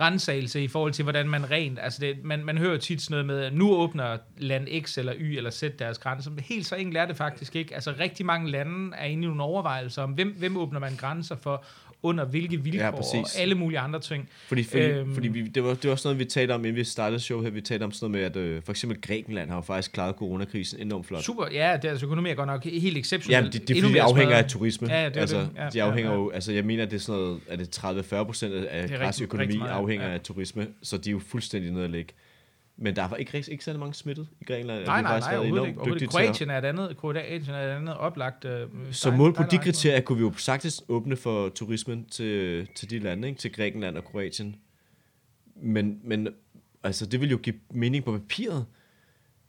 [0.00, 3.26] rensagelse i forhold til, hvordan man rent, altså det, man, man hører tit sådan noget
[3.26, 6.76] med, at nu åbner land X eller Y eller Z deres grænser, men helt så
[6.76, 7.74] enkelt er det faktisk ikke.
[7.74, 11.36] Altså rigtig mange lande er inde i nogle overvejelser om, hvem, hvem åbner man grænser
[11.36, 11.64] for,
[12.02, 13.04] under hvilke vilkår, Ja, og
[13.38, 14.28] alle mulige andre ting.
[14.48, 15.14] Fordi, fordi, Øhm.
[15.14, 17.42] fordi vi, det, var, det var også noget, vi talte om, inden vi startede show
[17.42, 17.50] her.
[17.50, 20.14] Vi talte om sådan noget med, at øh, for eksempel Grækenland har jo faktisk klaret
[20.16, 21.22] coronakrisen enormt flot.
[21.22, 23.44] Super, ja, deres økonomi er godt nok helt exceptionelt.
[23.54, 24.88] Ja, det, det, er det afhænger af turisme.
[24.92, 25.48] Ja, det altså, det.
[25.56, 26.16] Ja, de ja, afhænger ja.
[26.16, 29.22] jo, altså jeg mener, det er sådan noget, er det 30-40 procent af rigtig- græsk
[29.22, 30.12] økonomi meget, afhænger ja.
[30.14, 32.12] af turisme, så de er jo fuldstændig nede at ligge.
[32.80, 34.84] Men der var ikke, ikke særlig mange smittet i Grækenland.
[34.84, 35.80] Nej, nej, nej, overhovedet ikke.
[35.80, 38.44] Overhovedet Kroatien er et andet, Kroatien er et andet oplagt.
[38.44, 42.90] Øh, Så mål på de kriterier kunne vi jo sagtens åbne for turismen til, til
[42.90, 43.40] de lande, ikke?
[43.40, 44.56] til Grækenland og Kroatien.
[45.56, 46.28] Men, men
[46.82, 48.66] altså, det vil jo give mening på papiret.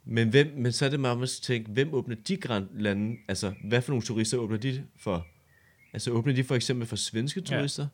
[0.05, 3.15] Men, hvem, men så er det meget at tænke, hvem åbner de lande?
[3.27, 5.27] Altså, hvad for nogle turister åbner de for?
[5.93, 7.57] Altså, åbner de for eksempel for svenske Ja.
[7.57, 7.87] turister?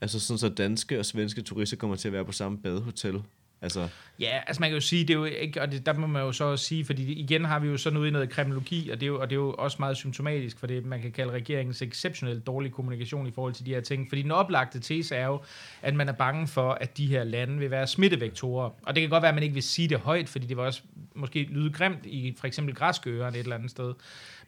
[0.00, 3.22] Altså, sådan så danske og svenske turister kommer til at være på samme badehotel.
[3.62, 3.88] Altså,
[4.20, 6.22] Ja, altså man kan jo sige, det er jo ikke, og det, der må man
[6.22, 9.00] jo så også sige, fordi igen har vi jo sådan ude i noget kriminologi, og
[9.00, 11.32] det, er jo, og det er jo også meget symptomatisk for det, man kan kalde
[11.32, 14.08] regeringens exceptionelt dårlig kommunikation i forhold til de her ting.
[14.08, 15.40] Fordi den oplagte tese er jo,
[15.82, 18.70] at man er bange for, at de her lande vil være smittevektorer.
[18.82, 20.62] Og det kan godt være, at man ikke vil sige det højt, fordi det var
[20.62, 20.82] også
[21.14, 23.94] måske lyde grimt i for eksempel græske et eller andet sted.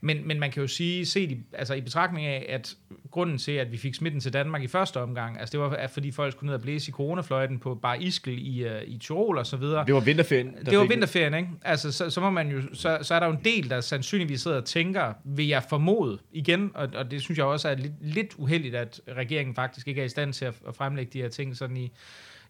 [0.05, 2.76] Men, men man kan jo sige, set i, altså i betragtning af, at
[3.11, 5.90] grunden til, at vi fik smitten til Danmark i første omgang, altså det var, at
[5.90, 9.38] fordi folk skulle ned og blæse i coronafløjten på bare Iskel i, uh, i Tyrol
[9.38, 9.86] og så videre.
[9.86, 10.57] det var vinterferien.
[10.66, 11.48] Det var vinterferien, ikke?
[11.64, 14.40] Altså, så, så, må man jo, så, så er der jo en del, der sandsynligvis
[14.40, 17.92] sidder og tænker, vil jeg formode igen, og, og det synes jeg også er lidt,
[18.00, 21.28] lidt uheldigt, at regeringen faktisk ikke er i stand til at, at fremlægge de her
[21.28, 21.92] ting sådan i,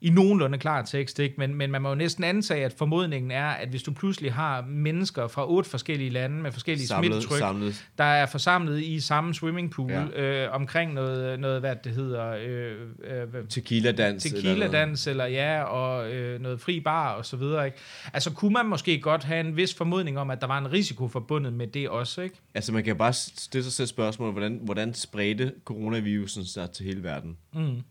[0.04, 1.34] i nogenlunde klar tekst, ikke?
[1.38, 4.62] Men, men man må jo næsten antage, at formodningen er, at hvis du pludselig har
[4.68, 7.84] mennesker fra otte forskellige lande med forskellige samlet, smittetryk, samlet.
[7.98, 10.04] der er forsamlet i samme swimmingpool Ja.
[10.46, 14.26] øh, omkring noget, noget, hvad det hedder, øh, øh, hvad- Tequila-dans.
[14.26, 17.78] eller tequila-dans, eller ja, og øh, noget fri bar og så videre, ikke?
[18.12, 21.08] Altså, kunne man måske godt have en vis formodning om, at der var en risiko
[21.08, 22.36] forbundet med det også, ikke?
[22.54, 27.02] Altså man kan bare stille sig selv spørgsmålet, hvordan, hvordan spredte coronavirusen sig til hele
[27.02, 27.36] verden?
[27.54, 27.82] Mm.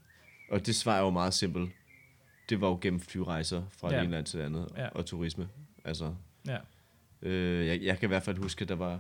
[0.52, 1.70] Og det svar er jo meget simpelt.
[2.52, 3.96] Det var jo gennem flyrejser fra Ja.
[3.98, 4.88] det ene land til det andet, Ja.
[4.88, 5.48] og turisme.
[5.86, 6.14] Altså,
[6.48, 6.58] Ja.
[7.22, 9.00] øh, jeg, jeg kan i hvert fald huske, at der var,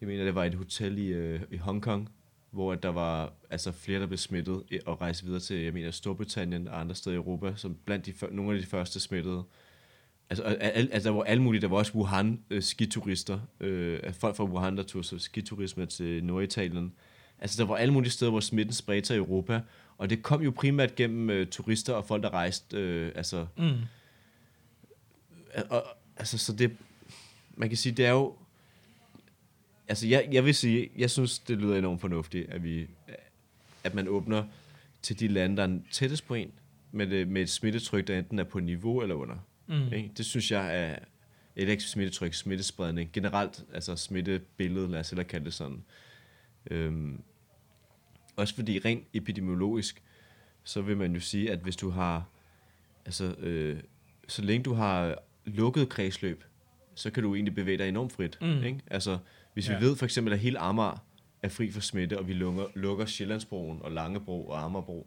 [0.00, 2.08] jeg mener, det var et hotel i, øh, i Hongkong,
[2.50, 5.90] hvor at der var altså flere, der blev smittet og rejste videre til, jeg mener,
[5.90, 9.42] Storbritannien og andre steder i Europa, som blandt de, nogle af de første smittede.
[10.30, 14.36] Altså, al, altså, der var alle mulige, der var også Wuhan øh, skiturister, øh, folk
[14.36, 16.92] fra Wuhan, der tog så skiturisme til Norditalien.
[17.38, 19.60] Altså, der var alle mulige steder, hvor smitten spredte sig i Europa,
[20.02, 23.72] og det kom jo primært gennem øh, turister og folk, der rejste, øh, altså, Mm.
[25.70, 25.84] og,
[26.16, 26.76] altså, så det,
[27.56, 28.36] man kan sige, det er jo,
[29.88, 32.86] altså, jeg, jeg vil sige, jeg synes, det lyder enormt fornuftigt, at vi,
[33.84, 34.44] at man åbner
[35.02, 36.52] til de lande, der er tættest på en,
[36.92, 39.36] med, med et smittetryk, der enten er på niveau eller under.
[39.66, 39.92] Mm.
[39.92, 40.10] Ikke?
[40.16, 40.98] Det synes jeg er,
[41.56, 45.84] ikke smittetryk, smittespredning, generelt, altså smittebilledet, lad os hellere kalde det sådan.
[46.70, 47.22] Øhm,
[48.36, 50.02] også fordi rent epidemiologisk,
[50.64, 52.24] så vil man jo sige, at hvis du har,
[53.06, 53.80] altså, øh,
[54.28, 56.44] så længe du har lukket kredsløb,
[56.94, 58.38] så kan du egentlig bevæge dig enormt frit.
[58.40, 58.64] Mm.
[58.64, 58.80] Ikke?
[58.90, 59.18] Altså,
[59.54, 59.80] hvis vi Ja.
[59.80, 61.04] ved for eksempel, at hele Amager
[61.42, 65.06] er fri for smitte, og vi lukker, lukker Sjællandsbroen og Langebro og Amagerbro,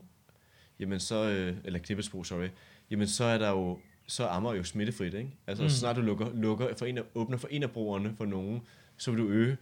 [0.80, 2.48] jamen så, øh, eller Knippelsbro, sorry,
[2.92, 5.30] jamen så er der jo, så er Amager jo smittefrit, ikke?
[5.48, 5.70] Altså, Mm.
[5.70, 8.62] så snart du lukker, lukker for en af, åbner for en af broerne for nogen,
[8.98, 9.58] så vil du øge.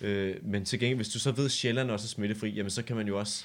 [0.00, 2.82] Øh, men til gengæld, hvis du så ved, at Sjælland også er smittefri, jamen så
[2.82, 3.44] kan man jo også,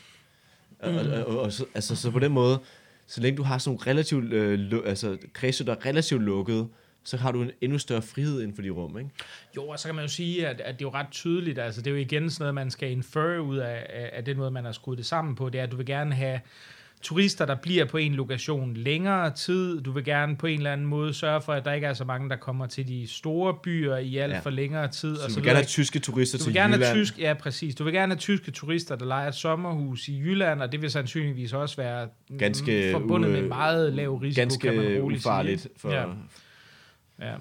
[0.84, 0.96] mm.
[0.96, 2.60] og, og, og, og, så, altså, så på den måde,
[3.08, 6.68] så længe du har sådan nogle relativt, øh, lu, altså kredsløb, der er relativt lukket,
[7.04, 9.10] så har du en endnu større frihed inden for de rum, ikke?
[9.56, 11.82] Jo, og så kan man jo sige, at, at det er jo ret tydeligt, altså
[11.82, 14.52] det er jo igen sådan noget, man skal infer ud af, af, af den måde,
[14.52, 16.40] man har skruet det sammen på, det er, at du vil gerne have
[17.04, 19.82] turister, der bliver på en lokation længere tid.
[19.82, 22.06] Du vil gerne på en eller anden måde sørge for, at der ikke er så
[22.06, 24.40] mange, der kommer til de store byer i alt Ja.
[24.40, 25.16] for længere tid.
[25.16, 26.94] Så og du så vil gerne have tyske turister Du til vil gerne Jylland.
[26.94, 27.76] have tysk, ja præcis.
[27.76, 30.92] Du vil gerne have tyske turister, der leger et sommerhus i Jylland, og det vil
[30.92, 32.08] sandsynligvis også være
[32.40, 35.62] Ganske forbundet u- med meget lav risiko, kan man Ganske roligt ufarligt.
[35.62, 35.72] sige.
[35.78, 36.06] For, Ja.
[37.22, 37.34] Ja.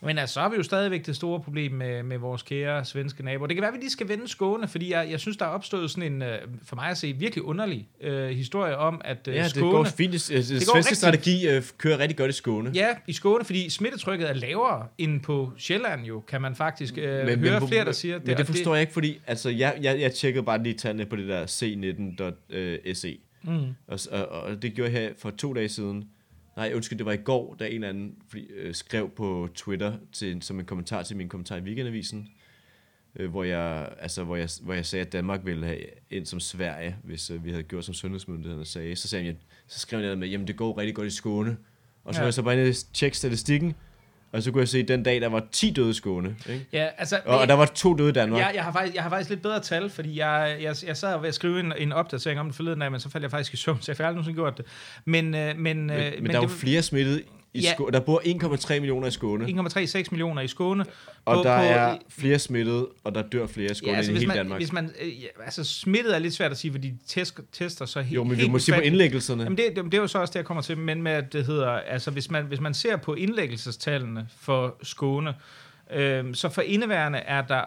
[0.00, 3.22] Men altså, så har vi jo stadigvæk det store problem med, med vores kære svenske
[3.24, 3.46] naboer.
[3.46, 5.48] Det kan være, at vi lige skal vende Skåne, fordi jeg, jeg synes, der er
[5.48, 9.34] opstået sådan en, øh, for mig at se, virkelig underlig øh, historie om, at øh,
[9.34, 9.70] Ja, det Skåne...
[9.72, 10.12] går fint.
[10.12, 12.70] Det, det, det svenske rigtig- strategi øh, kører rigtig godt i Skåne.
[12.74, 17.26] Ja, i Skåne, fordi smittetrykket er lavere end på Sjælland jo, kan man faktisk øh,
[17.26, 18.18] Men- høre men- flere, der siger.
[18.24, 21.16] Men det forstår jeg ikke, fordi altså, jeg, jeg, jeg tjekkede bare lige tallene på
[21.16, 23.18] det der c19.se.
[23.42, 23.50] Mm.
[23.86, 26.04] Og, og, og det gjorde jeg her for to dage siden.
[26.58, 29.92] Nej, undskyld, det var i går, da en eller anden fordi, øh, skrev på Twitter
[30.12, 32.28] til, som en kommentar til min kommentar i Weekendavisen,
[33.16, 35.78] øh, hvor, jeg, altså, hvor, jeg, hvor jeg sagde, at Danmark ville have
[36.10, 38.96] ind som Sverige, hvis øh, vi havde gjort, som sundhedsmyndighederne sagde.
[38.96, 39.36] Så, sagde jeg,
[39.66, 41.56] så skrev jeg med, jamen det går rigtig godt i Skåne.
[42.04, 42.22] Og så Ja.
[42.22, 43.74] var jeg så bare inde og tjekke statistikken,
[44.32, 46.36] og så kunne jeg se, den dag, der var 10 døde Skåne.
[46.48, 46.66] Ikke?
[46.72, 47.20] Ja, altså...
[47.24, 48.40] Og, og der var to døde i Danmark.
[48.40, 51.20] Jeg, jeg, har faktisk, jeg har faktisk lidt bedre tal, fordi jeg, jeg, jeg sad
[51.20, 53.54] ved at skrive en, en opdatering om det forleden af, men så faldt jeg faktisk
[53.54, 54.66] i søvn, så jeg har aldrig nogensinde gjort det.
[55.04, 57.22] Men, øh, men, Men, øh, men, men der er jo det flere smittet
[57.54, 57.72] i Ja.
[57.74, 57.92] Skåne.
[57.92, 59.44] Der bor 1,3 millioner i Skåne.
[59.48, 60.84] 1,36 millioner i Skåne.
[61.24, 64.10] Og På- der på- er flere smittet, og der dør flere i Skåne Ja, altså,
[64.12, 64.60] end i hvis hele man, Danmark.
[64.60, 67.86] hvis man, øh, ja, altså smittet er lidt svært at sige, fordi de tester, tester
[67.86, 69.42] så he, jo, men vi helt må sige på indlæggelserne.
[69.42, 71.32] Jamen det, det, det er jo så også det, jeg kommer til, men med at
[71.32, 75.34] det hedder, altså hvis man, hvis man ser på indlæggelsestallene for Skåne,
[75.94, 77.64] øh, så for indeværende er der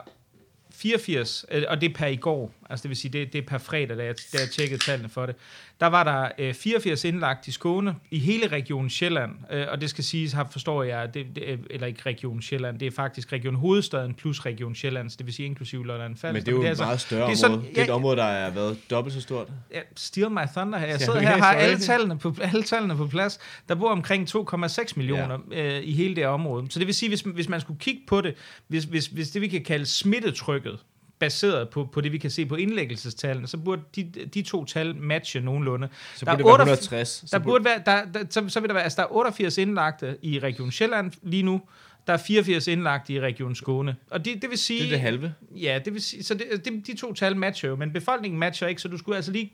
[0.73, 3.47] 84, øh, og det er per i går, altså det vil sige, det, det er
[3.47, 5.35] per fredag, da jeg, da jeg tjekkede tallene for det,
[5.81, 9.89] der var der øh, 84 indlagt i Skåne, i hele regionen Sjælland, øh, og det
[9.89, 13.55] skal siges, har forstår jeg, det, det, eller ikke region Sjælland, det er faktisk region
[13.55, 16.31] Hovedstaden plus region Sjælland, så det vil sige inklusive Lolland Falster.
[16.33, 17.61] Men det er jo et altså- meget større det er område.
[17.61, 19.47] sådan- det er et område, der er været dobbelt så stort.
[19.73, 20.87] Ja, Steal my thunder her.
[20.87, 23.39] Jeg sidder her og har alle tallene, på, alle tallene på plads.
[23.69, 25.77] Der bor omkring 2,6 millioner ja.
[25.77, 26.65] øh, i hele det område.
[26.71, 28.35] Så det vil sige, hvis, hvis man skulle kigge på det,
[28.67, 30.79] hvis, hvis, hvis det vi kan kalde smittetrykket,
[31.21, 34.03] baseret på, på det, vi kan se på indlæggelsestallene, så burde de,
[34.33, 35.87] de to tal matche nogenlunde.
[36.15, 37.09] Så Der burde er det være 88 160.
[37.29, 39.57] Så Der burde være, der, der, så, så vil der være, altså der er 88
[39.57, 41.61] indlagte i Region Sjælland lige nu,
[42.07, 43.95] der er 84 indlagte i Region Skåne.
[44.09, 44.79] Og det, det vil sige...
[44.79, 47.69] det er det halve Ja, det vil sige, så det, det, de to tal matcher
[47.69, 49.53] jo, men befolkningen matcher ikke, så du skulle altså lige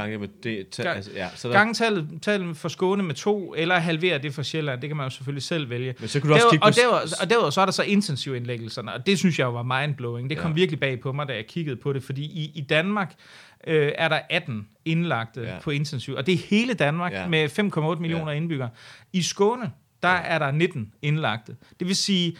[0.00, 0.68] gange med det.
[0.68, 1.74] Ta- Gang- altså, ja, så der, gange
[2.22, 4.80] tallet, for Skåne med to, eller halvere det for Sjælland.
[4.80, 5.94] Det kan man jo selvfølgelig selv vælge.
[6.00, 6.66] men så kunne du også kigge på...
[6.66, 10.30] og, derudover, og derudover så er der så intensivindlæggelserne, og det synes jeg var mindblowing.
[10.30, 10.54] Det kom Ja.
[10.54, 13.14] virkelig bag på mig, da jeg kiggede på det, fordi i, i Danmark
[13.66, 15.58] øh, er der 18 indlagte Ja.
[15.62, 17.28] på intensiv, og det er hele Danmark Ja.
[17.28, 17.48] med
[17.96, 18.36] 5,8 millioner ja.
[18.36, 18.70] indbyggere.
[19.12, 20.20] I Skåne, der ja.
[20.24, 21.56] er der 19 indlagte.
[21.80, 22.36] Det vil sige,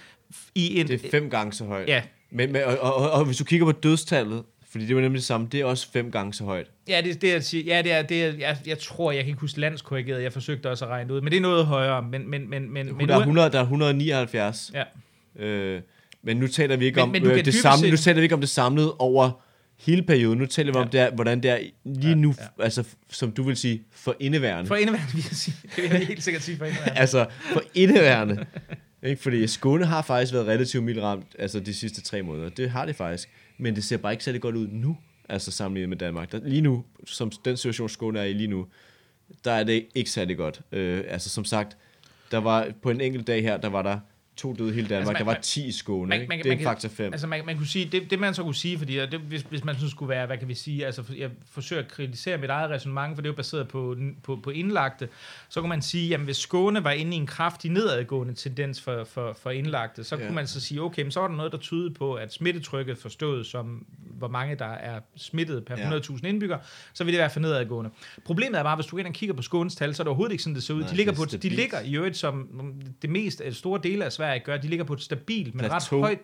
[0.54, 0.88] i en...
[0.88, 1.88] Det er fem gange så højt.
[1.88, 4.94] Ja, Men, men, og, og, og, og, hvis du kigger på dødstallet, fordi det er
[4.94, 6.66] jo nemlig det samme, det er også fem gange så højt.
[6.88, 9.20] Ja, det, det, er, at sige- ja, det er, det er, jeg, jeg tror, jeg
[9.24, 12.02] kan ikke huske landskorrigeret, jeg forsøgte også at regne ud, men det er noget højere,
[12.02, 14.72] men, men, men, men, men der, er uden- 100, der er 179.
[14.74, 14.84] Ja.
[15.44, 15.80] Øh,
[16.22, 18.34] men nu taler vi ikke Men- om men øh, det samlede, nu taler vi ikke
[18.34, 19.42] om det samlede over
[19.86, 20.38] hele perioden.
[20.38, 20.84] Nu taler vi Ja.
[20.84, 22.62] om det er, hvordan det er lige Ja, nu, ja.
[22.64, 24.68] altså som du vil sige, for indeværende.
[24.68, 25.56] For indeværende vil jeg sige.
[25.76, 26.98] Det vil jeg helt sikkert sige for indeværende.
[27.02, 28.46] altså for indeværende.
[29.02, 29.22] ikke?
[29.22, 32.48] Fordi Skåne har faktisk været relativt mildt ramt altså de sidste tre måneder.
[32.48, 33.28] Det har det faktisk.
[33.58, 34.96] Men det ser bare ikke særlig godt ud nu,
[35.28, 36.32] altså sammenlignet med Danmark.
[36.32, 38.66] Der, lige nu, som den situation Skåne er i lige nu,
[39.44, 40.60] der er det ikke særlig godt.
[40.72, 41.76] Øh, altså som sagt,
[42.30, 43.98] der var på en enkelt dag her, der var der
[44.36, 45.00] to døde i hele Danmark.
[45.00, 46.08] Altså, man- der var man- 10 i Skåne.
[46.08, 47.12] man- man- det er man en faktor 5.
[47.12, 49.64] Altså man, man kunne sige, det, det man så kunne sige, fordi det, hvis, hvis
[49.64, 52.70] man så skulle være, hvad kan vi sige, altså jeg forsøger at kritisere mit eget
[52.70, 55.08] resonemang, for det er jo baseret på, på, på indlagte,
[55.48, 59.04] så kunne man sige, jamen hvis Skåne var inde i en kraftig nedadgående tendens for,
[59.04, 60.22] for, for indlagte, så Ja.
[60.26, 62.98] kunne man så sige, okay, men så var der noget, der tydede på, at smittetrykket
[62.98, 63.86] forstået som,
[64.18, 65.90] hvor mange der er smittet per Ja.
[65.90, 66.60] 100.000 indbyggere,
[66.92, 67.90] så vil det være for nedadgående.
[68.24, 70.32] Problemet er bare, hvis du ind og kigger på Skånes tal, så er det overhovedet
[70.32, 70.80] ikke sådan, det ser ud.
[70.80, 72.48] Nej, de ligger, er på, de ligger i øvrigt, som
[73.02, 76.18] det mest store dele af Sverige gør, de ligger på et stabilt, men ret højt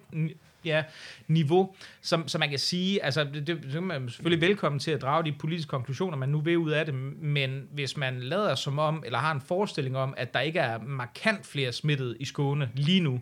[0.65, 0.85] ja,
[1.29, 4.91] niveau, som, som man kan sige, altså det, det, så er man selvfølgelig velkommen til
[4.91, 8.55] at drage de politiske konklusioner, man nu vil ud af det, men hvis man lader
[8.55, 12.25] som om, eller har en forestilling om, at der ikke er markant flere smittet i
[12.25, 13.21] Skåne lige nu,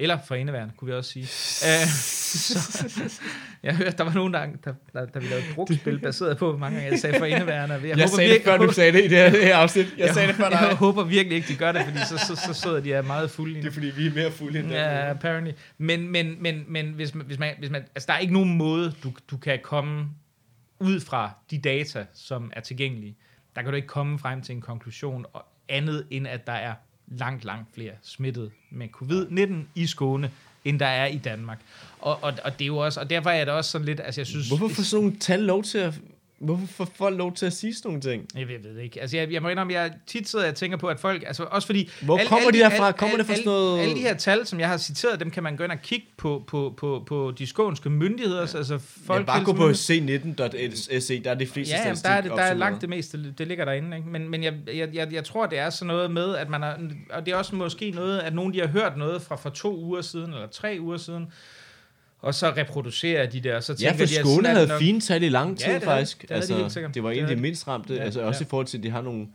[0.00, 1.22] eller for indeværende, kunne vi også sige.
[1.22, 3.20] uh, så,
[3.62, 6.50] jeg hørte, der var nogen, der, der, der, der ville lave et drukspil, baseret på,
[6.50, 7.74] hvor mange gange jeg sagde for indeværende.
[7.74, 9.94] Jeg, Jeg sagde det, før du sagde det i det her, det her afsnit.
[9.98, 10.76] Jeg, sagde det før Jeg dig.
[10.76, 13.54] håber virkelig ikke, de gør det, fordi så, så, så sidder de er meget fulde.
[13.54, 15.50] Det er fordi, vi er mere fulde end Ja, apparently.
[15.78, 18.56] Men, men, men, men hvis, man, hvis, man, hvis man, altså der er ikke nogen
[18.56, 20.06] måde, du, du kan komme
[20.80, 23.16] ud fra de data, som er tilgængelige.
[23.56, 25.24] Der kan du ikke komme frem til en konklusion
[25.68, 26.74] andet end, at der er
[27.10, 30.30] langt, langt flere smittet med covid-19 i Skåne,
[30.64, 31.60] end der er i Danmark.
[31.98, 34.20] Og, og, og det er jo også, og derfor er det også sådan lidt, altså
[34.20, 34.48] jeg synes...
[34.48, 36.00] Hvorfor får sådan nogle tal lov til at
[36.38, 38.26] Hvorfor får folk lov til at sige sådan nogle ting?
[38.34, 39.00] Jeg ved, jeg ved det ikke.
[39.00, 41.22] Altså, jeg, jeg må indrømme, jeg tit sidder og tænker på, at folk...
[41.26, 41.90] Altså, også fordi...
[42.02, 42.92] Hvor kommer de derfra?
[42.92, 45.30] Kommer det fra alle, sådan noget- Alle de her tal, som jeg har citeret, dem
[45.30, 48.46] kan man gå ind og kigge på, på, på, på de skånske myndigheder.
[48.52, 48.58] Ja.
[48.58, 52.30] Altså, Folk bare gå på c19.se, der er de fleste Ja, jamen, der, er, det,
[52.30, 53.96] der er langt det meste, det ligger derinde.
[53.96, 54.08] Ikke?
[54.08, 56.78] Men, men jeg, jeg, jeg, jeg tror, det er sådan noget med, at man har,
[57.10, 59.76] og det er også måske noget, at nogen de har hørt noget fra for to
[59.76, 61.26] uger siden, eller tre uger siden,
[62.20, 64.66] og så reproducerer de der, og så Ja, tænker for de, at Skåne det havde
[64.68, 64.78] nok.
[64.80, 65.84] fine tal i lang Ja, tid, det havde de.
[65.86, 66.22] faktisk.
[66.22, 66.94] Det havde de helt sikkert.
[66.94, 67.40] det var Det en af de de.
[67.40, 68.46] mindst ramte, Ja, altså også ja.
[68.46, 69.28] i forhold til, at de har nogle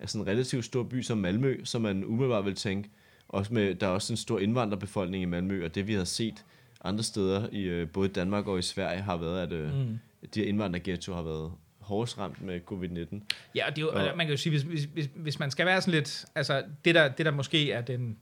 [0.00, 2.88] altså en relativt stor by som Malmø, som man umiddelbart vil tænke,
[3.28, 6.44] også med, der er også en stor indvandrerbefolkning i Malmø, og det vi har set
[6.84, 9.98] andre steder i øh, både Danmark og i Sverige har været, at øh, mm.
[10.34, 13.20] de her indvandrerghetto har været hårdest ramt med covid-19.
[13.54, 15.50] Ja, og det er jo, Og- man kan jo sige, hvis, hvis, hvis, hvis man
[15.50, 18.16] skal være sådan lidt, altså det der, det der måske er den,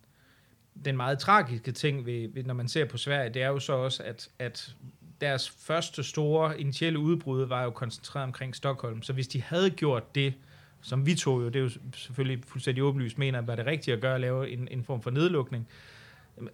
[0.84, 3.72] den meget tragiske ting, ved, ved, når man ser på Sverige, det er jo så
[3.72, 4.74] også, at, at
[5.20, 9.02] deres første store initielle udbrud var jo koncentreret omkring Stockholm.
[9.02, 10.34] Så hvis de havde gjort det,
[10.80, 14.00] som vi tog jo, det er jo selvfølgelig fuldstændig åbenlyst, mener var det rigtige at
[14.00, 15.68] gøre, at lave en, en form for nedlukning,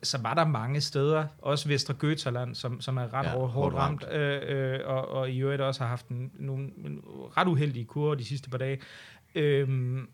[0.03, 3.75] så var der mange steder, også Vestre Götaland, som, som er ret Ja, hårdt, hårdt
[3.75, 6.71] hårdt ramt, øh, øh, og, og i øvrigt også har haft en, nogle
[7.37, 8.81] ret uheldige kurver de sidste par dage.
[9.35, 10.09] Øhm,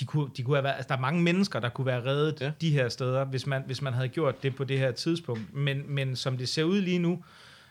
[0.00, 2.40] de kunne, de kunne have været, altså der er mange mennesker, der kunne være reddet
[2.40, 2.50] Ja.
[2.60, 5.54] de her steder, hvis man, hvis man havde gjort det på det her tidspunkt.
[5.54, 7.22] Men, men som det ser ud lige nu,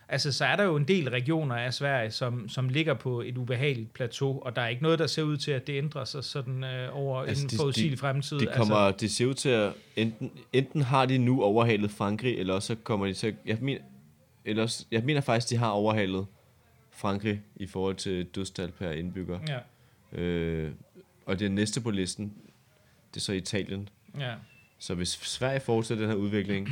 [0.10, 3.38] altså så er der jo en del regioner af Sverige, som, som ligger på et
[3.38, 6.24] ubehageligt plateau, og der er ikke noget, der ser ud til, at det ændrer sig
[6.24, 8.40] sådan øh, over Altså, en forudsigelig fremtid.
[8.40, 12.38] Det, kommer, altså, det ser ud til at, enten, enten har de nu overhalet Frankrig,
[12.38, 13.82] eller også så kommer de til jeg mener,
[14.46, 16.26] eller også, jeg mener faktisk, de har overhalet
[16.92, 19.40] Frankrig i forhold til dødstal per indbygger.
[19.48, 19.58] Ja,
[20.14, 20.72] Øh,
[21.28, 22.34] og det næste på listen,
[23.14, 23.90] det er så Italien.
[24.20, 24.36] ja.
[24.80, 26.70] Så hvis Sverige fortsætter den her udvikling,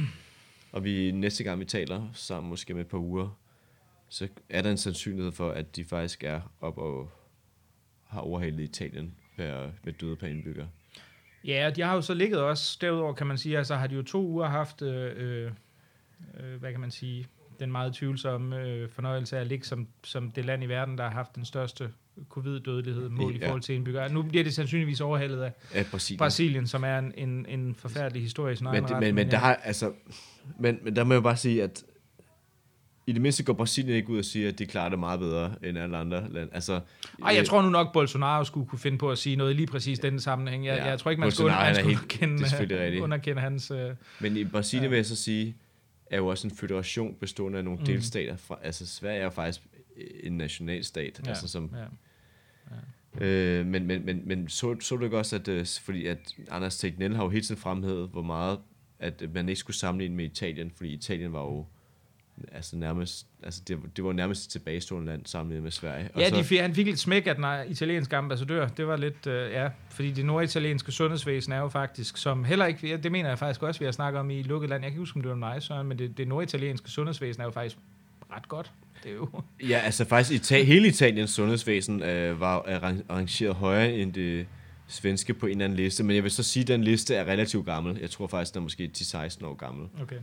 [0.71, 3.39] og vi næste gang vi taler sammen, måske med et par uger,
[4.09, 7.11] så er der en sandsynlighed for, at de faktisk er op og
[8.07, 10.67] har overhalet Italien per, med døde per indbygger.
[11.43, 13.95] Ja, og de har jo så ligget også, derudover kan man sige, altså har de
[13.95, 15.51] jo to uger haft, øh, øh,
[16.39, 17.27] øh, hvad kan man sige,
[17.59, 21.03] den meget tvivlsomme øh, fornøjelse af at ligge som, som det land i verden, der
[21.03, 21.91] har haft den største
[22.29, 24.13] covid-dødelighed mål i forhold til indbyggere.
[24.13, 26.17] Nu bliver det sandsynligvis overhalet af Ja, Brasilien.
[26.17, 29.33] Brasilien, som er en, en, en forfærdelig historie i sin men, det, men, men, der
[29.33, 29.39] ja.
[29.39, 29.91] har, altså,
[30.59, 31.83] men, men der må jeg bare sige, at
[33.07, 35.55] i det mindste går Brasilien ikke ud og siger, at de klarer det meget bedre
[35.63, 36.53] end alle andre lande.
[36.53, 36.81] Altså, Ej,
[37.33, 39.67] jeg øh, tror nu nok, Bolsonaro skulle kunne finde på at sige noget i lige
[39.67, 40.65] præcis den sammenhæng.
[40.65, 43.03] Jeg, Ja, jeg tror ikke, man skulle, Bolsonaro, man han er skulle helt- underkende, er
[43.03, 43.71] underkende hans...
[43.71, 43.89] Øh,
[44.19, 44.89] Men i Brasilien ja.
[44.89, 45.55] vil jeg så sige,
[46.11, 47.85] er jo også en federation bestående af nogle mm.
[47.85, 48.35] delstater.
[48.37, 49.65] Fra, altså Sverige er jo faktisk
[50.23, 51.21] en nationalstat.
[51.25, 51.29] Ja.
[51.29, 51.83] Altså, som, ja.
[53.21, 56.77] Øh, men men, men, men så, så du ikke også, at, øh, fordi at Anders
[56.77, 58.59] Tegnell har jo hele tiden fremhævet, hvor meget
[58.99, 61.65] at øh, man ikke skulle sammenligne med Italien, fordi Italien var jo
[62.51, 66.09] altså nærmest, altså det, det var nærmest et tilbagestående land sammenlignet med Sverige.
[66.13, 68.67] Og Ja, så, de, han fik lidt smæk af den italienske ambassadør.
[68.67, 72.89] Det var lidt, øh, ja, fordi det norditalienske sundhedsvæsen er jo faktisk, som heller ikke,
[72.89, 74.83] ja, det mener jeg faktisk også, vi har snakket om i lukket land.
[74.83, 77.45] Jeg kan ikke huske, om det var mig, Søren, men det, det norditalienske sundhedsvæsen er
[77.45, 77.77] jo faktisk
[78.31, 78.71] ret godt.
[79.05, 79.29] Det jo,
[79.69, 84.47] Ja, altså faktisk Ita- hele Italiens sundhedsvæsen øh, var arran- arrangeret højere end det
[84.87, 87.25] svenske på en eller anden liste, men jeg vil så sige, at den liste er
[87.25, 87.97] relativt gammel.
[88.01, 89.87] Jeg tror faktisk, den er måske 10-16 år gammel.
[90.01, 90.19] okay.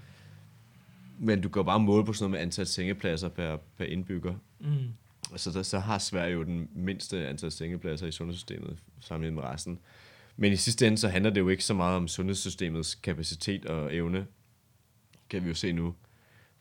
[1.19, 4.35] Men du kan bare måle på sådan noget med antal sengepladser per, per indbygger.
[4.61, 4.69] Mm.
[5.33, 9.79] Altså, der, så har Sverige jo den mindste antal sengepladser i sundhedssystemet sammenlignet med resten.
[10.37, 13.95] Men i sidste ende, så handler det jo ikke så meget om sundhedssystemets kapacitet og
[13.97, 14.27] evne,
[15.31, 15.95] kan vi jo se nu.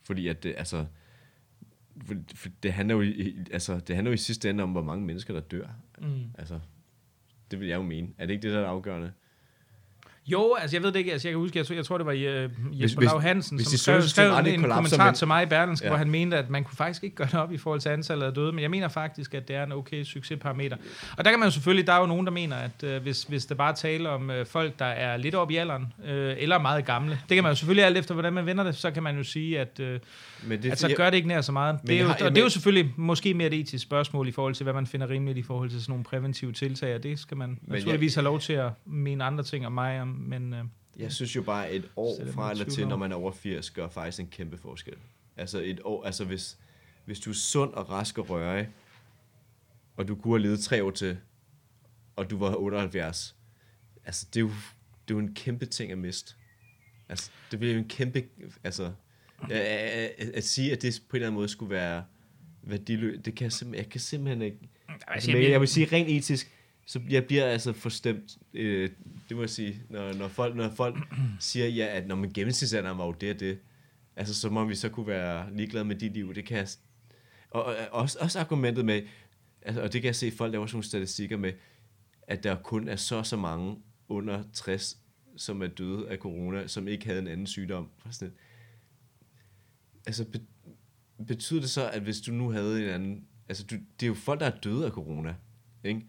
[0.02, 0.84] Fordi at det, altså,
[2.06, 4.82] for, for det, handler jo i, altså, det handler jo i sidste ende om, hvor
[4.82, 5.68] mange mennesker, der dør.
[6.00, 6.24] Mm.
[6.38, 6.60] Altså,
[7.50, 8.08] det vil jeg jo mene.
[8.18, 9.12] Er det ikke det, der er afgørende?
[10.26, 12.06] Jo, altså jeg ved det ikke, altså jeg kan huske, jeg tror, jeg tror det
[12.06, 15.26] var uh, Jesper Lau Hansen, hvis som skrev, sundhedssystem skrev en kollapser, kommentar men- til
[15.26, 15.90] mig i Berlingske, Ja.
[15.90, 18.26] hvor han mente, at man kunne faktisk ikke gøre det op i forhold til antallet
[18.26, 20.76] af døde, men jeg mener faktisk, at det er en okay succesparameter.
[21.18, 23.22] Og der kan man jo selvfølgelig, der er jo nogen, der mener, at uh, hvis,
[23.22, 26.58] hvis det bare taler om uh, folk, der er lidt op i alderen, uh, eller
[26.58, 29.02] meget gamle, det kan man jo selvfølgelig alt efter, hvordan man vender det, så kan
[29.02, 29.86] man jo sige, at uh,
[30.48, 31.78] Men det, altså, gør det ikke nær så meget.
[31.82, 33.82] Det er, jeg jo, har- og det er men- jo selvfølgelig måske mere et etisk
[33.82, 36.94] spørgsmål i forhold til, hvad man finder rimeligt i forhold til sådan nogle præventive tiltag,
[36.94, 40.00] og det skal man jeg- naturligvis have lov til at mene andre ting om mig
[40.00, 40.52] om, men...
[40.52, 40.58] Uh,
[40.98, 43.70] Jeg synes jo bare, at et år fra eller til, når man er over 80,
[43.70, 44.94] gør faktisk en kæmpe forskel.
[45.36, 46.58] Altså et år, altså hvis,
[47.04, 48.68] hvis du er sund og rask og rørig,
[49.96, 51.18] og du kunne have levet tre år til,
[52.16, 53.36] og du var 78,
[54.04, 54.48] altså det er jo,
[55.08, 56.34] det er jo en kæmpe ting at miste.
[57.08, 58.24] Altså det bliver jo en kæmpe,
[58.64, 58.92] altså
[59.50, 62.04] at, at, at, sige, at det på en eller anden måde skulle være
[62.62, 64.58] værdiløst, det kan jeg simpelthen, jeg kan simpelthen ikke,
[65.06, 66.52] altså, men jeg vil sige rent etisk,
[66.92, 68.90] så jeg bliver altså forstemt, øh,
[69.28, 70.96] det må jeg sige, når, når folk, når folk
[71.40, 73.58] siger, ja, at når man gennemsnitsalderen var jo det og det,
[74.16, 76.68] altså så må vi så kunne være ligeglade med dit liv, det kan jeg,
[77.50, 79.02] og, og også, også argumentet med,
[79.62, 81.52] altså, og det kan jeg se, at folk laver sådan nogle statistikker med,
[82.22, 83.76] at der kun er så så mange
[84.08, 84.98] under 60,
[85.36, 87.88] som er døde af corona, som ikke havde en anden sygdom.
[88.10, 88.34] Sådan,
[90.06, 90.40] altså, be,
[91.26, 93.26] betyder det så, at hvis du nu havde en anden...
[93.48, 95.34] Altså, du, det er jo folk, der er døde af corona,
[95.84, 96.06] ikke?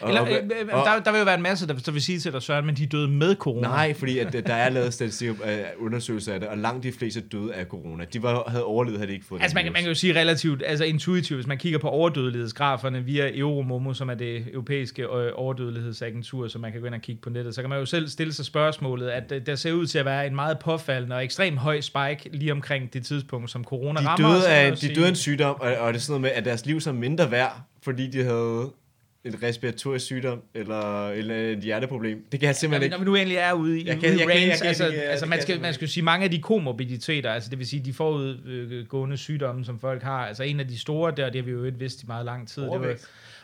[0.00, 2.02] Og, Eller, øh, øh, og, der, der vil jo være en masse, der, der vil
[2.02, 3.68] sige til dig, Søren, men de er døde med corona.
[3.68, 5.34] Nej, fordi at, der er lavet statistikker,
[5.78, 8.04] uh, undersøgelser af det, og langt de fleste døde af corona.
[8.12, 10.62] De var, havde overlevet, havde de ikke fået Altså man, man kan jo sige relativt,
[10.66, 16.48] altså intuitivt, hvis man kigger på overdødelighedsgraferne via Euromomo, som er det europæiske øh, overdødelighedsagentur,
[16.48, 18.32] som man kan gå ind og kigge på nettet, så kan man jo selv stille
[18.32, 21.80] sig spørgsmålet, at der ser ud til at være en meget påfaldende og ekstremt høj
[21.80, 24.28] spike lige omkring det tidspunkt, som corona de rammer.
[24.28, 26.44] Døde af, de døde af en sygdom, og, og det er sådan noget med, at
[26.44, 28.70] deres liv så mindre værd, fordi de havde
[29.24, 32.24] en respiratorisk sygdom, eller, eller et hjerteproblem.
[32.32, 32.92] Det kan jeg simpelthen ikke.
[32.92, 35.60] Når vi nu egentlig er ude i jeg kan, jeg range, altså, altså man, skal,
[35.60, 39.78] man skal sige, mange af de komorbiditeter, altså det vil sige de forudgående sygdomme, som
[39.78, 42.06] folk har, altså en af de store der, det har vi jo ikke vidst i
[42.06, 42.94] meget lang tid, det var,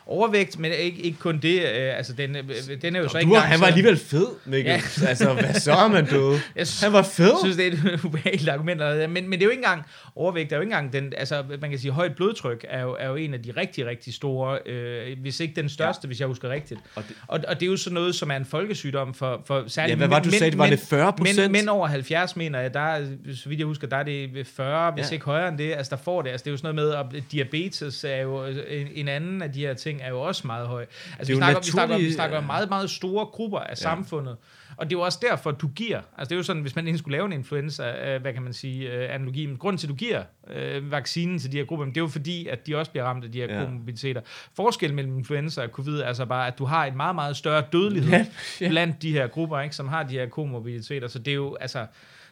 [0.07, 1.61] overvægt, men ikke, ikke kun det.
[1.61, 2.43] Øh, altså, den, øh,
[2.81, 4.71] den er jo så ikke du, Han var alligevel fed, Mikkel.
[4.71, 5.07] Ja.
[5.07, 6.31] altså, hvad så er man døde?
[6.55, 7.25] Jeg synes, han var fed.
[7.25, 8.81] Jeg synes, det er et ubehageligt argument.
[9.09, 9.83] Men, men det er jo ikke engang,
[10.15, 13.07] overvægt er jo ikke engang den, altså, man kan sige, højt blodtryk er jo, er
[13.07, 16.07] jo en af de rigtig, rigtig store, øh, hvis ikke den største, ja.
[16.07, 16.79] hvis jeg husker rigtigt.
[16.95, 19.63] Og det, og, og det er jo sådan noget, som er en folkesygdom for, for
[19.67, 21.37] særligt Ja, hvad var du sagde, det var det 40 procent?
[21.37, 24.91] Men, men over 70, mener jeg, der, så vidt jeg husker, der er det 40,
[24.91, 25.13] hvis ja.
[25.13, 26.29] ikke højere end det, altså der får det.
[26.29, 29.51] Altså det er jo sådan noget med, at diabetes er jo en, en anden af
[29.51, 30.85] de her ting, er jo også meget høj.
[31.19, 33.75] Altså, vi, snakker, vi, snakker, vi snakker om meget, meget store grupper af ja.
[33.75, 34.37] samfundet.
[34.77, 35.97] Og det er jo også derfor, du giver.
[35.97, 38.41] Altså det er jo sådan, hvis man egentlig skulle lave en influenza, øh, hvad kan
[38.41, 39.45] man sige, øh, analogi.
[39.45, 40.23] Men grunden til, at du giver
[40.53, 43.23] øh, vaccinen til de her grupper, det er jo fordi, at de også bliver ramt
[43.23, 43.65] af de her ja.
[43.65, 44.21] komorbiditeter.
[44.53, 47.63] Forskellen mellem influenza og covid er altså bare, at du har et meget, meget større
[47.71, 48.25] dødelighed ja.
[48.61, 48.69] Ja.
[48.69, 51.07] blandt de her grupper, ikke, som har de her komorbiditeter.
[51.07, 51.85] Så det er jo, altså,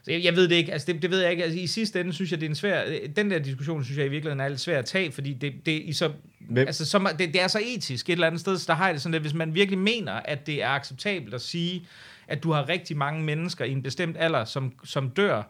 [0.04, 1.44] så jeg, jeg ved det ikke, altså det, det ved jeg ikke.
[1.44, 2.84] Altså, I sidste ende synes jeg, det er en svær,
[3.16, 5.82] den der diskussion synes jeg i virkeligheden er lidt svær at tage, fordi det, det,
[5.86, 6.12] i så,
[6.58, 8.94] altså, så, det, det er så etisk et eller andet sted, så der har jeg
[8.94, 11.86] det sådan, at hvis man virkelig mener, at det er acceptabelt at sige,
[12.28, 15.44] at du har rigtig mange mennesker i en bestemt alder, som, som dør,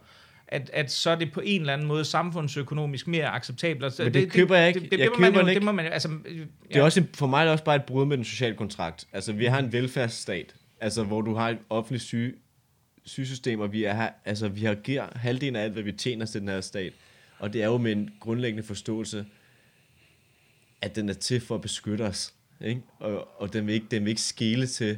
[0.48, 3.84] at, at så er det på en eller anden måde samfundsøkonomisk mere acceptabelt.
[3.84, 4.80] Altså, Men det, det køber jeg ikke.
[4.80, 5.60] Det, det, jeg det, køber man jo, ikke.
[5.60, 6.30] Det, må man, altså, ja.
[6.68, 9.08] det er også, for mig er det også bare et brud med den sociale kontrakt.
[9.14, 12.34] Altså, vi har en velfærdsstat, altså, hvor du har et offentligt syge,
[13.06, 16.42] sygesystem, og vi, er, altså, vi har giver halvdelen af alt, hvad vi tjener til
[16.42, 16.94] den her stat.
[17.40, 19.26] Og det er jo med en grundlæggende forståelse,
[20.82, 22.34] at den er til for at beskytte os.
[22.62, 22.82] Ikke?
[23.00, 24.98] Og, og den, vil ikke, den vil ikke skele til,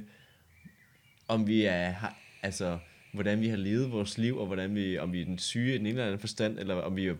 [1.27, 1.95] om vi er,
[2.41, 2.79] altså,
[3.11, 5.77] hvordan vi har levet vores liv, og hvordan vi, om vi er den syge i
[5.77, 7.15] den ene eller anden forstand, eller om vi er,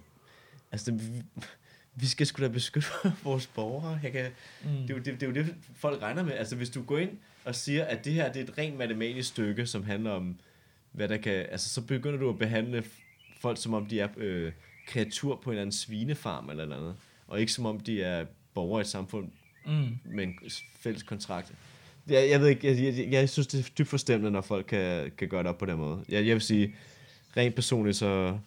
[0.72, 1.22] altså, det, vi,
[1.96, 2.88] vi skal sgu da beskytte
[3.24, 4.00] vores borgere.
[4.04, 4.32] Jeg kan,
[4.64, 4.70] mm.
[4.70, 6.34] det, er jo, det, det er jo det, folk regner med.
[6.34, 9.30] Altså, hvis du går ind og siger, at det her det er et rent matematisk
[9.30, 10.40] stykke, som handler om,
[10.92, 12.84] hvad der kan, altså, så begynder du at behandle
[13.42, 14.52] folk, som om de er øh,
[14.88, 16.96] kreatur på en eller anden svinefarm eller noget,
[17.28, 19.32] og ikke som om de er borgere i et samfund
[19.66, 19.98] mm.
[20.06, 20.40] med en
[20.80, 21.54] fælles kontrakt.
[22.10, 25.12] Jeg, jeg ved ikke, jeg, jeg, jeg synes, det er dybt forstemmende, når folk kan,
[25.18, 26.04] kan gøre det op på den måde.
[26.10, 26.76] Jeg, jeg vil sige,
[27.38, 28.38] rent personligt, så,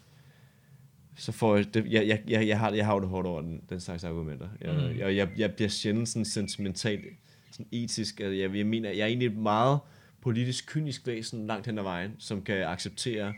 [1.16, 3.62] så får jeg, det, jeg, jeg, jeg, jeg, har, jeg har det hårdt over den,
[3.68, 4.48] den slags argumenter.
[4.60, 4.98] Jeg, mm.
[4.98, 7.04] jeg, jeg, jeg bliver sjældent sådan sentimentalt,
[7.50, 8.20] sådan etisk.
[8.20, 9.78] Jeg, jeg, jeg mener, jeg er egentlig meget
[10.20, 13.34] politisk kynisk væsen langt hen ad vejen, som kan acceptere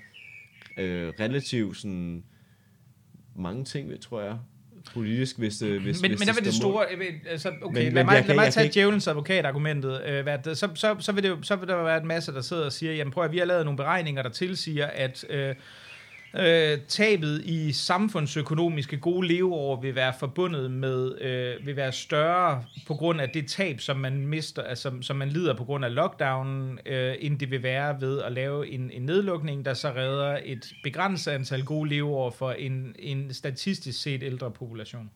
[0.77, 2.25] øh, relativt sådan
[3.37, 4.39] mange ting, tror jeg,
[4.95, 6.87] politisk, hvis, det, hvis, men, hvis men der vil det store,
[7.29, 11.13] altså, okay, men, lad mig, lad mig tage djævelens advokat-argumentet, øh, hvad, så, så, så,
[11.13, 13.33] vil det, så vil der være en masse, der sidder og siger, jamen prøv at
[13.33, 15.55] vi har lavet nogle beregninger, der tilsiger, at øh,
[16.35, 22.95] øh, tabet i samfundsøkonomiske gode leveår vil være forbundet med, øh, vil være større på
[22.95, 26.79] grund af det tab, som man mister, altså, som man lider på grund af lockdownen,
[26.87, 30.73] øh, end det vil være ved at lave en, en nedlukning, der så redder et
[30.83, 35.11] begrænset antal gode leveår for en, en statistisk set ældre population.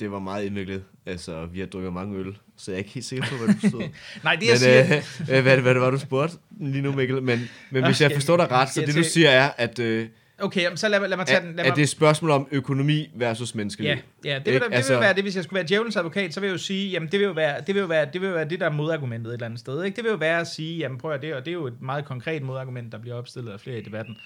[0.00, 0.84] Det var meget indviklet.
[1.06, 3.60] Altså, vi har drukket mange øl, så jeg er ikke helt sikker på, hvad du
[3.60, 3.82] forstod.
[4.24, 5.36] Nej, det jeg men, siger...
[5.38, 7.22] Øh, hvad, hvad det var, du spurgte lige nu, Mikkel?
[7.22, 7.40] Men,
[7.70, 9.78] men hvis jeg forstår dig ret, så det du siger er, at...
[9.78, 10.08] Øh,
[10.38, 11.56] Okay, så lad, lad mig tage den.
[11.56, 11.70] Lad mig...
[11.70, 13.88] Er det et spørgsmål om økonomi versus menneskeliv?
[13.90, 14.92] Ja, ja det, vil, det altså...
[14.92, 17.08] vil være det, hvis jeg skulle være djævelens advokat, så vil jeg jo sige, jamen
[17.12, 18.70] det vil jo være det, vil jo være, det, vil jo være det der er
[18.70, 19.84] modargumentet et eller andet sted.
[19.84, 19.96] Ikke?
[19.96, 21.82] Det vil jo være at sige, jamen prøv at det, og det er jo et
[21.82, 24.16] meget konkret modargument, der bliver opstillet af flere i debatten,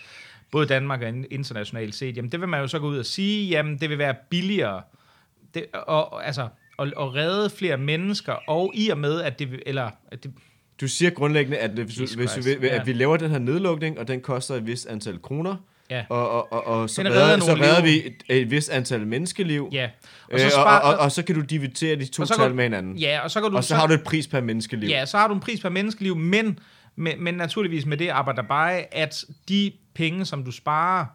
[0.50, 2.16] både Danmark og internationalt set.
[2.16, 4.82] Jamen det vil man jo så gå ud og sige, jamen det vil være billigere
[5.54, 6.48] det, og, altså,
[6.78, 10.32] at, at redde flere mennesker, og i og med, at det, eller, at det,
[10.80, 14.08] du siger grundlæggende, at hvis, hvis, hvis vi, at vi laver den her nedlukning, og
[14.08, 15.56] den koster et vist antal kroner,
[15.90, 16.04] Ja.
[16.08, 19.68] Og, og, og, og så, redder, så redder vi et, et vist antal menneskeliv.
[19.72, 19.90] Ja.
[20.32, 22.64] Og så, øh, spar, og, og, og så kan du dividere de to tal med
[22.64, 22.96] hinanden.
[22.96, 24.88] Ja, og så, kan du, og så, så har du et pris per menneskeliv.
[24.88, 26.58] Ja, så har du en pris per menneskeliv, men,
[26.96, 31.06] men, men naturligvis med det arbejder bare, at de penge, som du sparer,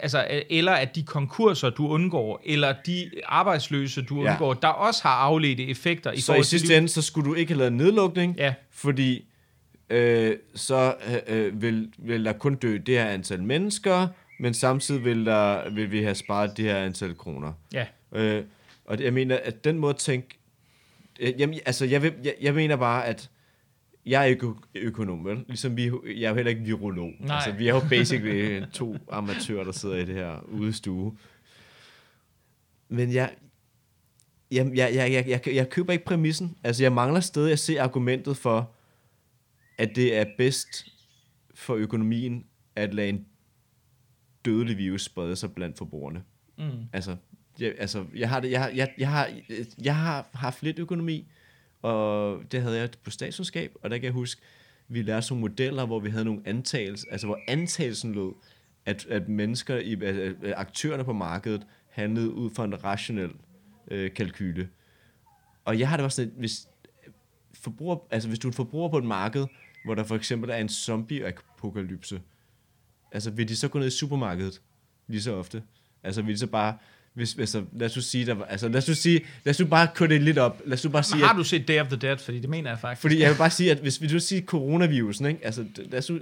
[0.00, 4.30] altså, eller at de konkurser, du undgår, eller de arbejdsløse, du Ja.
[4.32, 6.12] undgår, der også har afledte effekter.
[6.12, 9.24] I Så i sidste ende, så skulle du ikke have lavet nedlukning, Ja, fordi
[9.90, 10.94] øh, så
[11.26, 14.08] øh, vil, vil der kun dø det her antal mennesker,
[14.40, 17.52] men samtidig vil, der, vil vi have sparet det her antal kroner.
[17.72, 17.86] ja.
[18.12, 18.44] Øh,
[18.84, 20.28] og det, jeg mener, at den måde at tænke...
[21.20, 23.30] Øh, jamen, altså, jeg, vil, jeg, jeg mener bare, at
[24.06, 25.44] jeg er ikke økonom, vel?
[25.46, 27.10] Ligesom vi, jeg er jo heller ikke virolog.
[27.20, 27.36] Nej.
[27.36, 31.16] Altså, vi er jo basically to amatører, der sidder i det her udestue.
[32.88, 33.34] Men jeg,
[34.50, 36.56] jeg, jeg, jeg, jeg, jeg, jeg køber ikke præmissen.
[36.64, 38.70] Altså, jeg mangler stadig at se argumentet for,
[39.78, 40.86] at det er bedst
[41.54, 42.44] for økonomien
[42.76, 43.26] at lade en
[44.44, 46.22] dødelig virus sprede sig blandt forbrugerne.
[46.58, 46.64] Mm.
[46.92, 47.16] Altså,
[47.60, 49.30] jeg, altså, jeg har, det, jeg, har, jeg, jeg, har,
[49.82, 51.28] jeg har haft lidt økonomi,
[51.82, 54.42] og det havde jeg på statskundskab, og der kan jeg huske,
[54.88, 58.32] vi lærte nogle modeller, hvor vi havde nogle antagelser, altså hvor antagelsen lød,
[58.86, 63.30] at, at mennesker, i, at, at aktørerne på markedet, handlede ud fra en rationel
[63.90, 64.68] øh, kalkyle.
[65.64, 66.68] Og jeg har det også sådan, at hvis,
[67.54, 69.46] forbruger, altså hvis du er en forbruger på et marked,
[69.84, 72.20] hvor der for eksempel er en zombie-apokalypse,
[73.12, 74.62] altså vil de så gå ned i supermarkedet
[75.06, 75.62] lige så ofte?
[76.02, 76.78] Altså vil de så bare,
[77.14, 80.08] hvis, altså, lad os sige, der var, altså lad os sige, lad os bare køre
[80.08, 82.18] det lidt op, lad os bare sige, Har at, du set Day of the Dead?
[82.18, 83.00] Fordi det mener jeg faktisk.
[83.00, 85.44] fordi jeg vil bare sige, at hvis vi nu siger coronavirusen, ikke?
[85.44, 86.12] Altså, lad os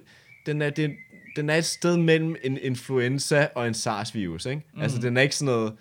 [0.47, 0.93] den er, den,
[1.36, 4.62] den er et sted mellem en influenza og en SARS-virus, ikke?
[4.74, 4.82] Mm.
[4.82, 5.73] Altså, den er ikke sådan noget,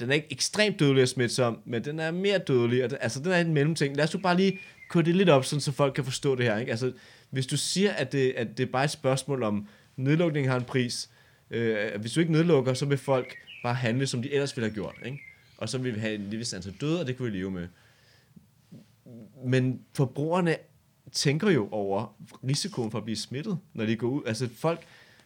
[0.00, 3.20] den er ikke ekstremt dødelig og smitsom, men den er mere dødelig, og den, altså,
[3.20, 3.96] den er en mellemting.
[3.96, 4.58] Lad os bare lige
[4.90, 6.70] køre det lidt op, sådan, så folk kan forstå det her, ikke?
[6.70, 6.92] Altså,
[7.30, 9.66] hvis du siger, at det, at det er bare et spørgsmål om,
[9.96, 11.10] nedlukning har en pris,
[11.50, 14.74] øh, hvis du ikke nedlukker, så vil folk bare handle, som de ellers ville have
[14.74, 15.18] gjort, ikke?
[15.58, 17.68] Og så vil vi have en lille antal døde, og det kunne vi leve med
[19.44, 20.56] men forbrugerne
[21.12, 22.14] tænker jo over
[22.48, 24.22] risikoen for at blive smittet, når de går ud.
[24.26, 24.80] Altså folk,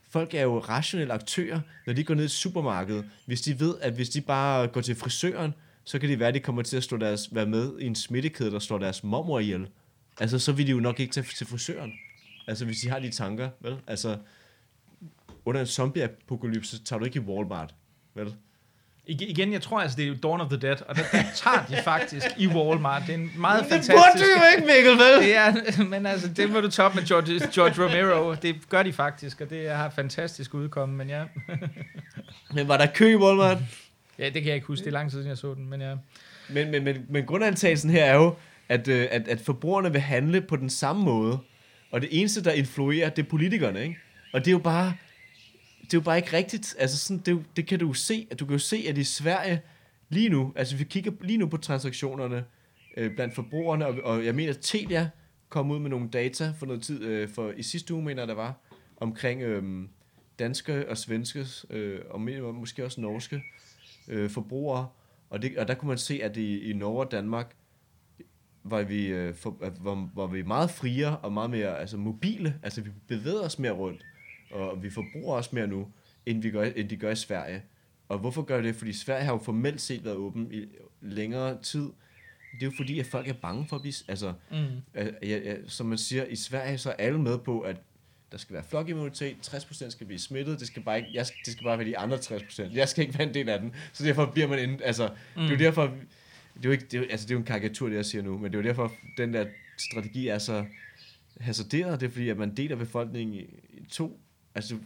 [0.08, 3.04] folk er jo rationelle aktører, når de går ned i supermarkedet.
[3.26, 5.54] Hvis de ved, at hvis de bare går til frisøren,
[5.84, 7.94] så kan det være, at de kommer til at stå deres, være med i en
[7.94, 9.68] smittekæde, der slår deres mormor ihjel.
[10.20, 11.92] Altså, så vil de jo nok ikke tage til frisøren.
[12.46, 13.76] Altså, hvis de har de tanker, vel?
[13.86, 14.18] Altså,
[15.44, 17.74] under en zombie-apokalypse tager du ikke i Walmart,
[18.16, 18.34] vel?
[19.08, 21.64] I- Igen, jeg tror altså, det er Dawn of the Dead, og der, der tager
[21.68, 23.02] de faktisk i Walmart.
[23.06, 23.92] Det er en meget Det fantastisk...
[23.96, 25.22] burde du jo ikke, Mikkel, vel?
[25.28, 28.34] Det er, men altså, det må du toppe med George, George Romero.
[28.34, 31.22] Det gør de faktisk, og det har fantastisk udkommet, men ja.
[32.54, 33.58] Men var der kø i Walmart?
[34.18, 34.84] Ja, det kan jeg ikke huske.
[34.84, 35.94] Det er lang tid siden, jeg så den, men ja.
[36.48, 38.34] Men, men, men, men grundantagelsen her er jo,
[38.68, 41.38] at, øh, at, at forbrugerne vil handle på den samme måde.
[41.90, 43.96] Og det eneste, der influerer, det er politikerne, ikke?
[44.32, 44.92] Og det er jo bare,
[45.86, 46.76] det er jo bare ikke rigtigt.
[46.78, 48.26] Altså sådan, det, det kan du jo se.
[48.30, 49.60] At du kan jo se, at i Sverige
[50.08, 52.44] lige nu, altså vi kigger lige nu på transaktionerne
[52.96, 55.10] øh, blandt forbrugerne, og, og jeg mener, at Telia
[55.48, 58.28] kom ud med nogle data for noget tid, øh, for i sidste uge, mener jeg,
[58.28, 58.54] der var,
[58.96, 59.88] omkring øh,
[60.38, 63.42] danske og svenske, øh, og mener, måske også norske
[64.08, 64.88] øh, forbrugere.
[65.30, 67.56] Og, det, og der kunne man se, at i, i Norge og Danmark,
[68.64, 72.54] var vi, øh, for, var, var vi meget friere og meget mere altså, mobile.
[72.62, 74.04] Altså vi bevæger os mere rundt,
[74.50, 75.88] og vi forbruger også mere nu,
[76.26, 77.62] end, vi gør, end de gør i Sverige.
[78.08, 78.74] Og hvorfor gør det?
[78.76, 80.64] Fordi Sverige har jo formelt set været åben i
[81.00, 81.80] længere tid.
[82.52, 83.94] Det er jo fordi, at folk er bange for at blive...
[84.08, 84.56] Altså, Mm.
[84.94, 87.76] øh, ja, ja, som man siger, i Sverige så er alle med på, at
[88.32, 91.64] der skal være flokimmunitet, 60% skal blive smittet, det skal bare ikke, jeg, det skal
[91.64, 92.74] bare være de andre 60%.
[92.74, 95.42] Jeg skal ikke være en del af den, så derfor bliver man inde, altså, mm.
[95.42, 95.82] det er jo derfor,
[96.54, 98.04] det er jo ikke, det er, jo- altså det er jo en karikatur, det jeg
[98.06, 99.46] siger nu, men det er jo derfor, den der
[99.78, 100.64] strategi er så
[101.40, 103.46] hasarderet, det er fordi, at man deler befolkningen i
[103.90, 104.20] to,
[104.56, 104.78] altså,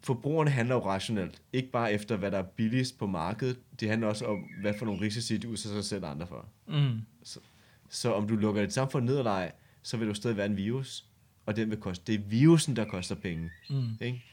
[0.00, 4.08] forbrugerne handler jo rationelt, ikke bare efter, hvad der er billigst på markedet, det handler
[4.08, 6.48] også om, hvad for nogle risici, de udsætter sig selv andre for.
[6.68, 7.00] Mm.
[7.88, 9.52] Så om du lukker et samfund ned eller ej,
[9.82, 11.04] så vil du stadig være en virus.
[11.46, 12.04] Og den vil koste.
[12.06, 13.50] Det er virusen, der koster penge.
[13.70, 13.88] Mm.
[14.00, 14.24] Ikke?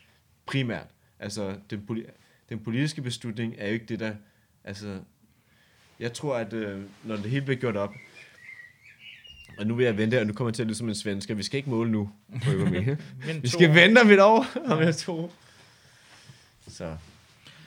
[0.45, 0.87] Primært.
[1.19, 2.05] Altså, den,
[2.49, 4.15] den politiske beslutning er jo ikke det, der...
[4.63, 4.99] Altså,
[5.99, 7.93] jeg tror, at øh, når det hele bliver gjort op,
[9.61, 11.35] og nu vil jeg vente, og nu kommer jeg til at lyde som en svensker.
[11.35, 12.09] Vi skal ikke måle nu
[12.45, 12.79] på økonomi.
[12.79, 13.73] Vi to skal år.
[13.73, 15.29] vente om et år, om jeg tror.
[16.67, 16.95] Så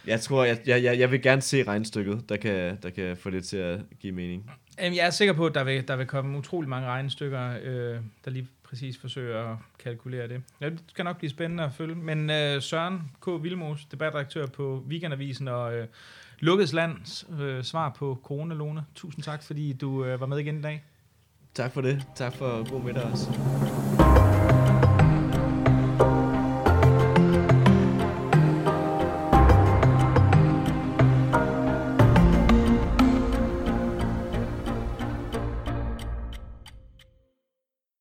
[0.07, 3.31] jeg tror, jeg, jeg, jeg, jeg vil gerne se regnstykket, der kan, der kan få
[3.31, 4.51] det til at give mening.
[4.79, 7.97] Jamen, jeg er sikker på, at der vil, der vil komme utrolig mange regnestykker, øh,
[8.25, 10.43] der lige præcis forsøger at kalkulere det.
[10.61, 11.95] Ja, det skal nok blive spændende at følge.
[11.95, 13.27] Men øh, Søren K.
[13.43, 15.87] Vilmos, debatredaktør på Weekendavisen og øh,
[16.39, 18.85] Lukkets Lands øh, svar på coronalåne.
[18.95, 20.83] Tusind tak, fordi du øh, var med igen i dag.
[21.55, 22.03] Tak for det.
[22.15, 24.04] Tak for god middag også.